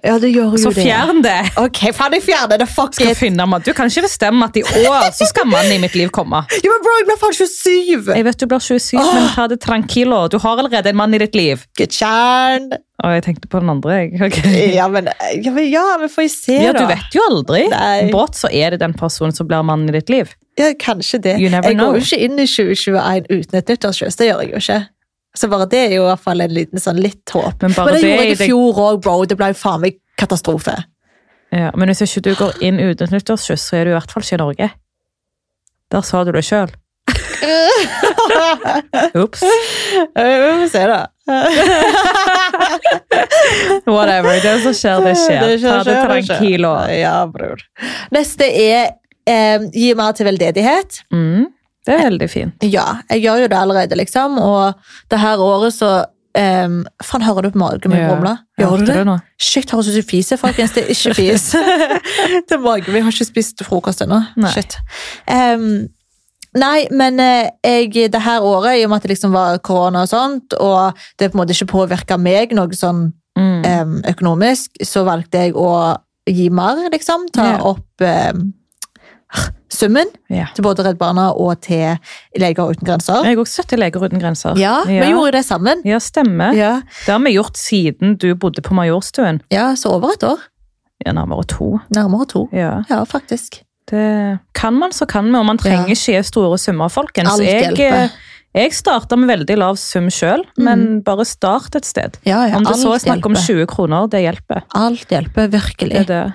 Ja, 0.04 0.14
det 0.22 0.30
gjør 0.34 0.54
jo 0.56 0.60
Så 0.62 0.70
det. 0.74 0.84
fjern 0.86 1.22
det! 1.24 1.36
Ok, 1.60 1.80
faen, 1.96 2.14
jeg 2.18 2.24
fjerner 2.26 2.60
det. 2.62 2.68
Fuck 2.70 2.94
Skal 2.98 3.12
it. 3.12 3.18
finne 3.20 3.46
mann. 3.48 3.62
Du 3.66 3.72
kan 3.76 3.90
ikke 3.90 4.04
bestemme 4.06 4.48
at 4.48 4.56
i 4.60 4.64
år 4.64 5.08
så 5.16 5.26
skal 5.30 5.48
mannen 5.50 5.76
i 5.76 5.80
mitt 5.82 5.94
liv 5.98 6.10
komme. 6.14 6.42
Jo, 6.64 6.72
men 6.74 6.82
bro, 6.84 6.96
jeg 7.00 7.06
blir 7.08 7.20
faen 7.22 7.36
27! 7.38 8.12
Jeg 8.16 8.26
vet 8.28 8.40
du 8.42 8.46
blir 8.50 8.62
27, 8.64 8.98
men 9.00 9.30
ta 9.34 9.46
det 9.50 9.60
tranquilo. 9.64 10.24
Du 10.32 10.38
har 10.42 10.58
allerede 10.62 10.92
en 10.92 10.98
mann 11.00 11.14
i 11.16 11.20
ditt 11.22 11.34
liv. 11.38 11.64
Gutjer'n. 11.80 12.68
Og 13.04 13.12
jeg 13.14 13.22
tenkte 13.28 13.46
på 13.50 13.60
den 13.62 13.70
andre. 13.70 13.94
jeg. 14.02 14.18
Ok. 14.28 14.38
Ja, 14.74 14.88
men 14.90 15.06
ja, 15.38 15.52
men 15.54 15.68
ja, 15.70 15.84
men 16.00 16.10
får 16.10 16.26
jeg 16.26 16.32
se, 16.34 16.56
Ja, 16.64 16.72
da. 16.74 16.82
Du 16.82 16.90
vet 16.90 17.14
jo 17.14 17.22
aldri. 17.30 17.64
Nei. 17.70 18.08
Brått 18.10 18.36
så 18.40 18.50
er 18.50 18.74
det 18.74 18.80
den 18.82 18.94
personen 18.98 19.34
som 19.36 19.46
blir 19.48 19.62
mannen 19.66 19.88
i 19.92 19.94
ditt 20.00 20.10
liv. 20.10 20.34
Ja, 20.58 20.72
kanskje 20.74 21.20
det. 21.22 21.36
Jeg 21.38 21.52
know. 21.78 21.92
går 21.92 22.00
jo 22.00 22.06
ikke 22.08 22.18
inn 22.26 22.38
i 22.42 22.46
2021 22.50 23.28
uten 23.30 23.60
et 23.60 23.68
nyttårskyss. 23.70 24.18
Det 24.18 24.26
gjør 24.32 24.42
jeg 24.42 24.50
jo 24.56 24.62
ikke. 24.64 24.78
Så 25.36 25.48
bare 25.52 25.66
det 25.70 25.78
er 25.90 25.94
jo 25.96 26.02
i 26.06 26.08
hvert 26.08 26.24
fall 26.24 26.40
en 26.40 26.54
liten 26.54 26.80
sånn 26.82 26.98
litt 27.02 27.30
håp. 27.34 27.60
Men 27.62 27.72
bare 27.76 27.86
Men 27.92 27.94
det, 27.94 28.00
det 28.02 28.08
gjorde 28.10 28.24
jeg 28.24 28.32
i 28.32 28.34
det- 28.38 28.46
fjor 28.48 28.74
òg, 28.86 29.00
bro. 29.04 29.14
Det 29.28 29.36
ble 29.38 29.46
jo 29.52 29.58
faen 29.60 29.80
meg 29.84 29.98
katastrofe. 30.18 30.76
Ja, 31.52 31.70
men 31.76 31.88
hvis 31.88 32.02
ikke 32.04 32.22
du 32.26 32.32
går 32.36 32.52
inn 32.64 32.78
uten 32.80 33.08
nyttårskyss, 33.12 33.68
så 33.70 33.76
er 33.78 33.84
du 33.84 33.90
i 33.92 33.98
hvert 33.98 34.10
fall 34.12 34.22
ikke 34.22 34.34
i 34.36 34.42
Norge. 34.42 34.70
Der 35.90 36.00
sa 36.04 36.24
du 36.24 36.32
det 36.32 36.44
sjøl. 36.44 36.68
Ops. 39.16 39.40
Vi 39.42 39.48
får 40.16 40.68
se, 40.72 40.82
da. 40.90 41.06
Whatever. 43.86 44.40
Det 44.42 44.54
som 44.62 44.74
skjer, 44.76 45.00
det 45.06 45.14
skjer. 45.16 45.40
Det 45.44 45.58
skjer, 45.62 45.70
Ta 45.70 45.82
det 45.86 45.96
tranquilo. 46.04 46.72
Ja, 46.92 47.14
bror. 47.30 47.58
Neste 48.14 48.44
er 48.48 48.90
eh, 49.28 49.58
gi 49.72 49.92
mer 49.98 50.12
til 50.18 50.26
veldedighet. 50.28 50.90
Mm, 51.14 51.44
det 51.86 51.94
er 51.94 52.04
veldig 52.10 52.28
fint. 52.30 52.62
Ja, 52.68 52.98
jeg 53.10 53.22
gjør 53.22 53.42
jo 53.44 53.48
det 53.48 53.56
allerede, 53.58 53.96
liksom. 53.96 54.38
Og 54.38 54.74
det 55.10 55.18
her 55.20 55.38
året 55.40 55.72
så 55.72 56.04
um, 56.38 56.84
Faen, 57.04 57.22
hører 57.24 57.42
du 57.42 57.50
på 57.50 57.58
magen 57.62 57.90
min 57.90 58.00
Ja. 58.00 58.10
rumle? 58.14 58.34
Gjør 58.60 58.76
du 58.78 58.84
det? 58.92 59.04
nå? 59.06 59.18
Shit, 59.40 59.70
høres 59.70 59.88
ut 59.88 59.94
som 59.94 60.02
fise, 60.10 60.36
folkens. 60.36 60.72
Det 60.76 60.84
er 60.84 60.90
ikke 60.92 61.14
fis. 61.14 61.46
det 62.48 62.52
er 62.58 62.58
magen 62.62 62.92
min. 62.92 63.02
Har 63.06 63.12
ikke 63.14 63.24
spist 63.30 63.62
frokost 63.64 64.02
ennå. 64.04 64.20
Shit. 64.52 64.76
Um, 65.30 65.88
nei, 66.58 66.86
men 66.90 67.20
eh, 67.20 67.48
jeg, 67.64 68.10
det 68.12 68.20
her 68.24 68.40
året, 68.44 68.78
i 68.80 68.84
og 68.84 68.90
med 68.90 68.96
at 69.00 69.06
det 69.08 69.14
liksom 69.14 69.32
var 69.32 69.58
korona 69.64 70.02
og 70.04 70.08
sånt, 70.10 70.54
og 70.60 70.92
det 71.18 71.30
på 71.30 71.38
en 71.38 71.42
måte 71.44 71.56
ikke 71.56 71.72
påvirka 71.72 72.18
meg 72.20 72.52
noe 72.58 72.74
sånn 72.76 73.12
Mm. 73.38 73.62
um, 73.62 73.90
økonomisk, 74.10 74.80
så 74.82 75.04
valgte 75.06 75.38
jeg 75.44 75.52
å 75.54 75.68
gi 76.26 76.48
mer, 76.50 76.88
liksom. 76.90 77.28
Ta 77.30 77.44
Ja. 77.52 77.58
opp 77.70 78.02
em, 78.02 78.48
summen 79.70 80.06
Ja. 80.30 80.46
til 80.54 80.62
både 80.64 80.84
Redd 80.86 80.98
Barna 80.98 81.30
og 81.32 81.60
til 81.60 81.98
Leger 82.38 82.70
uten 82.72 82.86
grenser. 82.86 83.22
Jeg 83.24 83.36
har 83.36 83.42
også 83.44 83.62
støtter 83.62 83.78
Leger 83.78 84.00
uten 84.04 84.20
grenser. 84.20 84.56
Ja, 84.58 84.82
vi 84.86 84.98
gjorde 85.12 85.32
det 85.32 85.44
sammen. 85.44 85.82
Ja, 85.84 85.98
stemmer. 85.98 86.52
Ja, 86.56 86.80
Det 87.06 87.12
har 87.12 87.18
vi 87.20 87.34
gjort 87.36 87.56
siden 87.56 88.16
du 88.18 88.34
bodde 88.34 88.62
på 88.62 88.74
Majorstuen. 88.74 89.40
ja 89.52 89.74
så 89.74 89.88
over 89.96 90.12
et 90.14 90.22
år. 90.24 90.38
Ja, 91.06 91.12
nærmere 91.12 91.44
to. 91.46 91.78
Nærmere 91.94 92.26
to. 92.26 92.48
Ja. 92.52 92.82
Ja, 92.90 93.04
faktisk. 93.04 93.62
Det 93.90 94.38
kan 94.54 94.74
man, 94.74 94.90
så 94.92 95.06
kan 95.06 95.24
man. 95.24 95.34
Og 95.40 95.46
man 95.46 95.58
trenger 95.58 95.86
Ja. 95.86 95.94
ikke 95.94 96.24
store 96.24 96.58
summer, 96.58 96.88
folkens. 96.88 97.30
Alt 97.30 97.42
jeg, 97.46 97.62
hjelper. 97.76 98.02
eh, 98.04 98.08
jeg 98.54 98.72
starta 98.72 99.16
med 99.16 99.28
veldig 99.28 99.56
lav 99.58 99.76
sum 99.76 100.08
sjøl, 100.10 100.42
men 100.58 101.00
bare 101.02 101.24
start 101.24 101.74
et 101.76 101.84
sted. 101.86 102.18
Ja, 102.26 102.46
ja, 102.48 102.56
Om 102.56 102.64
det 102.64 102.74
så 102.76 102.94
er 102.94 102.98
snakk 102.98 103.24
om 103.26 103.34
20 103.34 103.66
kroner, 103.66 104.08
det 104.10 104.20
hjelper. 104.24 104.62
Alt 104.74 105.08
hjelper, 105.08 105.48
virkelig. 105.48 105.90
Det 105.90 106.10
er 106.10 106.24
det. 106.26 106.34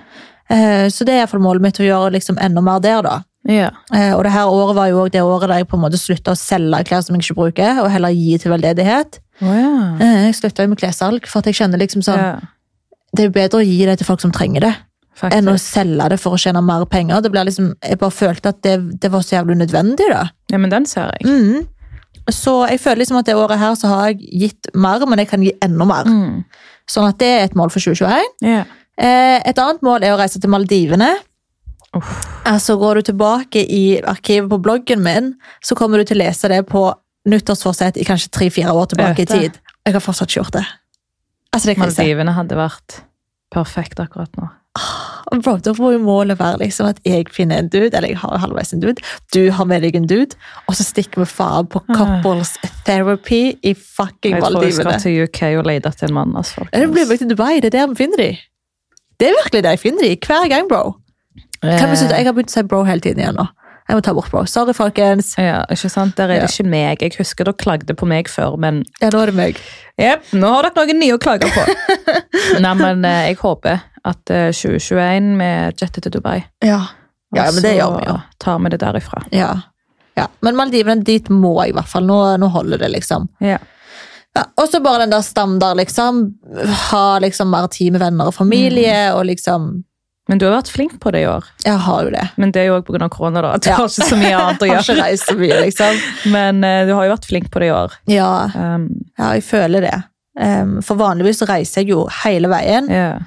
Eh, 0.53 0.87
Så 0.93 1.05
det 1.07 1.15
er 1.15 1.23
iallfall 1.23 1.41
målet 1.43 1.61
mitt, 1.65 1.79
å 1.81 1.87
gjøre 1.87 2.13
liksom 2.17 2.37
enda 2.41 2.61
mer 2.61 2.79
der, 2.83 3.01
da. 3.05 3.15
Ja. 3.49 3.69
Eh, 3.93 4.13
Og 4.15 4.23
det 4.23 4.31
her 4.31 4.47
året 4.47 4.75
var 4.77 4.87
jo 4.91 5.01
også 5.03 5.11
det 5.17 5.21
året 5.25 5.49
der 5.49 5.57
jeg 5.63 5.67
på 5.67 5.75
en 5.79 5.83
måte 5.83 5.99
slutta 5.99 6.31
å 6.31 6.39
selge 6.39 6.83
klær 6.87 7.03
som 7.03 7.15
jeg 7.17 7.25
ikke 7.25 7.35
bruker, 7.41 7.81
og 7.83 7.91
heller 7.91 8.13
gi 8.15 8.37
til 8.37 8.51
veldedighet. 8.53 9.19
Oh, 9.41 9.51
ja. 9.57 9.97
Eh, 9.99 10.25
Jeg 10.29 10.35
slutta 10.39 10.63
jo 10.63 10.69
med 10.69 10.79
klessalg, 10.79 11.27
for 11.27 11.39
at 11.39 11.45
jeg 11.51 11.55
kjenner 11.59 11.81
liksom 11.81 12.01
sånn 12.05 12.19
ja. 12.21 12.33
Det 13.13 13.21
er 13.25 13.27
jo 13.27 13.33
bedre 13.35 13.59
å 13.61 13.65
gi 13.65 13.85
det 13.85 13.97
til 13.99 14.07
folk 14.07 14.21
som 14.21 14.31
trenger 14.33 14.61
det, 14.65 14.71
enn 15.29 15.45
å 15.51 15.53
selge 15.61 16.07
det 16.09 16.17
for 16.19 16.33
å 16.33 16.39
tjene 16.41 16.63
mer 16.65 16.85
penger. 16.89 17.21
Det 17.21 17.29
liksom, 17.31 17.75
Jeg 17.83 17.99
bare 17.99 18.11
følte 18.11 18.49
at 18.49 18.61
det, 18.63 18.99
det 19.01 19.11
var 19.11 19.21
så 19.21 19.35
jævlig 19.35 19.53
unødvendig, 19.59 20.07
da. 20.09 20.23
Ja, 20.49 20.57
men 20.57 20.71
den 20.71 20.85
ser 20.89 21.11
jeg. 21.19 21.27
Mm. 21.29 21.67
Så 22.31 22.67
jeg 22.71 22.79
føler 22.79 23.03
liksom 23.03 23.19
at 23.19 23.25
det 23.27 23.35
året 23.35 23.59
her 23.59 23.75
så 23.75 23.87
har 23.91 24.07
jeg 24.07 24.17
gitt 24.41 24.69
mer, 24.73 25.05
men 25.05 25.19
jeg 25.19 25.27
kan 25.29 25.43
gi 25.43 25.51
enda 25.61 25.85
mer. 25.85 26.05
Mm. 26.09 26.43
Sånn 26.89 27.07
at 27.07 27.19
det 27.21 27.27
er 27.27 27.43
et 27.45 27.55
mål 27.55 27.69
for 27.69 27.79
2021. 27.83 28.23
Ja. 28.41 28.63
Eh, 28.97 29.39
Et 29.49 29.58
annet 29.60 29.82
mål 29.82 30.03
er 30.03 30.13
å 30.13 30.19
reise 30.19 30.39
til 30.41 30.49
Maldivene. 30.53 31.12
Uff. 31.93 32.13
Altså 32.49 32.75
Går 32.77 32.95
du 32.99 33.01
tilbake 33.12 33.62
i 33.69 34.01
arkivet 34.01 34.49
på 34.49 34.60
bloggen 34.62 35.03
min, 35.06 35.34
så 35.63 35.75
kommer 35.77 35.97
du 36.01 36.06
til 36.10 36.17
å 36.19 36.25
lese 36.25 36.49
det 36.49 36.63
på 36.69 36.88
nyttårsforsett 37.29 37.97
i 38.01 38.06
kanskje 38.08 38.32
tre-fire 38.36 38.73
år 38.73 38.89
tilbake 38.93 39.23
i 39.23 39.29
tid. 39.29 39.60
Jeg 39.86 39.93
har 39.95 40.03
fortsatt 40.03 40.29
ikke 40.29 40.41
gjort 40.41 40.58
det. 40.58 40.65
Altså, 41.53 41.69
det. 41.69 41.77
Maldivene 41.77 42.34
hadde 42.36 42.58
vært 42.58 43.01
perfekt 43.53 43.99
akkurat 44.01 44.32
nå. 44.39 44.49
Bro, 45.34 45.56
da 45.65 45.71
må 45.77 45.91
jo 45.93 45.99
målet 46.01 46.38
være 46.39 46.60
liksom 46.63 46.88
at 46.89 46.99
jeg 47.06 47.27
finner 47.34 47.62
en 47.62 47.69
dude, 47.69 47.91
eller 47.93 48.10
jeg 48.10 48.17
har 48.21 48.41
halvveis 48.41 48.73
en 48.73 48.82
dude, 48.82 49.01
du 49.34 49.51
har 49.53 49.65
med 49.69 49.82
deg 49.86 49.95
en 49.97 50.08
dude, 50.10 50.36
og 50.67 50.75
så 50.77 50.86
stikker 50.86 51.21
vi 51.23 51.27
faen 51.29 51.69
på 51.69 51.82
couples 51.93 52.56
therapy 52.86 53.56
i 53.62 53.73
fucking 53.77 54.39
Maldivene. 54.41 54.41
Jeg 54.41 54.49
tror 54.49 54.63
jeg 54.65 54.73
skal 54.73 54.99
til 55.06 55.21
UK 55.27 55.41
og 55.62 55.69
lete 55.69 55.89
etter 55.93 56.10
en 56.10 56.17
mann. 56.17 56.34
Altså, 56.41 56.65
Det 56.73 56.89
blir 56.91 57.06
bare 57.10 57.21
til 57.21 57.29
Dubai, 57.29 57.60
det 57.62 57.69
er 57.73 57.77
der 57.79 57.93
vi 57.93 57.99
finner 58.01 58.17
de. 58.17 58.32
Det 59.19 59.30
er 59.30 59.36
virkelig 59.43 59.63
det 59.65 59.73
jeg 59.76 59.80
finner 59.84 60.08
i 60.10 60.15
hver 60.17 60.47
gang, 60.52 60.69
bro. 60.69 60.95
Kan 61.63 61.89
vi 61.91 61.95
slutte? 61.99 62.17
Jeg 62.19 62.26
har 62.28 62.34
begynt 62.36 62.52
å 62.52 62.58
si 62.58 62.63
bro 62.67 62.82
hele 62.88 63.04
tiden 63.04 63.21
igjen 63.23 63.38
nå. 63.39 63.45
Jeg 63.88 63.97
må 63.97 64.02
ta 64.04 64.13
bort 64.15 64.32
bro. 64.32 64.45
Sorry, 64.47 64.71
folkens. 64.76 65.34
Ja, 65.39 65.62
ikke 65.71 65.89
sant? 65.91 66.15
Der 66.15 66.30
er 66.32 66.39
det 66.39 66.49
Ja. 66.49 66.52
ikke 66.52 66.69
meg. 66.71 67.02
Jeg 67.04 67.15
husker 67.19 67.43
dere 67.47 67.54
klagde 67.60 67.95
på 67.99 68.08
meg 68.08 68.30
før, 68.32 68.58
men 68.58 68.84
Ja, 69.02 69.10
nå 69.12 69.21
er 69.21 69.26
det 69.32 69.36
meg. 69.36 69.60
Yep, 69.99 70.32
nå 70.39 70.47
har 70.54 70.63
dere 70.69 70.86
noen 70.88 70.99
nye 70.99 71.15
å 71.17 71.19
klage 71.19 71.49
på. 71.52 71.65
Nei, 72.63 72.73
men 72.80 73.04
eh, 73.06 73.28
jeg 73.30 73.38
håper 73.43 73.82
at 74.06 74.32
eh, 74.32 74.49
2021 74.56 75.38
vi 75.39 75.49
jetter 75.84 76.02
til 76.02 76.12
Dubai. 76.15 76.43
Ja. 76.63 76.80
Ja, 77.36 77.47
men 77.52 77.63
det 77.65 77.76
gjør 77.78 77.99
vi 77.99 78.08
jo. 78.08 78.17
tar 78.39 78.60
vi 78.63 78.69
det 78.69 78.80
derifra. 78.84 79.23
Ja. 79.34 79.52
ja. 80.19 80.28
Men 80.45 80.56
Maldivene, 80.56 81.04
dit 81.04 81.30
må 81.34 81.56
jeg 81.63 81.73
i 81.73 81.78
hvert 81.78 81.89
fall. 81.89 82.06
Nå, 82.06 82.17
nå 82.38 82.49
holder 82.54 82.78
det, 82.84 82.91
liksom. 82.93 83.28
Ja. 83.41 83.58
Ja, 84.35 84.43
og 84.57 84.69
så 84.71 84.79
bare 84.81 85.03
den 85.03 85.11
der 85.13 85.21
standard, 85.21 85.77
liksom. 85.77 86.23
Ha 86.89 87.19
liksom 87.21 87.51
mer 87.53 87.67
tid 87.69 87.91
med 87.93 88.01
venner 88.01 88.27
og 88.31 88.33
familie, 88.33 89.11
Mm. 89.11 89.17
og 89.17 89.25
liksom 89.29 89.83
Men 90.29 90.37
du 90.39 90.45
har 90.47 90.53
vært 90.61 90.69
flink 90.71 90.99
på 91.03 91.11
det 91.11 91.21
i 91.21 91.27
år. 91.27 91.43
Jeg 91.65 91.77
har 91.83 92.03
jo 92.03 92.09
det. 92.09 92.29
Men 92.37 92.51
det 92.51 92.61
er 92.61 92.65
jo 92.71 92.77
også 92.79 92.85
pga. 92.97 93.09
korona. 93.11 93.41
da. 93.41 93.57
Du 93.57 93.69
Ja. 93.69 93.75
har 93.75 93.85
ikke 93.91 94.07
så 94.09 94.15
mye 94.17 94.37
annet 94.39 94.59
å 94.61 94.65
Jeg 94.65 94.75
har 94.77 94.83
ikke 94.83 95.03
reist 95.03 95.27
så 95.27 95.35
mye, 95.37 95.61
liksom. 95.65 95.99
Men 96.31 96.63
uh, 96.63 96.85
du 96.87 96.93
har 96.95 97.03
jo 97.05 97.11
vært 97.15 97.25
flink 97.27 97.49
på 97.51 97.59
det 97.59 97.67
i 97.67 97.71
år. 97.75 97.91
Ja, 98.07 98.49
Um, 98.55 98.87
ja 99.19 99.33
jeg 99.33 99.43
føler 99.43 99.81
det. 99.81 100.03
Um, 100.39 100.81
for 100.81 100.95
vanligvis 100.95 101.41
så 101.43 101.47
reiser 101.47 101.81
jeg 101.83 101.89
jo 101.89 102.07
hele 102.23 102.47
veien. 102.47 102.87
Yeah. 102.89 103.19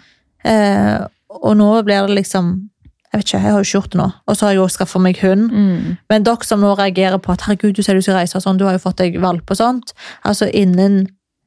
Uh, 0.45 1.07
og 1.43 1.57
nå 1.57 1.83
blir 1.85 2.07
det 2.09 2.17
liksom 2.17 2.71
Jeg 3.17 3.23
vet 3.23 3.29
ikke, 3.31 3.39
jeg 3.41 3.45
har 3.47 3.57
jo 3.57 3.65
ikke 3.65 3.73
gjort 3.79 3.93
det 3.95 3.99
nå. 4.03 4.07
Og 4.29 4.37
så 4.37 4.45
har 4.47 4.53
jeg 4.53 4.59
jo 4.61 4.69
skaffa 4.69 5.01
meg 5.01 5.21
hund. 5.25 5.47
Mm. 5.53 5.97
Men 6.13 6.27
dere 6.27 6.45
som 6.45 6.61
nå 6.61 6.75
reagerer 6.77 7.17
på 7.25 7.33
at 7.33 7.47
herregud, 7.49 7.73
du 7.79 7.83
sier 7.83 7.97
du 7.97 8.05
skal 8.05 8.19
reise 8.21 8.37
og 8.37 8.45
sånn, 8.45 8.59
du 8.61 8.67
har 8.69 8.77
jo 8.77 8.83
fått 8.83 9.01
deg 9.01 9.17
valp 9.23 9.49
og 9.55 9.57
sånt. 9.57 9.95
Altså 10.29 10.51
innen 10.53 11.07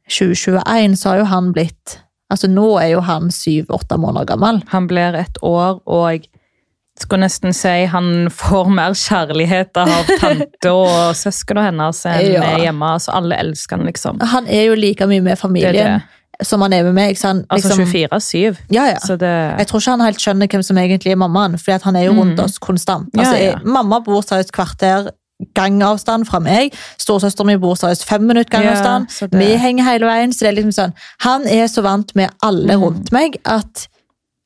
2021 0.09 0.97
så 0.97 1.11
har 1.13 1.21
jo 1.23 1.29
han 1.29 1.51
blitt 1.53 1.99
Altså 2.29 2.45
nå 2.45 2.65
er 2.77 2.91
jo 2.91 2.99
han 3.01 3.31
syv-åtte 3.33 3.97
måneder 3.97 4.27
gammel. 4.29 4.59
Han 4.69 4.85
blir 4.85 5.15
et 5.17 5.39
år, 5.41 5.79
og 5.89 6.03
jeg 6.13 6.27
skulle 7.01 7.23
nesten 7.23 7.55
si 7.57 7.71
han 7.89 8.27
får 8.29 8.69
mer 8.69 8.93
kjærlighet 8.93 9.79
av 9.81 10.11
tante 10.21 10.69
og 10.69 11.15
søskene 11.17 11.63
hennes 11.71 12.03
enn 12.05 12.27
Ja. 12.35 12.51
hjemme. 12.67 12.91
Altså, 12.99 13.15
alle 13.17 13.39
elsker 13.41 13.79
han, 13.79 13.89
liksom. 13.89 14.21
Han 14.21 14.45
er 14.45 14.67
jo 14.67 14.77
like 14.77 15.07
mye 15.09 15.23
med 15.25 15.33
Det 15.33 15.41
familien 15.41 15.73
det. 15.79 16.18
Som 16.41 16.61
han 16.61 16.73
er 16.73 16.83
med 16.83 16.93
meg. 16.93 17.17
Så 17.17 17.27
han, 17.27 17.45
Altså 17.49 17.75
liksom, 17.75 17.85
24-7. 17.85 18.57
ja, 18.71 18.85
ja. 18.93 19.15
Det 19.15 19.59
Jeg 19.59 19.67
tror 19.67 19.79
ikke 19.79 19.91
han 19.91 19.99
helt 20.01 20.19
skjønner 20.19 20.47
hvem 20.47 20.63
som 20.63 20.77
egentlig 20.77 21.11
er 21.11 21.15
mammaen, 21.15 21.57
fordi 21.59 21.83
han 21.83 21.95
er 21.95 22.05
jo 22.05 22.13
rundt 22.13 22.37
Mm. 22.39 22.43
oss 22.45 22.57
konstant. 22.59 23.09
Altså, 23.17 23.35
ja. 23.35 23.51
jeg, 23.51 23.61
mamma 23.65 23.99
bor 23.99 24.21
seriøst 24.21 24.51
kvarter 24.51 25.09
gangavstand 25.55 26.25
fra 26.27 26.39
meg. 26.39 26.73
Storesøsteren 26.99 27.47
min 27.47 27.59
bor 27.59 27.75
seriøst 27.75 28.03
fem 28.05 28.21
minutter 28.27 28.49
gangavstand. 28.57 29.07
Det- 29.31 29.39
Vi 29.39 29.55
henger 29.57 29.83
hele 29.83 30.05
veien, 30.05 30.31
så 30.33 30.39
det 30.39 30.57
er 30.57 30.61
liksom 30.61 30.71
sånn 30.73 30.93
Han 31.21 31.47
er 31.47 31.65
så 31.67 31.81
vant 31.81 32.15
med 32.15 32.29
alle 32.43 32.75
Mm. 32.75 32.81
rundt 32.83 33.11
meg 33.11 33.37
at 33.45 33.87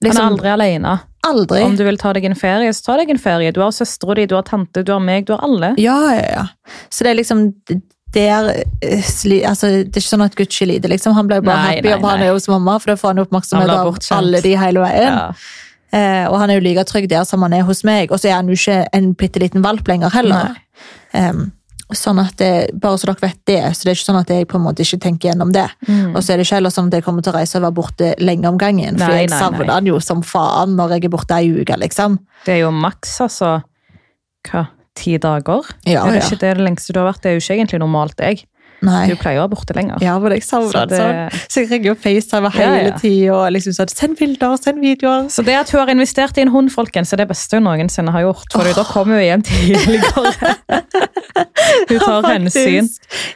Han 0.04 0.12
liksom 0.12 0.22
er 0.22 0.30
aldri 0.38 0.50
alene. 0.50 1.00
aldri 1.26 1.64
Om 1.64 1.76
du 1.78 1.84
vil 1.84 1.98
ta 1.98 2.12
deg 2.14 2.26
en 2.26 2.36
ferie, 2.36 2.70
så 2.74 2.84
ta 2.84 2.98
deg 2.98 3.10
en 3.10 3.18
ferie. 3.18 3.52
Du 3.54 3.62
har 3.62 3.70
søstera 3.72 4.16
di, 4.16 4.26
du 4.26 4.36
har 4.36 4.44
tante, 4.44 4.84
du 4.84 4.92
har 4.92 5.00
meg, 5.00 5.26
du 5.26 5.34
har 5.34 5.40
alle. 5.44 5.74
Ja, 5.78 6.12
ja, 6.14 6.26
ja. 6.36 6.46
Så 6.92 7.04
det 7.04 7.08
er 7.18 7.24
liksom 7.24 7.54
det 8.13 8.23
er, 8.30 8.49
eh, 8.86 9.08
altså, 9.49 9.69
det 9.71 9.97
er 9.97 10.02
ikke 10.04 10.06
sånn 10.06 10.26
at 10.26 10.38
Gucci 10.38 10.67
lider, 10.69 10.91
liksom. 10.93 11.15
Han 11.17 11.30
ble 11.30 11.39
jo 11.41 11.47
bare 11.47 11.63
Nei, 11.63 11.76
happy 11.80 11.89
nei, 11.89 11.97
om 11.97 12.08
han 12.12 12.26
er 12.26 12.32
hos 12.36 12.47
mamma, 12.52 12.78
for 12.82 12.93
da 12.93 12.99
får 12.99 13.13
han 13.13 13.23
oppmerksomhet 13.26 13.73
av 13.73 13.97
alle 14.19 14.41
de 14.43 14.54
hele 14.60 14.84
veien. 14.84 15.17
Ja. 15.17 15.26
Eh, 15.93 16.23
og 16.30 16.38
han 16.41 16.49
er 16.49 16.58
jo 16.58 16.65
like 16.65 16.86
trygg 16.89 17.10
der 17.10 17.26
som 17.30 17.43
han 17.45 17.54
er 17.58 17.65
hos 17.65 17.84
meg, 17.88 18.13
og 18.13 18.21
så 18.21 18.30
er 18.30 18.39
han 18.39 18.49
jo 18.49 18.58
ikke 18.58 18.80
en 18.97 19.12
bitte 19.17 19.41
liten 19.41 19.65
valp 19.65 19.89
lenger 19.89 20.13
heller. 20.13 20.56
Sånn 21.93 22.17
at 22.17 22.38
det, 22.39 22.71
Bare 22.82 22.97
så 22.97 23.10
dere 23.10 23.21
vet 23.21 23.41
det, 23.49 23.60
så 23.76 23.86
det 23.86 23.91
er 23.91 23.97
ikke 23.99 24.08
sånn 24.08 24.21
at 24.21 24.32
jeg 24.34 24.47
på 24.49 24.58
en 24.58 24.63
måte 24.65 24.86
ikke 24.86 25.02
tenker 25.04 25.30
gjennom 25.30 25.52
det. 25.54 25.67
Mm. 25.86 26.15
Og 26.15 26.21
så 26.23 26.34
er 26.34 26.39
det 26.39 26.47
ikke 26.47 26.58
heller 26.58 26.73
sånn 26.73 26.89
at 26.89 26.97
jeg 26.97 27.06
kommer 27.06 27.26
til 27.26 27.34
å 27.34 27.38
reise 27.38 27.60
og 27.60 27.65
være 27.67 27.78
borte 27.78 28.13
lenge 28.23 28.49
om 28.49 28.58
gangen, 28.62 28.97
for 28.97 29.13
Nei, 29.13 29.26
jeg 29.26 29.34
savner 29.34 29.69
han 29.69 29.89
jo 29.89 29.99
som 30.02 30.23
faen 30.26 30.78
når 30.78 30.95
jeg 30.95 31.10
er 31.10 31.13
borte 31.13 31.38
ei 31.38 31.52
uke, 31.54 31.78
liksom. 31.82 32.17
Det 32.47 32.56
er 32.56 32.63
jo 32.63 32.71
maks, 32.73 33.17
altså 33.28 33.52
Hva? 34.49 34.65
Ti 34.96 35.18
dager? 35.18 35.68
Ja, 35.90 36.04
er 36.06 36.18
det 36.18 36.22
ja. 36.22 36.26
ikke 36.28 36.42
det 36.44 36.58
det 36.60 36.66
lengste 36.68 36.94
du 36.94 37.00
har 37.02 37.10
vært? 37.12 37.24
Det 37.24 37.32
er 37.32 37.40
jo 37.40 37.44
ikke 37.44 37.56
egentlig 37.60 37.80
normalt, 37.82 38.20
jeg. 38.22 38.46
Nei. 38.84 39.06
Du 39.08 39.16
pleier 39.16 39.40
å 39.40 39.46
være 39.46 39.54
borte 39.54 39.76
lenger. 39.78 40.02
Ja, 40.04 40.18
men 40.20 40.34
jeg 40.36 40.44
savner 40.44 40.88
det- 40.90 40.98
sånn. 41.00 41.46
Så 41.48 41.62
jeg 41.62 41.70
ringer 41.72 41.92
og 41.94 42.00
FaceTime 42.04 42.50
Ja, 42.52 42.68
hele 42.68 42.90
ja. 42.90 42.98
tida 43.00 43.34
og 43.34 43.52
liksom 43.56 43.76
sånn 43.78 43.92
Send 43.94 44.18
bilder, 44.20 44.58
send 44.58 44.82
videoer. 44.82 45.30
Så 45.32 45.46
det 45.46 45.56
at 45.56 45.70
hun 45.72 45.80
har 45.80 45.88
investert 45.94 46.38
i 46.38 46.42
en 46.42 46.50
hund, 46.52 46.70
folkens, 46.70 47.14
er 47.14 47.18
det 47.24 47.30
beste 47.30 47.56
hun 47.56 47.64
noensinne 47.64 48.12
har 48.12 48.26
gjort. 48.26 48.52
For 48.52 48.64
da 48.64 48.84
kommer 48.84 49.16
hun 49.16 49.24
hjem 49.24 49.44
tidligere. 49.48 50.58
hun 51.90 52.00
tar 52.00 52.28
hensyn. 52.28 52.90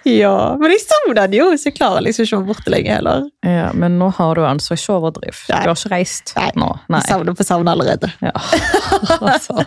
Ja, 0.04 0.58
men 0.60 0.72
jeg 0.72 0.84
savner 0.84 1.22
den 1.24 1.40
jo, 1.40 1.50
så 1.56 1.72
jeg 1.72 1.78
klarer 1.80 2.04
liksom 2.04 2.28
ikke 2.28 2.36
å 2.36 2.44
være 2.44 2.52
borte 2.52 2.76
lenge 2.76 2.92
heller. 3.00 3.28
Ja, 3.46 3.72
men 3.74 3.98
nå 4.02 4.12
har 4.20 4.36
du 4.36 4.44
altså 4.44 4.76
ikke 4.76 5.00
overdriv. 5.00 5.46
Du 5.48 5.54
har 5.56 5.72
ikke 5.72 5.96
reist 5.96 6.36
Nei. 6.36 6.52
nå. 6.60 6.74
Nei. 6.90 7.00
Jeg 7.06 7.14
savner 7.14 7.40
på 7.40 7.48
savnet 7.48 7.72
allerede. 7.78 8.12
Ja. 8.20 8.36
altså. 9.32 9.64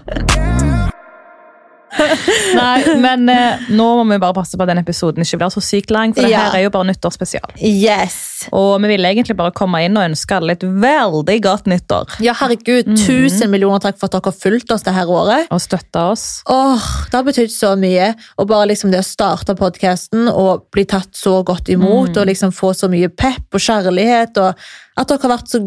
Nei, 2.55 2.95
men 3.03 3.29
eh, 3.33 3.65
nå 3.75 3.87
må 3.99 4.05
vi 4.13 4.19
bare 4.23 4.35
passe 4.37 4.57
på 4.59 4.65
at 4.65 4.71
den 4.71 4.81
episoden 4.83 5.25
ikke 5.25 5.41
blir 5.41 5.53
så 5.55 5.63
sykt 5.65 5.91
lang, 5.95 6.13
for 6.15 6.23
det 6.27 6.31
Ja. 6.33 6.45
her 6.51 6.59
er 6.61 6.63
jo 6.67 6.71
bare 6.75 6.87
nyttårsspesial. 6.91 7.55
Yes! 7.59 8.47
Og 8.57 8.81
vi 8.81 8.89
ville 8.93 9.09
egentlig 9.11 9.37
bare 9.37 9.53
komme 9.57 9.83
inn 9.85 9.97
og 10.01 10.07
ønske 10.09 10.37
alle 10.39 10.55
et 10.57 10.63
veldig 10.65 11.37
godt 11.45 11.67
nyttår. 11.71 12.15
Ja, 12.25 12.33
herregud, 12.39 12.89
tusen 12.97 13.51
millioner 13.53 13.83
takk 13.85 13.99
for 14.01 14.09
at 14.09 14.15
dere 14.17 14.31
har 14.31 14.37
fulgt 14.39 14.73
oss 14.73 14.87
det 14.87 14.95
her 14.97 15.11
året. 15.13 15.51
Og 15.53 15.61
støtte 15.61 16.05
oss. 16.13 16.27
Åh, 16.49 16.87
Det 17.11 17.19
har 17.19 17.27
betydd 17.27 17.53
så 17.53 17.75
mye. 17.77 18.15
Og 18.39 18.49
bare 18.49 18.71
liksom 18.71 18.91
det 18.95 19.03
å 19.03 19.07
starte 19.07 19.55
podkasten 19.59 20.29
og 20.33 20.71
bli 20.73 20.87
tatt 20.89 21.13
så 21.19 21.41
godt 21.45 21.69
imot, 21.69 22.17
og 22.17 22.27
liksom 22.31 22.55
få 22.55 22.73
så 22.77 22.89
mye 22.93 23.09
pep 23.13 23.53
og 23.53 23.61
kjærlighet, 23.61 24.39
og 24.41 24.55
at 25.01 25.09
dere 25.09 25.23
har 25.27 25.35
vært 25.37 25.49
så 25.53 25.61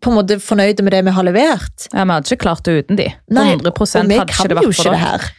på 0.00 0.10
en 0.10 0.16
måte 0.16 0.38
fornøyde 0.40 0.82
med 0.86 0.92
det 0.94 1.02
vi 1.04 1.10
har 1.18 1.26
levert. 1.26 1.88
Ja, 1.92 2.04
Vi 2.04 2.10
hadde 2.14 2.30
ikke 2.30 2.42
klart 2.46 2.62
det 2.64 2.78
uten 2.84 2.96
de. 2.96 3.08
100 3.30 3.34
Nei, 3.34 3.50
hadde 3.56 3.70
og 3.70 4.08
vi 4.08 4.16
ikke 4.20 4.26
kan 4.36 4.48
det 4.48 4.56
jo 4.56 4.60
vært 4.60 4.64
for 4.64 4.72
ikke 4.72 4.90
det 4.90 4.92
dere. 4.94 5.04
her. 5.04 5.30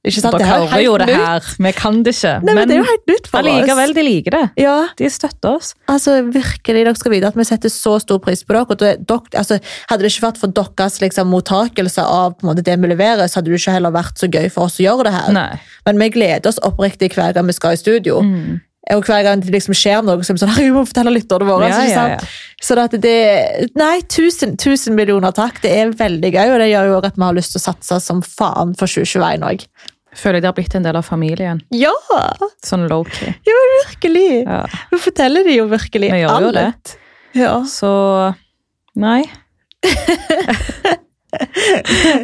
Ikke 0.00 0.20
sant? 0.22 0.32
Dere 0.32 0.38
Det 0.40 0.46
er 0.48 0.68
hører 0.70 0.80
jo 0.82 0.92
det 0.96 1.14
her. 1.14 1.48
Vi 1.60 1.72
kan 1.76 2.02
det 2.02 2.14
ikke. 2.14 2.30
Nei, 2.42 2.54
men 2.56 2.68
det 2.70 2.76
er 2.76 2.78
jo 2.80 2.86
helt 2.88 3.06
nytt 3.10 3.26
for 3.28 3.38
oss. 3.38 3.48
allikevel, 3.50 3.90
de 3.94 4.04
liker 4.06 4.30
det. 4.30 4.50
Ja, 4.62 4.76
De 4.96 5.10
støtter 5.12 5.50
oss. 5.58 5.74
altså 5.92 6.14
virkelig, 6.32 6.84
dere 6.86 6.94
skal 6.96 7.12
vite 7.12 7.26
at 7.28 7.36
vi 7.36 7.44
setter 7.44 7.68
så 7.68 7.98
stor 8.00 8.18
pris 8.18 8.42
på 8.42 8.54
dere. 8.56 8.64
og 8.70 8.78
det- 8.78 9.06
altså, 9.36 9.60
hadde 9.90 10.00
det 10.02 10.12
ikke 10.12 10.24
vært 10.32 10.38
for 10.38 10.46
deres 10.48 11.00
liksom, 11.00 11.28
mottakelse 11.28 11.98
av 12.02 12.34
måte, 12.42 12.64
det 12.64 12.80
vi 12.80 12.86
leverer, 12.88 13.28
så 13.28 13.36
hadde 13.42 13.50
det 13.52 13.60
ikke 13.60 13.72
heller 13.76 13.90
vært 13.92 14.16
så 14.16 14.26
gøy 14.30 14.50
for 14.50 14.64
oss 14.64 14.78
å 14.80 14.84
gjøre 14.88 15.04
det 15.04 15.12
her. 15.12 15.32
Nei. 15.32 15.60
Men 15.84 15.98
vi 15.98 16.08
gleder 16.08 16.46
oss 16.48 16.58
oppriktig 16.62 17.12
hver 17.12 17.34
gang 17.34 17.46
vi 17.46 17.52
skal 17.52 17.72
i 17.72 17.76
studio. 17.76 18.22
Mm. 18.22 18.60
Og 18.90 19.04
hver 19.04 19.22
gang 19.26 19.42
det 19.44 19.52
liksom 19.52 19.74
skjer 19.76 20.00
noe, 20.02 20.24
så 20.24 20.32
er 20.32 20.38
vi 20.38 20.42
sånn, 20.42 20.54
vi 20.64 20.70
må 20.74 20.82
fortelle 20.88 21.12
lytterne 21.14 21.46
våre. 21.48 21.68
Ja, 21.68 21.82
ja, 21.84 22.04
ja. 22.14 22.18
Så 22.64 22.76
det, 22.78 23.00
det, 23.04 23.14
nei, 23.78 24.00
tusen, 24.10 24.56
tusen 24.60 24.96
millioner 24.98 25.34
takk. 25.36 25.60
Det 25.62 25.72
er 25.82 25.92
veldig 25.96 26.32
gøy, 26.32 26.48
og 26.54 26.58
det 26.62 26.70
gjør 26.72 26.90
jo 26.90 26.98
at 27.04 27.16
vi 27.16 27.26
har 27.26 27.36
lyst 27.36 27.54
til 27.54 27.60
å 27.60 27.66
satse 27.68 28.00
som 28.04 28.22
faen 28.24 28.74
for 28.80 28.90
2021 28.90 29.46
òg. 29.46 29.66
Føler 30.20 30.42
de 30.42 30.48
har 30.48 30.56
blitt 30.56 30.74
en 30.74 30.82
del 30.82 30.96
av 30.98 31.06
familien. 31.06 31.60
Ja, 31.70 31.92
Sånn 32.66 32.88
low-key. 32.90 33.30
ja, 33.46 33.58
virkelig. 33.76 34.42
Ja. 34.42 34.64
Vi 34.90 34.98
forteller 35.04 35.46
det 35.46 35.54
jo 35.54 35.68
virkelig 35.70 36.10
Vi 36.10 36.22
gjør 36.24 36.48
jo 36.48 36.50
det. 36.56 36.66
Ja. 37.38 37.52
Så 37.68 37.90
Nei. 38.98 39.22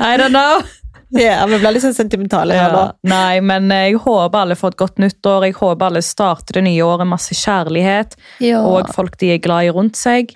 I 0.03 0.17
don't 0.19 0.35
know. 0.35 0.65
ja, 1.27 1.47
vi 1.47 1.59
blir 1.59 1.73
litt 1.77 1.85
sånn 1.85 1.95
sentimentale 1.97 2.57
her 2.59 2.73
nå. 2.75 2.85
Ja. 2.89 2.95
Nei, 3.13 3.41
men 3.41 3.71
jeg 3.71 3.99
håper 4.03 4.41
alle 4.43 4.57
får 4.59 4.75
et 4.75 4.81
godt 4.81 4.99
nyttår. 5.03 5.47
Jeg 5.49 5.59
håper 5.61 5.87
alle 5.91 6.03
starter 6.03 6.59
det 6.59 6.65
nye 6.67 6.83
året 6.87 7.07
masse 7.07 7.37
kjærlighet 7.39 8.17
Ja. 8.43 8.63
og 8.67 8.91
folk 8.95 9.19
de 9.23 9.35
er 9.37 9.39
glad 9.45 9.69
i 9.69 9.71
rundt 9.77 9.97
seg. 10.01 10.35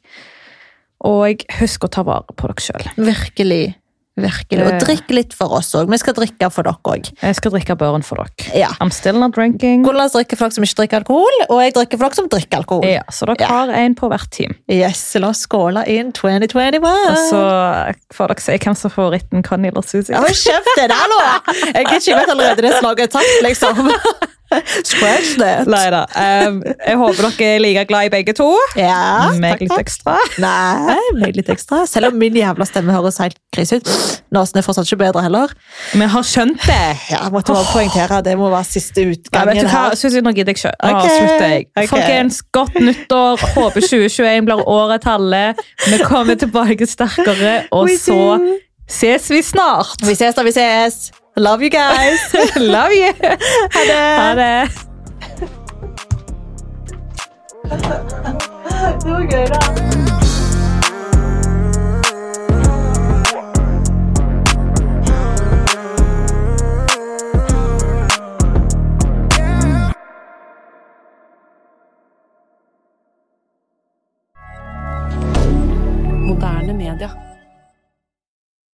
Og 1.01 1.43
husk 1.59 1.85
å 1.87 1.91
ta 1.91 2.03
vare 2.05 2.29
på 2.37 2.47
dere 2.51 2.61
sjøl. 2.61 2.91
Virkelig. 3.01 3.75
Virkelig. 4.21 4.65
Og 4.67 4.81
drikk 4.85 5.11
litt 5.17 5.35
for 5.37 5.53
oss 5.59 5.73
òg. 5.79 5.91
Vi 5.91 5.99
skal 6.01 6.15
drikke 6.17 6.51
for 6.53 6.67
dere 6.67 6.81
òg. 6.95 7.11
Jeg 7.23 7.39
skal 7.39 7.55
drikke 7.55 7.77
børen 7.81 8.05
for 8.07 8.21
dere. 8.23 8.51
Ja. 8.59 8.69
I'm 8.81 8.93
still 8.95 9.19
not 9.21 9.33
drinking. 9.37 9.85
Golas 9.87 10.13
drikker 10.17 10.37
for 10.41 10.49
dere 10.49 10.59
som 10.59 10.67
ikke 10.67 10.81
drikker 10.83 11.03
alkohol, 11.03 11.39
og 11.49 11.63
jeg 11.65 11.75
drikker 11.77 11.99
for 12.01 12.09
dere 12.09 12.21
som 12.21 12.29
drikker 12.33 12.61
alkohol. 12.63 12.87
Ja, 12.91 13.03
så 13.11 13.27
dere 13.31 13.41
Ja. 13.41 13.47
har 13.49 13.69
en 13.81 13.95
på 13.95 14.09
hvert 14.11 14.31
team. 14.31 14.55
Yes, 14.71 15.03
La 15.21 15.29
oss 15.35 15.45
skåle 15.47 15.85
inn 15.89 16.13
2021. 16.13 16.85
Og 16.85 17.17
så 17.31 17.95
får 18.15 18.29
dere 18.35 18.41
se 18.41 18.59
hvem 18.59 18.77
som 18.77 18.91
får 18.91 19.11
ritten 19.17 19.43
Conny 19.43 19.69
eller 19.69 19.83
Susie. 19.83 20.15
Ja, 20.15 20.21
men 20.21 20.31
Kjeft 20.37 20.75
det 20.77 20.89
der, 20.91 21.07
nå! 21.13 21.21
Jeg 21.75 21.85
er 21.85 21.99
ikke 22.01 22.17
vet 22.17 22.29
allerede 22.35 22.63
det 22.63 22.75
slaget 22.81 23.15
er 23.15 23.43
liksom. 23.47 23.91
Scratch 24.85 25.37
that. 25.39 25.69
Nei 25.71 25.85
da. 25.95 26.01
Um, 26.19 26.61
jeg 26.67 26.97
håper 26.99 27.29
dere 27.39 27.49
er 27.57 27.61
like 27.63 27.85
glad 27.91 28.09
i 28.09 28.13
begge 28.13 28.35
to. 28.39 28.49
Ja, 28.79 29.31
Meg 29.41 29.61
litt 29.63 29.75
ekstra. 29.79 30.17
Nei, 30.43 30.97
meg 31.21 31.37
litt 31.39 31.51
ekstra. 31.53 31.85
Selv 31.91 32.11
om 32.11 32.19
min 32.21 32.35
jævla 32.39 32.67
stemme 32.69 32.95
høres 32.97 33.21
helt 33.23 33.39
krise 33.55 33.79
ut. 33.81 33.91
Nåsen 34.35 34.59
er 34.61 34.67
fortsatt 34.67 34.89
ikke 34.91 35.01
bedre 35.05 35.23
heller. 35.27 35.53
Vi 35.95 36.09
har 36.15 36.27
skjønt 36.27 36.63
det. 36.67 36.81
Ja, 37.13 37.21
jeg 37.27 37.35
måtte 37.35 37.55
bare 37.57 37.69
poengtere. 37.73 38.21
Det 38.27 38.37
må 38.41 38.51
være 38.53 38.67
siste 38.71 39.05
Ja, 39.07 39.13
utgangen 39.15 39.53
vet 39.53 39.63
du 39.63 39.69
hva? 39.69 39.85
her. 39.91 39.99
Susie, 40.01 40.25
nå 40.27 40.33
gidder 40.37 40.55
jeg 40.55 40.61
ikke. 40.61 40.75
Okay. 40.81 40.91
Ok, 40.91 41.11
avslutter 41.11 41.55
jeg. 41.55 41.69
ok. 41.77 41.89
Folkens, 41.95 42.41
godt 42.59 42.81
nyttår. 42.89 43.47
Håper 43.55 43.87
2021 43.87 44.49
blir 44.51 44.65
året 44.71 45.07
til 45.07 45.15
alle. 45.17 45.45
Vi 45.87 46.03
kommer 46.05 46.35
tilbake 46.41 46.87
sterkere, 46.91 47.55
og 47.75 47.91
så 48.03 48.21
ses 48.91 49.31
vi 49.31 49.43
snart. 49.47 49.95
Vi 50.03 50.15
ses 50.19 50.35
da 50.35 50.43
vi 50.47 50.53
ses. 50.57 51.01
Love 51.37 51.63
you 51.63 51.71
guys. 51.71 52.35
Love 52.57 52.93
you. 52.93 53.13
Ha 53.73 53.85
det. 53.87 54.19
Ha 54.19 54.35
det. 54.35 54.69
det 59.05 59.13
var 59.13 59.23
gøy, 59.31 59.47
da. 59.47 59.61
moderne 76.31 76.73
media. 76.73 77.30